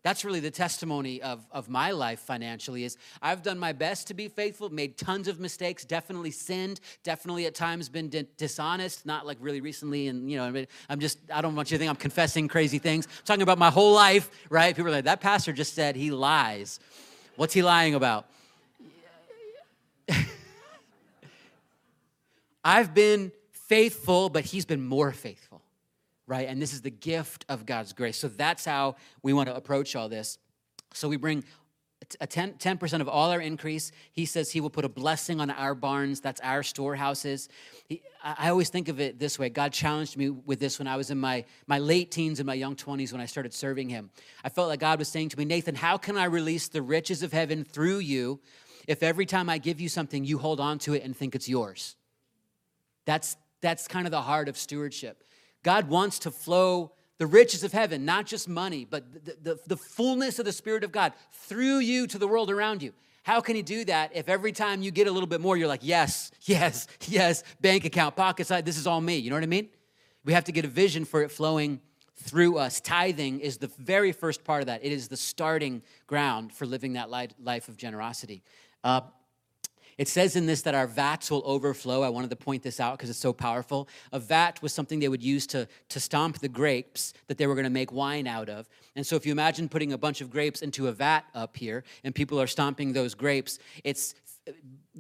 That's 0.04 0.26
really 0.26 0.40
the 0.40 0.50
testimony 0.50 1.22
of, 1.22 1.46
of 1.52 1.70
my 1.70 1.92
life 1.92 2.22
financially 2.22 2.84
is 2.84 2.98
I've 3.22 3.44
done 3.44 3.60
my 3.60 3.72
best 3.72 4.08
to 4.08 4.16
be 4.16 4.30
faithful, 4.30 4.70
made 4.70 4.98
tons 4.98 5.28
of 5.28 5.40
mistakes, 5.40 5.86
definitely 5.86 6.32
sinned, 6.32 6.80
definitely 7.04 7.46
at 7.46 7.54
times 7.54 7.88
been 7.88 8.10
di- 8.10 8.26
dishonest, 8.36 9.06
not 9.06 9.28
like 9.28 9.38
really 9.40 9.62
recently. 9.62 10.08
And, 10.08 10.32
you 10.32 10.38
know, 10.38 10.66
I'm 10.90 11.00
just, 11.00 11.20
I 11.32 11.42
don't 11.42 11.56
want 11.56 11.70
you 11.70 11.78
to 11.78 11.80
think 11.80 11.90
I'm 11.90 11.96
confessing 11.96 12.48
crazy 12.48 12.80
things. 12.80 13.06
I'm 13.06 13.26
talking 13.26 13.44
about 13.44 13.60
my 13.60 13.70
whole 13.70 13.94
life, 13.94 14.32
right? 14.50 14.76
People 14.76 14.90
are 14.90 14.96
like, 14.96 15.06
that 15.06 15.22
pastor 15.22 15.54
just 15.54 15.76
said 15.76 15.96
he 15.96 16.10
lies. 16.10 16.80
What's 17.36 17.54
he 17.54 17.62
lying 17.62 17.94
about? 17.94 18.26
I've 22.64 22.96
been 22.96 23.32
faithful, 23.52 24.30
but 24.30 24.46
he's 24.46 24.66
been 24.66 24.84
more 24.84 25.12
faithful 25.12 25.51
right? 26.32 26.48
And 26.48 26.62
this 26.62 26.72
is 26.72 26.80
the 26.80 26.90
gift 26.90 27.44
of 27.50 27.66
God's 27.66 27.92
grace. 27.92 28.16
So 28.16 28.30
that's 28.30 28.64
how 28.64 28.96
we 29.22 29.34
want 29.34 29.50
to 29.50 29.56
approach 29.56 29.98
all 29.98 30.08
this. 30.08 30.38
So 30.94 31.10
we 31.10 31.18
bring 31.18 31.44
a 32.22 32.26
10, 32.26 32.54
10% 32.54 33.02
of 33.02 33.10
all 33.10 33.32
our 33.32 33.42
increase. 33.42 33.92
He 34.14 34.26
says 34.26 34.50
he 34.50 34.62
will 34.62 34.70
put 34.70 34.86
a 34.86 34.90
blessing 34.90 35.42
on 35.42 35.50
our 35.50 35.76
barns. 35.76 36.22
That's 36.22 36.40
our 36.40 36.64
storehouses. 36.64 37.50
He, 37.86 38.02
I 38.24 38.48
always 38.48 38.70
think 38.70 38.88
of 38.88 39.02
it 39.02 39.20
this 39.20 39.38
way. 39.38 39.50
God 39.50 39.74
challenged 39.74 40.16
me 40.16 40.30
with 40.30 40.62
this 40.62 40.80
when 40.80 40.88
I 40.88 40.96
was 40.96 41.12
in 41.12 41.20
my, 41.20 41.44
my 41.68 41.80
late 41.80 42.12
teens 42.12 42.40
and 42.40 42.48
my 42.48 42.54
young 42.54 42.78
20s 42.78 43.12
when 43.12 43.20
I 43.20 43.26
started 43.26 43.54
serving 43.54 43.90
him. 43.90 44.10
I 44.42 44.48
felt 44.48 44.70
like 44.70 44.80
God 44.80 45.00
was 45.00 45.10
saying 45.10 45.30
to 45.30 45.38
me, 45.38 45.44
Nathan, 45.44 45.76
how 45.76 45.98
can 45.98 46.16
I 46.16 46.26
release 46.26 46.70
the 46.70 46.82
riches 46.82 47.24
of 47.24 47.34
heaven 47.34 47.66
through 47.66 47.98
you 47.98 48.40
if 48.88 49.04
every 49.04 49.26
time 49.26 49.50
I 49.50 49.58
give 49.58 49.82
you 49.82 49.90
something, 49.90 50.24
you 50.24 50.38
hold 50.38 50.62
on 50.62 50.80
to 50.80 50.94
it 50.94 51.04
and 51.04 51.14
think 51.14 51.36
it's 51.36 51.50
yours? 51.50 51.98
That's, 53.04 53.36
that's 53.60 53.90
kind 53.90 54.08
of 54.08 54.12
the 54.12 54.22
heart 54.22 54.48
of 54.48 54.58
stewardship. 54.58 55.26
God 55.64 55.90
wants 55.90 56.20
to 56.20 56.32
flow 56.32 56.92
the 57.18 57.28
riches 57.28 57.64
of 57.64 57.72
heaven, 57.72 58.04
not 58.04 58.26
just 58.26 58.50
money, 58.50 58.84
but 58.84 59.26
the, 59.26 59.38
the, 59.42 59.60
the, 59.68 59.78
fullness 59.78 60.40
of 60.40 60.46
the 60.46 60.52
Spirit 60.52 60.84
of 60.84 60.92
God 60.92 61.14
through 61.32 61.78
you 61.78 62.08
to 62.08 62.18
the 62.18 62.28
world 62.28 62.50
around 62.50 62.82
you. 62.82 62.94
How 63.22 63.42
can 63.42 63.56
He 63.56 63.62
do 63.62 63.86
that 63.86 64.12
if 64.16 64.28
every 64.28 64.52
time 64.52 64.82
you 64.82 64.90
get 64.90 65.06
a 65.06 65.12
little 65.12 65.28
bit 65.28 65.40
more, 65.40 65.56
you're 65.56 65.68
like, 65.68 65.84
yes, 65.84 66.32
yes, 66.42 66.88
yes, 67.08 67.44
bank 67.62 67.86
account, 67.86 68.16
pocket 68.16 68.48
side, 68.48 68.66
this 68.66 68.78
is 68.78 68.88
all 68.88 69.02
me? 69.02 69.18
You 69.18 69.30
know 69.30 69.36
what 69.36 69.44
I 69.44 69.48
mean? 69.48 69.70
We 70.26 70.34
have 70.34 70.46
to 70.46 70.52
get 70.52 70.66
a 70.66 70.68
vision 70.68 71.06
for 71.06 71.22
it 71.22 71.30
flowing 71.30 71.80
through 72.16 72.58
us. 72.58 72.82
Tithing 72.82 73.40
is 73.40 73.58
the 73.58 73.70
very 73.78 74.12
first 74.12 74.44
part 74.44 74.62
of 74.62 74.68
that, 74.68 74.84
it 74.84 74.92
is 74.92 75.08
the 75.08 75.18
starting 75.18 75.84
ground 76.08 76.52
for 76.52 76.66
living 76.66 76.94
that 76.94 77.12
life 77.12 77.68
of 77.68 77.78
generosity. 77.78 78.42
Uh, 78.84 79.02
it 80.02 80.08
says 80.08 80.36
in 80.36 80.48
this 80.48 80.64
that 80.64 80.74
our 80.74 80.88
vats 80.88 81.30
will 81.30 81.44
overflow. 81.46 82.02
I 82.02 82.10
wanted 82.10 82.32
to 82.32 82.36
point 82.36 82.64
this 82.64 82.80
out 82.80 82.98
because 82.98 83.12
it's 83.12 83.20
so 83.20 83.34
powerful. 83.34 83.88
A 84.12 84.18
vat 84.18 84.60
was 84.64 84.74
something 84.74 85.00
they 85.00 85.08
would 85.08 85.22
use 85.22 85.46
to, 85.46 85.68
to 85.90 86.00
stomp 86.00 86.40
the 86.40 86.50
grapes 86.50 87.14
that 87.28 87.38
they 87.38 87.46
were 87.46 87.54
going 87.54 87.66
to 87.66 87.70
make 87.70 87.92
wine 87.92 88.26
out 88.26 88.50
of. 88.50 88.68
And 88.96 89.06
so 89.06 89.16
if 89.16 89.28
you 89.28 89.32
imagine 89.32 89.70
putting 89.70 89.94
a 89.94 90.00
bunch 90.00 90.20
of 90.20 90.32
grapes 90.32 90.64
into 90.64 90.88
a 90.88 90.92
vat 90.92 91.26
up 91.36 91.56
here 91.56 91.84
and 92.04 92.16
people 92.16 92.42
are 92.42 92.48
stomping 92.48 92.94
those 92.94 93.14
grapes, 93.14 93.60
it's 93.84 94.16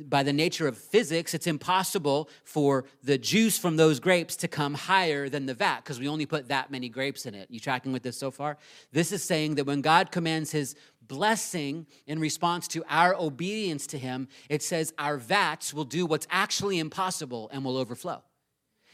by 0.06 0.24
the 0.24 0.32
nature 0.32 0.68
of 0.68 0.78
physics, 0.78 1.34
it's 1.34 1.48
impossible 1.48 2.30
for 2.44 2.86
the 3.04 3.18
juice 3.18 3.58
from 3.58 3.76
those 3.76 4.00
grapes 4.00 4.36
to 4.38 4.48
come 4.48 4.74
higher 4.74 5.28
than 5.28 5.46
the 5.46 5.54
vat 5.54 5.82
because 5.84 6.00
we 6.00 6.08
only 6.08 6.26
put 6.26 6.48
that 6.48 6.72
many 6.72 6.88
grapes 6.88 7.26
in 7.26 7.36
it. 7.36 7.52
You 7.52 7.60
tracking 7.60 7.92
with 7.92 8.04
this 8.04 8.18
so 8.18 8.32
far? 8.32 8.58
This 8.94 9.12
is 9.12 9.24
saying 9.24 9.56
that 9.56 9.66
when 9.66 9.82
God 9.82 10.12
commands 10.12 10.52
his 10.52 10.76
blessing 11.12 11.86
in 12.08 12.20
response 12.20 12.70
to 12.70 12.86
our 12.88 13.14
obedience 13.16 13.86
to 13.88 13.98
Him, 13.98 14.30
it 14.50 14.64
says 14.64 14.94
our 14.98 15.18
vats 15.18 15.74
will 15.74 15.84
do 15.84 16.06
what's 16.06 16.26
actually 16.32 16.80
impossible 16.80 17.50
and 17.52 17.66
will 17.66 17.76
overflow. 17.76 18.24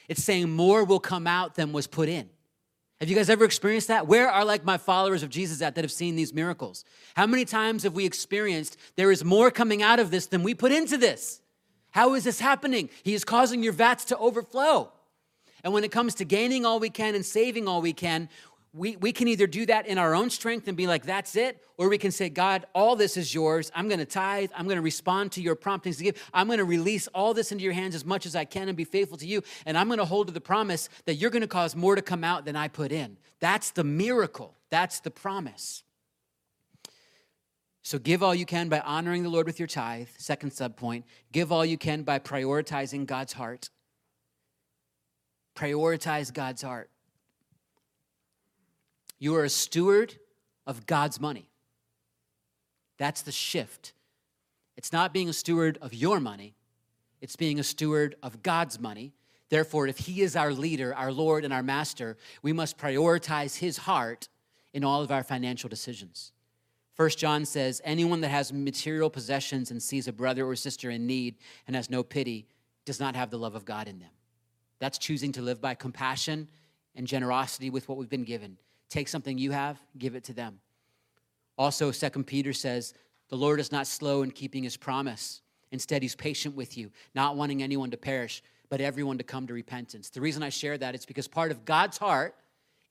It's 0.09 0.23
saying 0.23 0.49
more 0.49 0.83
will 0.83 0.99
come 0.99 1.27
out 1.27 1.53
than 1.53 1.73
was 1.73 1.85
put 1.85 2.09
in. 2.09 2.29
Have 2.99 3.09
you 3.09 3.15
guys 3.15 3.29
ever 3.29 3.45
experienced 3.45 3.89
that? 3.89 4.07
Where 4.07 4.27
are 4.27 4.43
like 4.43 4.65
my 4.65 4.77
followers 4.77 5.21
of 5.21 5.29
Jesus 5.29 5.61
at 5.61 5.75
that 5.75 5.83
have 5.83 5.91
seen 5.91 6.15
these 6.15 6.33
miracles? 6.33 6.83
How 7.15 7.27
many 7.27 7.45
times 7.45 7.83
have 7.83 7.93
we 7.93 8.05
experienced 8.05 8.75
there 8.95 9.11
is 9.11 9.23
more 9.23 9.51
coming 9.51 9.83
out 9.83 9.99
of 9.99 10.09
this 10.09 10.25
than 10.25 10.41
we 10.41 10.55
put 10.55 10.71
into 10.71 10.97
this? 10.97 11.41
How 11.91 12.15
is 12.15 12.23
this 12.23 12.39
happening? 12.39 12.89
He 13.03 13.13
is 13.13 13.23
causing 13.23 13.61
your 13.61 13.73
vats 13.73 14.05
to 14.05 14.17
overflow. 14.17 14.91
And 15.63 15.73
when 15.73 15.83
it 15.83 15.91
comes 15.91 16.15
to 16.15 16.25
gaining 16.25 16.65
all 16.65 16.79
we 16.79 16.89
can 16.89 17.13
and 17.13 17.25
saving 17.25 17.67
all 17.67 17.81
we 17.81 17.93
can, 17.93 18.29
we, 18.77 18.95
we 18.97 19.11
can 19.11 19.27
either 19.27 19.47
do 19.47 19.65
that 19.65 19.87
in 19.87 19.97
our 19.97 20.13
own 20.13 20.29
strength 20.29 20.67
and 20.67 20.77
be 20.77 20.87
like, 20.87 21.05
that's 21.05 21.35
it, 21.35 21.63
or 21.77 21.89
we 21.89 21.97
can 21.97 22.11
say, 22.11 22.29
God, 22.29 22.65
all 22.73 22.95
this 22.95 23.17
is 23.17 23.33
yours. 23.33 23.71
I'm 23.75 23.87
going 23.87 23.99
to 23.99 24.05
tithe. 24.05 24.51
I'm 24.55 24.65
going 24.65 24.77
to 24.77 24.81
respond 24.81 25.31
to 25.33 25.41
your 25.41 25.55
promptings 25.55 25.97
to 25.97 26.03
give. 26.03 26.29
I'm 26.33 26.47
going 26.47 26.59
to 26.59 26.65
release 26.65 27.07
all 27.07 27.33
this 27.33 27.51
into 27.51 27.63
your 27.63 27.73
hands 27.73 27.95
as 27.95 28.05
much 28.05 28.25
as 28.25 28.35
I 28.35 28.45
can 28.45 28.67
and 28.67 28.77
be 28.77 28.83
faithful 28.83 29.17
to 29.17 29.27
you. 29.27 29.41
And 29.65 29.77
I'm 29.77 29.87
going 29.87 29.99
to 29.99 30.05
hold 30.05 30.27
to 30.27 30.33
the 30.33 30.41
promise 30.41 30.89
that 31.05 31.15
you're 31.15 31.31
going 31.31 31.41
to 31.41 31.47
cause 31.47 31.75
more 31.75 31.95
to 31.95 32.01
come 32.01 32.23
out 32.23 32.45
than 32.45 32.55
I 32.55 32.67
put 32.67 32.91
in. 32.91 33.17
That's 33.39 33.71
the 33.71 33.83
miracle. 33.83 34.55
That's 34.69 34.99
the 34.99 35.11
promise. 35.11 35.83
So 37.83 37.97
give 37.97 38.21
all 38.21 38.35
you 38.35 38.45
can 38.45 38.67
by 38.67 38.81
honoring 38.81 39.23
the 39.23 39.29
Lord 39.29 39.47
with 39.47 39.59
your 39.59 39.67
tithe. 39.67 40.09
Second 40.17 40.51
subpoint, 40.51 41.03
give 41.31 41.51
all 41.51 41.65
you 41.65 41.77
can 41.77 42.03
by 42.03 42.19
prioritizing 42.19 43.05
God's 43.05 43.33
heart. 43.33 43.69
Prioritize 45.55 46.33
God's 46.33 46.61
heart. 46.61 46.89
You 49.19 49.35
are 49.35 49.43
a 49.43 49.49
steward 49.49 50.15
of 50.65 50.85
God's 50.85 51.19
money. 51.19 51.49
That's 52.97 53.21
the 53.21 53.31
shift. 53.31 53.93
It's 54.75 54.93
not 54.93 55.13
being 55.13 55.29
a 55.29 55.33
steward 55.33 55.77
of 55.81 55.93
your 55.93 56.19
money, 56.19 56.55
it's 57.21 57.35
being 57.35 57.59
a 57.59 57.63
steward 57.63 58.15
of 58.21 58.43
God's 58.43 58.79
money. 58.79 59.13
Therefore, 59.49 59.87
if 59.87 59.97
He 59.97 60.21
is 60.21 60.35
our 60.35 60.51
leader, 60.51 60.93
our 60.93 61.11
Lord, 61.11 61.45
and 61.45 61.53
our 61.53 61.63
master, 61.63 62.17
we 62.41 62.51
must 62.51 62.77
prioritize 62.77 63.57
His 63.57 63.77
heart 63.77 64.27
in 64.73 64.83
all 64.83 65.01
of 65.01 65.11
our 65.11 65.23
financial 65.23 65.69
decisions. 65.69 66.33
First 66.95 67.17
John 67.17 67.45
says, 67.45 67.81
Anyone 67.85 68.21
that 68.21 68.29
has 68.29 68.51
material 68.51 69.09
possessions 69.09 69.71
and 69.71 69.81
sees 69.81 70.07
a 70.07 70.13
brother 70.13 70.45
or 70.45 70.55
sister 70.55 70.89
in 70.89 71.07
need 71.07 71.35
and 71.65 71.75
has 71.75 71.89
no 71.89 72.03
pity 72.03 72.47
does 72.85 72.99
not 72.99 73.15
have 73.15 73.29
the 73.29 73.37
love 73.37 73.55
of 73.55 73.65
God 73.65 73.87
in 73.87 73.99
them. 73.99 74.09
That's 74.79 74.97
choosing 74.97 75.31
to 75.33 75.41
live 75.41 75.61
by 75.61 75.75
compassion 75.75 76.49
and 76.95 77.07
generosity 77.07 77.69
with 77.69 77.87
what 77.87 77.97
we've 77.97 78.09
been 78.09 78.23
given. 78.23 78.57
Take 78.89 79.07
something 79.07 79.37
you 79.37 79.51
have, 79.51 79.79
give 79.97 80.15
it 80.15 80.23
to 80.25 80.33
them. 80.33 80.59
Also, 81.57 81.91
Second 81.91 82.25
Peter 82.25 82.53
says, 82.53 82.93
The 83.29 83.37
Lord 83.37 83.59
is 83.59 83.71
not 83.71 83.87
slow 83.87 84.21
in 84.23 84.31
keeping 84.31 84.63
his 84.63 84.77
promise. 84.77 85.41
Instead, 85.71 86.01
he's 86.01 86.15
patient 86.15 86.55
with 86.55 86.77
you, 86.77 86.91
not 87.13 87.35
wanting 87.35 87.61
anyone 87.61 87.91
to 87.91 87.97
perish, 87.97 88.41
but 88.69 88.79
everyone 88.79 89.17
to 89.17 89.23
come 89.23 89.47
to 89.47 89.53
repentance. 89.53 90.09
The 90.09 90.21
reason 90.21 90.43
I 90.43 90.49
share 90.49 90.77
that 90.77 90.95
is 90.95 91.05
because 91.05 91.27
part 91.27 91.51
of 91.51 91.65
God's 91.65 91.97
heart 91.97 92.35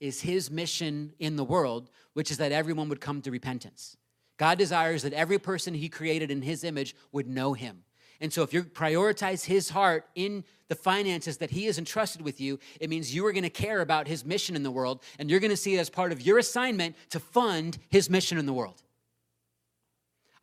is 0.00 0.20
his 0.20 0.50
mission 0.50 1.14
in 1.18 1.37
the 1.37 1.44
world, 1.44 1.90
which 2.12 2.30
is 2.30 2.38
that 2.38 2.52
everyone 2.52 2.88
would 2.88 3.00
come 3.00 3.22
to 3.22 3.30
repentance. 3.30 3.96
God 4.37 4.59
desires 4.59 5.02
that 5.02 5.14
every 5.14 5.38
person 5.38 5.72
he 5.72 5.88
created 5.88 6.30
in 6.30 6.42
his 6.42 6.64
image 6.64 6.94
would 7.12 7.26
know 7.26 7.54
him. 7.54 7.85
And 8.20 8.33
so, 8.33 8.42
if 8.42 8.52
you 8.52 8.64
prioritize 8.64 9.45
his 9.45 9.70
heart 9.70 10.09
in 10.14 10.45
the 10.68 10.74
finances 10.74 11.36
that 11.38 11.51
he 11.51 11.66
has 11.66 11.78
entrusted 11.78 12.22
with 12.22 12.41
you, 12.41 12.59
it 12.80 12.91
means 12.91 13.14
you 13.14 13.24
are 13.26 13.32
going 13.32 13.45
to 13.45 13.51
care 13.51 13.80
about 13.80 14.09
his 14.09 14.24
mission 14.24 14.57
in 14.57 14.62
the 14.62 14.70
world, 14.70 15.03
and 15.18 15.30
you're 15.30 15.41
going 15.41 15.51
to 15.51 15.57
see 15.57 15.76
it 15.76 15.78
as 15.78 15.91
part 15.91 16.12
of 16.12 16.22
your 16.22 16.38
assignment 16.38 16.97
to 17.11 17.20
fund 17.20 17.78
his 17.88 18.11
mission 18.11 18.38
in 18.38 18.47
the 18.47 18.53
world. 18.53 18.82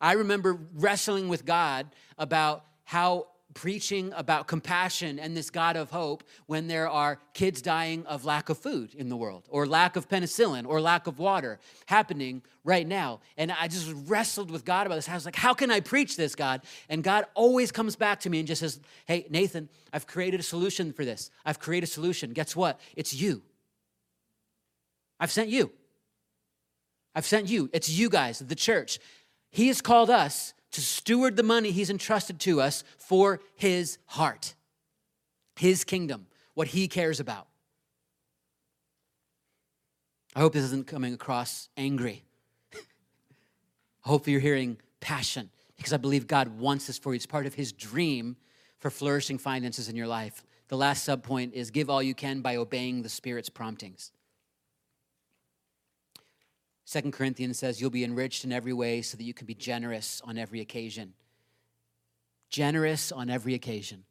I 0.00 0.12
remember 0.12 0.58
wrestling 0.74 1.28
with 1.28 1.44
God 1.44 1.86
about 2.18 2.64
how 2.84 3.28
preaching 3.54 4.12
about 4.16 4.46
compassion 4.48 5.18
and 5.18 5.36
this 5.36 5.48
God 5.48 5.76
of 5.76 5.90
hope 5.90 6.24
when 6.46 6.66
there 6.66 6.88
are 6.88 7.18
kids 7.32 7.62
dying 7.62 8.04
of 8.06 8.24
lack 8.24 8.48
of 8.48 8.58
food 8.58 8.94
in 8.94 9.08
the 9.08 9.16
world, 9.16 9.46
or 9.48 9.66
lack 9.66 9.96
of 9.96 10.08
penicillin, 10.08 10.66
or 10.66 10.80
lack 10.80 11.06
of 11.06 11.18
water 11.18 11.58
happening 11.86 12.42
right 12.64 12.86
now. 12.86 13.20
And 13.36 13.52
I 13.52 13.68
just 13.68 13.92
wrestled 14.06 14.50
with 14.50 14.64
God 14.64 14.86
about 14.86 14.96
this. 14.96 15.08
I 15.08 15.14
was 15.14 15.24
like, 15.24 15.36
how 15.36 15.54
can 15.54 15.70
I 15.70 15.80
preach 15.80 16.16
this, 16.16 16.34
God? 16.34 16.62
And 16.88 17.02
God 17.02 17.26
always 17.34 17.70
comes 17.72 17.96
back 17.96 18.20
to 18.20 18.30
me 18.30 18.40
and 18.40 18.48
just 18.48 18.60
says, 18.60 18.80
hey, 19.06 19.26
Nathan, 19.30 19.68
I've 19.92 20.06
created 20.06 20.40
a 20.40 20.42
solution 20.42 20.92
for 20.92 21.04
this. 21.04 21.30
I've 21.44 21.58
created 21.58 21.88
a 21.88 21.92
solution. 21.92 22.32
Guess 22.32 22.56
what? 22.56 22.80
It's 22.96 23.14
you. 23.14 23.42
I've 25.20 25.30
sent 25.30 25.48
you. 25.48 25.70
I've 27.14 27.24
sent 27.24 27.48
you. 27.48 27.70
It's 27.72 27.88
you 27.88 28.08
guys, 28.08 28.40
the 28.40 28.56
church. 28.56 28.98
He 29.50 29.68
has 29.68 29.80
called 29.80 30.10
us 30.10 30.52
to 30.74 30.80
steward 30.80 31.36
the 31.36 31.42
money 31.42 31.70
He's 31.70 31.88
entrusted 31.88 32.38
to 32.40 32.60
us 32.60 32.84
for 32.98 33.40
His 33.54 33.98
heart, 34.06 34.54
His 35.56 35.84
kingdom, 35.84 36.26
what 36.54 36.68
He 36.68 36.88
cares 36.88 37.20
about. 37.20 37.46
I 40.36 40.40
hope 40.40 40.52
this 40.52 40.64
isn't 40.64 40.88
coming 40.88 41.14
across 41.14 41.68
angry. 41.76 42.24
I 42.74 42.78
hope 44.08 44.26
you're 44.26 44.40
hearing 44.40 44.78
passion 45.00 45.50
because 45.76 45.92
I 45.92 45.96
believe 45.96 46.26
God 46.26 46.58
wants 46.58 46.88
this 46.88 46.98
for 46.98 47.12
you. 47.12 47.16
It's 47.16 47.26
part 47.26 47.46
of 47.46 47.54
His 47.54 47.72
dream 47.72 48.36
for 48.78 48.90
flourishing 48.90 49.38
finances 49.38 49.88
in 49.88 49.94
your 49.94 50.08
life. 50.08 50.44
The 50.68 50.76
last 50.76 51.08
subpoint 51.08 51.52
is 51.52 51.70
give 51.70 51.88
all 51.88 52.02
you 52.02 52.14
can 52.14 52.40
by 52.40 52.56
obeying 52.56 53.02
the 53.02 53.08
Spirit's 53.08 53.48
promptings. 53.48 54.10
Second 56.84 57.12
Corinthians 57.12 57.58
says 57.58 57.80
you'll 57.80 57.90
be 57.90 58.04
enriched 58.04 58.44
in 58.44 58.52
every 58.52 58.72
way 58.72 59.02
so 59.02 59.16
that 59.16 59.24
you 59.24 59.34
can 59.34 59.46
be 59.46 59.54
generous 59.54 60.20
on 60.24 60.36
every 60.36 60.60
occasion. 60.60 61.14
Generous 62.50 63.10
on 63.10 63.30
every 63.30 63.54
occasion. 63.54 64.04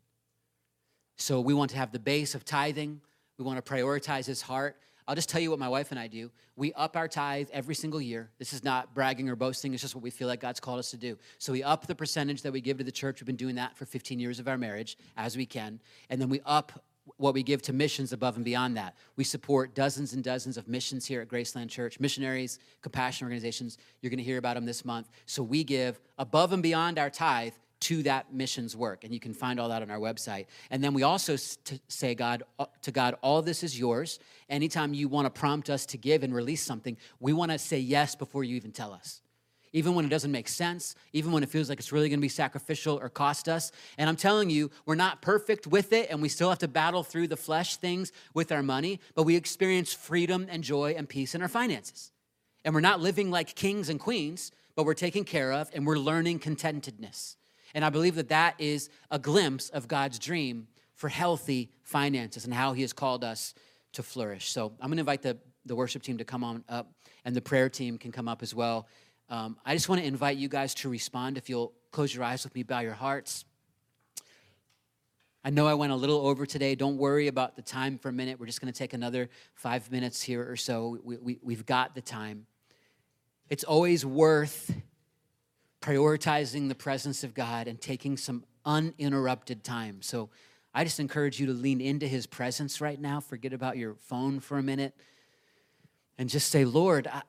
So 1.18 1.40
we 1.40 1.54
want 1.54 1.72
to 1.72 1.78
have 1.78 1.92
the 1.92 2.00
base 2.00 2.36
of 2.36 2.44
tithing. 2.44 3.02
We 3.38 3.46
want 3.46 3.64
to 3.64 3.72
prioritize 3.72 4.26
his 4.26 4.42
heart. 4.42 4.78
I'll 5.08 5.16
just 5.16 5.30
tell 5.30 5.42
you 5.42 5.50
what 5.50 5.60
my 5.60 5.68
wife 5.68 5.92
and 5.92 6.00
I 6.00 6.08
do. 6.08 6.32
We 6.56 6.74
up 6.74 6.96
our 6.96 7.08
tithe 7.08 7.50
every 7.52 7.76
single 7.76 8.02
year. 8.02 8.30
This 8.40 8.54
is 8.54 8.64
not 8.64 8.94
bragging 8.94 9.30
or 9.30 9.36
boasting, 9.36 9.74
it's 9.74 9.82
just 9.82 9.96
what 9.96 10.04
we 10.04 10.10
feel 10.10 10.28
like 10.28 10.40
God's 10.40 10.60
called 10.60 10.80
us 10.80 10.92
to 10.92 10.98
do. 10.98 11.18
So 11.40 11.52
we 11.52 11.62
up 11.62 11.88
the 11.88 11.96
percentage 11.96 12.42
that 12.44 12.54
we 12.54 12.62
give 12.62 12.78
to 12.78 12.84
the 12.84 12.92
church. 12.92 13.20
We've 13.20 13.28
been 13.28 13.36
doing 13.36 13.56
that 13.56 13.76
for 13.76 13.86
15 13.86 14.20
years 14.20 14.40
of 14.40 14.48
our 14.48 14.58
marriage 14.58 14.98
as 15.18 15.36
we 15.36 15.46
can. 15.46 15.80
And 16.10 16.22
then 16.22 16.30
we 16.30 16.42
up 16.46 16.84
what 17.18 17.34
we 17.34 17.44
give 17.44 17.62
to 17.64 17.74
missions 17.74 18.14
above 18.14 18.36
and 18.36 18.46
beyond 18.46 18.78
that. 18.78 18.96
We 19.16 19.24
support 19.24 19.76
dozens 19.76 20.14
and 20.14 20.24
dozens 20.24 20.58
of 20.58 20.68
missions 20.68 21.06
here 21.06 21.22
at 21.22 21.28
Graceland 21.28 21.70
Church, 21.70 22.00
missionaries, 22.00 22.60
compassion 22.82 23.26
organizations. 23.26 23.78
You're 24.02 24.10
going 24.10 24.18
to 24.18 24.24
hear 24.24 24.38
about 24.38 24.56
them 24.56 24.66
this 24.66 24.86
month. 24.86 25.10
So 25.26 25.44
we 25.44 25.64
give 25.64 26.00
above 26.18 26.54
and 26.54 26.64
beyond 26.64 27.00
our 27.00 27.10
tithe 27.10 27.54
to 27.82 28.02
that 28.02 28.34
missions 28.34 28.78
work 28.78 29.04
and 29.04 29.14
you 29.14 29.20
can 29.20 29.34
find 29.34 29.60
all 29.60 29.68
that 29.68 29.82
on 29.82 29.92
our 29.92 30.00
website 30.00 30.46
and 30.72 30.82
then 30.82 30.94
we 30.94 31.04
also 31.04 31.36
say 31.90 32.16
god 32.16 32.42
uh, 32.58 32.66
to 32.82 32.94
god 32.94 33.14
all 33.22 33.42
this 33.42 33.62
is 33.62 33.78
yours 33.78 34.20
anytime 34.50 34.94
you 34.94 35.10
want 35.10 35.26
to 35.26 35.30
prompt 35.30 35.70
us 35.70 35.86
to 35.86 35.98
give 35.98 36.24
and 36.24 36.34
release 36.34 36.64
something 36.64 36.96
we 37.20 37.34
want 37.34 37.52
to 37.52 37.58
say 37.60 37.78
yes 37.78 38.16
before 38.16 38.46
you 38.46 38.56
even 38.56 38.72
tell 38.72 38.94
us 38.94 39.22
even 39.74 39.96
when 39.96 40.06
it 40.06 40.10
doesn't 40.10 40.32
make 40.32 40.48
sense, 40.48 40.96
even 41.12 41.32
when 41.32 41.44
it 41.44 41.50
feels 41.50 41.68
like 41.68 41.80
it's 41.80 41.92
really 41.92 42.08
gonna 42.08 42.22
be 42.22 42.30
sacrificial 42.30 42.98
or 43.02 43.10
cost 43.10 43.50
us. 43.50 43.72
And 43.98 44.08
I'm 44.08 44.16
telling 44.16 44.50
you, 44.50 44.72
we're 44.86 44.96
not 44.96 45.22
perfect 45.22 45.68
with 45.68 45.92
it, 45.92 46.10
and 46.10 46.22
we 46.22 46.30
still 46.30 46.50
have 46.50 46.60
to 46.60 46.68
battle 46.68 47.04
through 47.04 47.28
the 47.28 47.38
flesh 47.38 47.76
things 47.78 48.12
with 48.34 48.52
our 48.52 48.64
money, 48.64 49.00
but 49.16 49.24
we 49.24 49.36
experience 49.36 49.92
freedom 49.92 50.48
and 50.50 50.64
joy 50.64 50.94
and 50.96 51.10
peace 51.10 51.36
in 51.36 51.42
our 51.42 51.48
finances. 51.48 52.12
And 52.64 52.74
we're 52.74 52.82
not 52.82 53.02
living 53.02 53.30
like 53.32 53.56
kings 53.56 53.90
and 53.90 54.00
queens, 54.00 54.52
but 54.76 54.86
we're 54.86 54.94
taken 54.94 55.24
care 55.24 55.52
of 55.52 55.70
and 55.74 55.86
we're 55.86 55.98
learning 55.98 56.40
contentedness. 56.40 57.36
And 57.74 57.84
I 57.84 57.90
believe 57.90 58.16
that 58.16 58.30
that 58.30 58.56
is 58.60 58.90
a 59.10 59.20
glimpse 59.20 59.70
of 59.70 59.88
God's 59.88 60.20
dream 60.20 60.68
for 60.94 61.10
healthy 61.10 61.72
finances 61.82 62.46
and 62.46 62.54
how 62.54 62.74
He 62.74 62.82
has 62.82 62.94
called 62.94 63.24
us 63.24 63.54
to 63.94 64.04
flourish. 64.04 64.50
So 64.52 64.74
I'm 64.80 64.90
gonna 64.90 65.02
invite 65.02 65.22
the, 65.22 65.38
the 65.66 65.76
worship 65.76 66.04
team 66.04 66.18
to 66.18 66.26
come 66.26 66.44
on 66.44 66.64
up, 66.70 66.92
and 67.26 67.36
the 67.36 67.42
prayer 67.42 67.70
team 67.70 67.98
can 67.98 68.12
come 68.12 68.28
up 68.28 68.44
as 68.44 68.54
well. 68.54 68.88
Um, 69.34 69.58
I 69.66 69.74
just 69.74 69.90
want 69.90 70.00
to 70.00 70.06
invite 70.06 70.38
you 70.38 70.48
guys 70.48 70.76
to 70.76 70.90
respond. 70.90 71.40
If 71.40 71.50
you'll 71.50 71.74
close 71.90 72.14
your 72.14 72.24
eyes 72.24 72.44
with 72.44 72.54
me, 72.54 72.62
bow 72.62 72.82
your 72.82 72.94
hearts. 72.94 73.46
I 75.44 75.50
know 75.50 75.66
I 75.66 75.74
went 75.74 75.92
a 75.92 75.96
little 75.96 76.28
over 76.28 76.46
today. 76.46 76.76
Don't 76.76 76.98
worry 76.98 77.28
about 77.28 77.56
the 77.56 77.64
time 77.64 77.98
for 77.98 78.10
a 78.10 78.12
minute. 78.12 78.40
We're 78.40 78.46
just 78.46 78.62
going 78.62 78.72
to 78.72 78.78
take 78.78 78.94
another 78.94 79.32
five 79.56 79.92
minutes 79.92 80.22
here 80.22 80.48
or 80.48 80.56
so. 80.56 81.00
We, 81.04 81.18
we, 81.18 81.40
we've 81.42 81.66
got 81.66 81.96
the 81.96 82.02
time. 82.02 82.46
It's 83.50 83.64
always 83.64 84.06
worth 84.06 84.72
prioritizing 85.82 86.70
the 86.70 86.76
presence 86.76 87.24
of 87.24 87.34
God 87.34 87.68
and 87.68 87.82
taking 87.82 88.18
some 88.18 88.44
uninterrupted 88.66 89.64
time. 89.64 90.04
So 90.04 90.30
I 90.76 90.84
just 90.84 91.00
encourage 91.00 91.40
you 91.40 91.48
to 91.48 91.54
lean 91.54 91.82
into 91.82 92.08
his 92.08 92.28
presence 92.28 92.82
right 92.82 93.02
now. 93.02 93.20
Forget 93.20 93.52
about 93.52 93.78
your 93.78 93.96
phone 93.96 94.40
for 94.40 94.60
a 94.60 94.64
minute 94.64 94.96
and 96.20 96.30
just 96.30 96.52
say, 96.52 96.66
Lord, 96.66 97.08
I, 97.08 97.24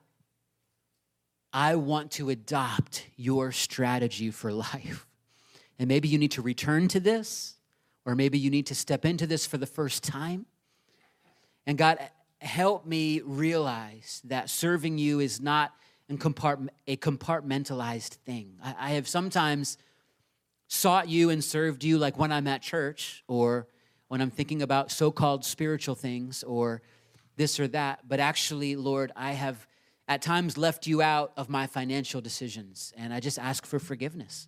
I 1.55 1.75
want 1.75 2.11
to 2.11 2.29
adopt 2.29 3.07
your 3.15 3.53
strategy 3.53 4.29
for 4.29 4.51
life. 4.51 5.07
And 5.77 5.89
maybe 5.89 6.07
you 6.07 6.17
need 6.17 6.31
to 6.31 6.41
return 6.41 6.87
to 6.87 7.01
this, 7.01 7.55
or 8.05 8.15
maybe 8.15 8.39
you 8.39 8.49
need 8.49 8.67
to 8.67 8.75
step 8.75 9.03
into 9.03 9.27
this 9.27 9.45
for 9.45 9.57
the 9.57 9.65
first 9.65 10.03
time. 10.03 10.45
And 11.67 11.77
God, 11.77 11.99
help 12.39 12.85
me 12.85 13.19
realize 13.19 14.21
that 14.23 14.49
serving 14.49 14.97
you 14.97 15.19
is 15.19 15.41
not 15.41 15.73
a 16.09 16.15
compartmentalized 16.15 18.13
thing. 18.23 18.53
I 18.63 18.91
have 18.91 19.05
sometimes 19.05 19.77
sought 20.69 21.09
you 21.09 21.29
and 21.29 21.43
served 21.43 21.83
you 21.83 21.97
like 21.97 22.17
when 22.17 22.31
I'm 22.31 22.47
at 22.47 22.61
church 22.61 23.25
or 23.27 23.67
when 24.07 24.21
I'm 24.21 24.31
thinking 24.31 24.61
about 24.61 24.91
so 24.91 25.11
called 25.11 25.43
spiritual 25.43 25.95
things 25.95 26.41
or 26.43 26.83
this 27.35 27.59
or 27.59 27.67
that. 27.67 28.07
But 28.07 28.21
actually, 28.21 28.77
Lord, 28.77 29.11
I 29.13 29.33
have 29.33 29.67
at 30.07 30.21
times 30.21 30.57
left 30.57 30.85
you 30.87 31.01
out 31.01 31.31
of 31.35 31.49
my 31.49 31.67
financial 31.67 32.21
decisions. 32.21 32.93
And 32.95 33.13
I 33.13 33.19
just 33.19 33.39
ask 33.39 33.65
for 33.65 33.79
forgiveness. 33.79 34.47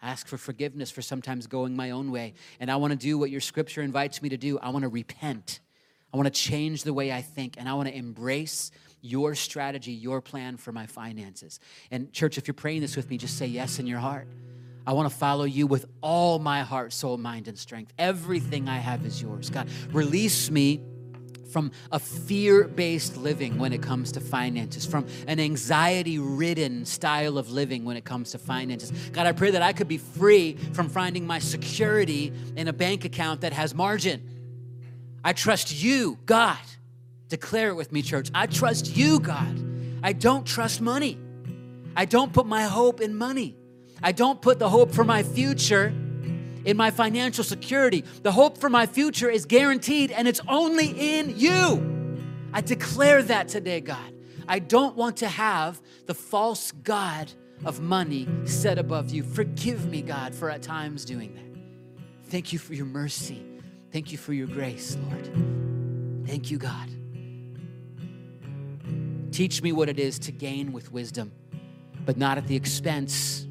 I 0.00 0.10
ask 0.10 0.26
for 0.26 0.36
forgiveness 0.36 0.90
for 0.90 1.02
sometimes 1.02 1.46
going 1.46 1.76
my 1.76 1.90
own 1.90 2.10
way. 2.10 2.34
And 2.60 2.70
I 2.70 2.76
want 2.76 2.92
to 2.92 2.96
do 2.98 3.18
what 3.18 3.30
your 3.30 3.40
scripture 3.40 3.82
invites 3.82 4.22
me 4.22 4.28
to 4.30 4.36
do. 4.36 4.58
I 4.58 4.70
want 4.70 4.82
to 4.82 4.88
repent. 4.88 5.60
I 6.12 6.16
want 6.16 6.26
to 6.26 6.40
change 6.40 6.82
the 6.82 6.92
way 6.92 7.12
I 7.12 7.22
think. 7.22 7.54
And 7.56 7.68
I 7.68 7.74
want 7.74 7.88
to 7.88 7.96
embrace 7.96 8.70
your 9.00 9.34
strategy, 9.34 9.92
your 9.92 10.20
plan 10.20 10.56
for 10.56 10.72
my 10.72 10.86
finances. 10.86 11.58
And, 11.90 12.12
church, 12.12 12.38
if 12.38 12.46
you're 12.46 12.54
praying 12.54 12.80
this 12.82 12.96
with 12.96 13.10
me, 13.10 13.18
just 13.18 13.38
say 13.38 13.46
yes 13.46 13.78
in 13.78 13.86
your 13.86 13.98
heart. 13.98 14.28
I 14.86 14.92
want 14.92 15.10
to 15.10 15.16
follow 15.16 15.44
you 15.44 15.66
with 15.66 15.86
all 16.00 16.38
my 16.38 16.62
heart, 16.62 16.92
soul, 16.92 17.16
mind, 17.16 17.46
and 17.46 17.56
strength. 17.56 17.92
Everything 17.98 18.68
I 18.68 18.78
have 18.78 19.06
is 19.06 19.22
yours. 19.22 19.50
God, 19.50 19.68
release 19.92 20.50
me 20.50 20.80
from 21.52 21.70
a 21.92 21.98
fear 21.98 22.64
based 22.64 23.16
living 23.16 23.58
when 23.58 23.72
it 23.72 23.82
comes 23.82 24.10
to 24.12 24.20
finances, 24.20 24.86
from 24.86 25.06
an 25.26 25.38
anxiety 25.38 26.18
ridden 26.18 26.84
style 26.84 27.38
of 27.38 27.50
living 27.50 27.84
when 27.84 27.96
it 27.96 28.04
comes 28.04 28.32
to 28.32 28.38
finances. 28.38 28.90
God, 29.12 29.26
I 29.26 29.32
pray 29.32 29.50
that 29.50 29.62
I 29.62 29.72
could 29.72 29.88
be 29.88 29.98
free 29.98 30.54
from 30.72 30.88
finding 30.88 31.26
my 31.26 31.38
security 31.38 32.32
in 32.56 32.68
a 32.68 32.72
bank 32.72 33.04
account 33.04 33.42
that 33.42 33.52
has 33.52 33.74
margin. 33.74 34.28
I 35.22 35.32
trust 35.32 35.82
you, 35.82 36.18
God. 36.26 36.58
Declare 37.28 37.68
it 37.68 37.74
with 37.74 37.92
me, 37.92 38.02
church. 38.02 38.30
I 38.34 38.46
trust 38.46 38.96
you, 38.96 39.20
God. 39.20 39.58
I 40.02 40.12
don't 40.12 40.46
trust 40.46 40.80
money. 40.80 41.18
I 41.94 42.06
don't 42.06 42.32
put 42.32 42.46
my 42.46 42.64
hope 42.64 43.00
in 43.00 43.14
money. 43.14 43.56
I 44.02 44.12
don't 44.12 44.40
put 44.42 44.58
the 44.58 44.68
hope 44.68 44.92
for 44.92 45.04
my 45.04 45.22
future 45.22 45.94
in 46.64 46.76
my 46.76 46.90
financial 46.90 47.44
security. 47.44 48.04
The 48.22 48.32
hope 48.32 48.58
for 48.58 48.68
my 48.68 48.86
future 48.86 49.30
is 49.30 49.46
guaranteed 49.46 50.10
and 50.10 50.28
it's 50.28 50.40
only 50.48 51.16
in 51.16 51.38
you. 51.38 52.20
I 52.52 52.60
declare 52.60 53.22
that 53.22 53.48
today, 53.48 53.80
God. 53.80 54.12
I 54.48 54.58
don't 54.58 54.96
want 54.96 55.18
to 55.18 55.28
have 55.28 55.80
the 56.06 56.14
false 56.14 56.72
God 56.72 57.32
of 57.64 57.80
money 57.80 58.28
set 58.44 58.78
above 58.78 59.10
you. 59.10 59.22
Forgive 59.22 59.86
me, 59.86 60.02
God, 60.02 60.34
for 60.34 60.50
at 60.50 60.62
times 60.62 61.04
doing 61.04 61.34
that. 61.34 62.30
Thank 62.30 62.52
you 62.52 62.58
for 62.58 62.74
your 62.74 62.86
mercy. 62.86 63.44
Thank 63.92 64.10
you 64.10 64.18
for 64.18 64.32
your 64.32 64.46
grace, 64.46 64.96
Lord. 65.08 66.26
Thank 66.26 66.50
you, 66.50 66.58
God. 66.58 66.88
Teach 69.32 69.62
me 69.62 69.72
what 69.72 69.88
it 69.88 69.98
is 69.98 70.18
to 70.20 70.32
gain 70.32 70.72
with 70.72 70.92
wisdom, 70.92 71.32
but 72.04 72.16
not 72.16 72.36
at 72.36 72.46
the 72.46 72.56
expense 72.56 73.46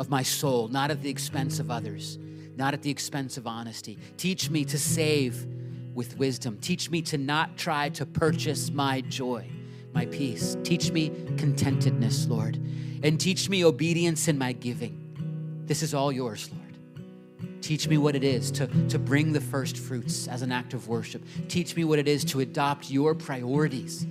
of 0.00 0.08
my 0.08 0.22
soul, 0.22 0.66
not 0.68 0.90
at 0.90 1.02
the 1.02 1.10
expense 1.10 1.60
of 1.60 1.70
others, 1.70 2.18
not 2.56 2.72
at 2.72 2.80
the 2.80 2.90
expense 2.90 3.36
of 3.36 3.46
honesty. 3.46 3.98
Teach 4.16 4.48
me 4.48 4.64
to 4.64 4.78
save 4.78 5.46
with 5.94 6.16
wisdom. 6.16 6.56
Teach 6.62 6.90
me 6.90 7.02
to 7.02 7.18
not 7.18 7.58
try 7.58 7.90
to 7.90 8.06
purchase 8.06 8.70
my 8.70 9.02
joy, 9.02 9.46
my 9.92 10.06
peace. 10.06 10.56
Teach 10.64 10.90
me 10.90 11.10
contentedness, 11.36 12.26
Lord, 12.28 12.56
and 13.02 13.20
teach 13.20 13.50
me 13.50 13.62
obedience 13.62 14.26
in 14.26 14.38
my 14.38 14.52
giving. 14.52 15.62
This 15.66 15.82
is 15.82 15.92
all 15.92 16.10
yours, 16.10 16.50
Lord. 16.50 17.62
Teach 17.62 17.86
me 17.86 17.98
what 17.98 18.16
it 18.16 18.24
is 18.24 18.50
to, 18.52 18.66
to 18.88 18.98
bring 18.98 19.34
the 19.34 19.40
first 19.40 19.76
fruits 19.76 20.28
as 20.28 20.40
an 20.40 20.50
act 20.50 20.72
of 20.72 20.88
worship. 20.88 21.22
Teach 21.48 21.76
me 21.76 21.84
what 21.84 21.98
it 21.98 22.08
is 22.08 22.24
to 22.24 22.40
adopt 22.40 22.90
your 22.90 23.14
priorities 23.14 24.04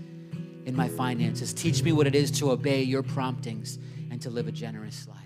in 0.65 0.75
my 0.75 0.87
finances. 0.87 1.51
Teach 1.51 1.81
me 1.81 1.91
what 1.93 2.05
it 2.05 2.13
is 2.13 2.29
to 2.31 2.51
obey 2.51 2.83
your 2.83 3.01
promptings 3.01 3.79
and 4.11 4.21
to 4.21 4.29
live 4.29 4.47
a 4.47 4.51
generous 4.51 5.07
life. 5.07 5.18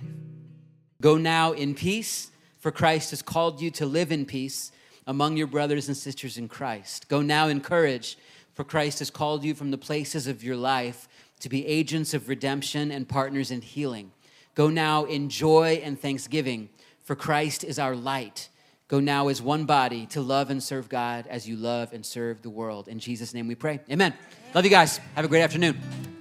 Go 1.03 1.17
now 1.17 1.51
in 1.51 1.75
peace, 1.75 2.31
for 2.59 2.71
Christ 2.71 3.09
has 3.09 3.21
called 3.21 3.59
you 3.59 3.69
to 3.71 3.85
live 3.85 4.09
in 4.13 4.25
peace 4.25 4.71
among 5.05 5.35
your 5.35 5.47
brothers 5.47 5.89
and 5.89 5.97
sisters 5.97 6.37
in 6.37 6.47
Christ. 6.47 7.09
Go 7.09 7.21
now 7.21 7.49
in 7.49 7.59
courage, 7.59 8.17
for 8.53 8.63
Christ 8.63 8.99
has 8.99 9.09
called 9.09 9.43
you 9.43 9.53
from 9.53 9.69
the 9.69 9.77
places 9.77 10.27
of 10.27 10.45
your 10.45 10.55
life 10.55 11.09
to 11.41 11.49
be 11.49 11.67
agents 11.67 12.13
of 12.13 12.29
redemption 12.29 12.89
and 12.89 13.05
partners 13.05 13.51
in 13.51 13.61
healing. 13.61 14.13
Go 14.55 14.69
now 14.69 15.03
in 15.03 15.27
joy 15.27 15.81
and 15.83 15.99
thanksgiving, 15.99 16.69
for 17.01 17.17
Christ 17.17 17.65
is 17.65 17.79
our 17.79 17.97
light. 17.97 18.47
Go 18.87 19.01
now 19.01 19.27
as 19.27 19.41
one 19.41 19.65
body 19.65 20.05
to 20.05 20.21
love 20.21 20.49
and 20.49 20.63
serve 20.63 20.87
God 20.87 21.27
as 21.27 21.45
you 21.45 21.57
love 21.57 21.91
and 21.91 22.05
serve 22.05 22.41
the 22.43 22.49
world. 22.49 22.87
In 22.87 22.99
Jesus' 22.99 23.33
name 23.33 23.49
we 23.49 23.55
pray. 23.55 23.81
Amen. 23.91 24.13
Love 24.55 24.63
you 24.63 24.71
guys. 24.71 25.01
Have 25.15 25.25
a 25.25 25.27
great 25.27 25.41
afternoon. 25.41 26.12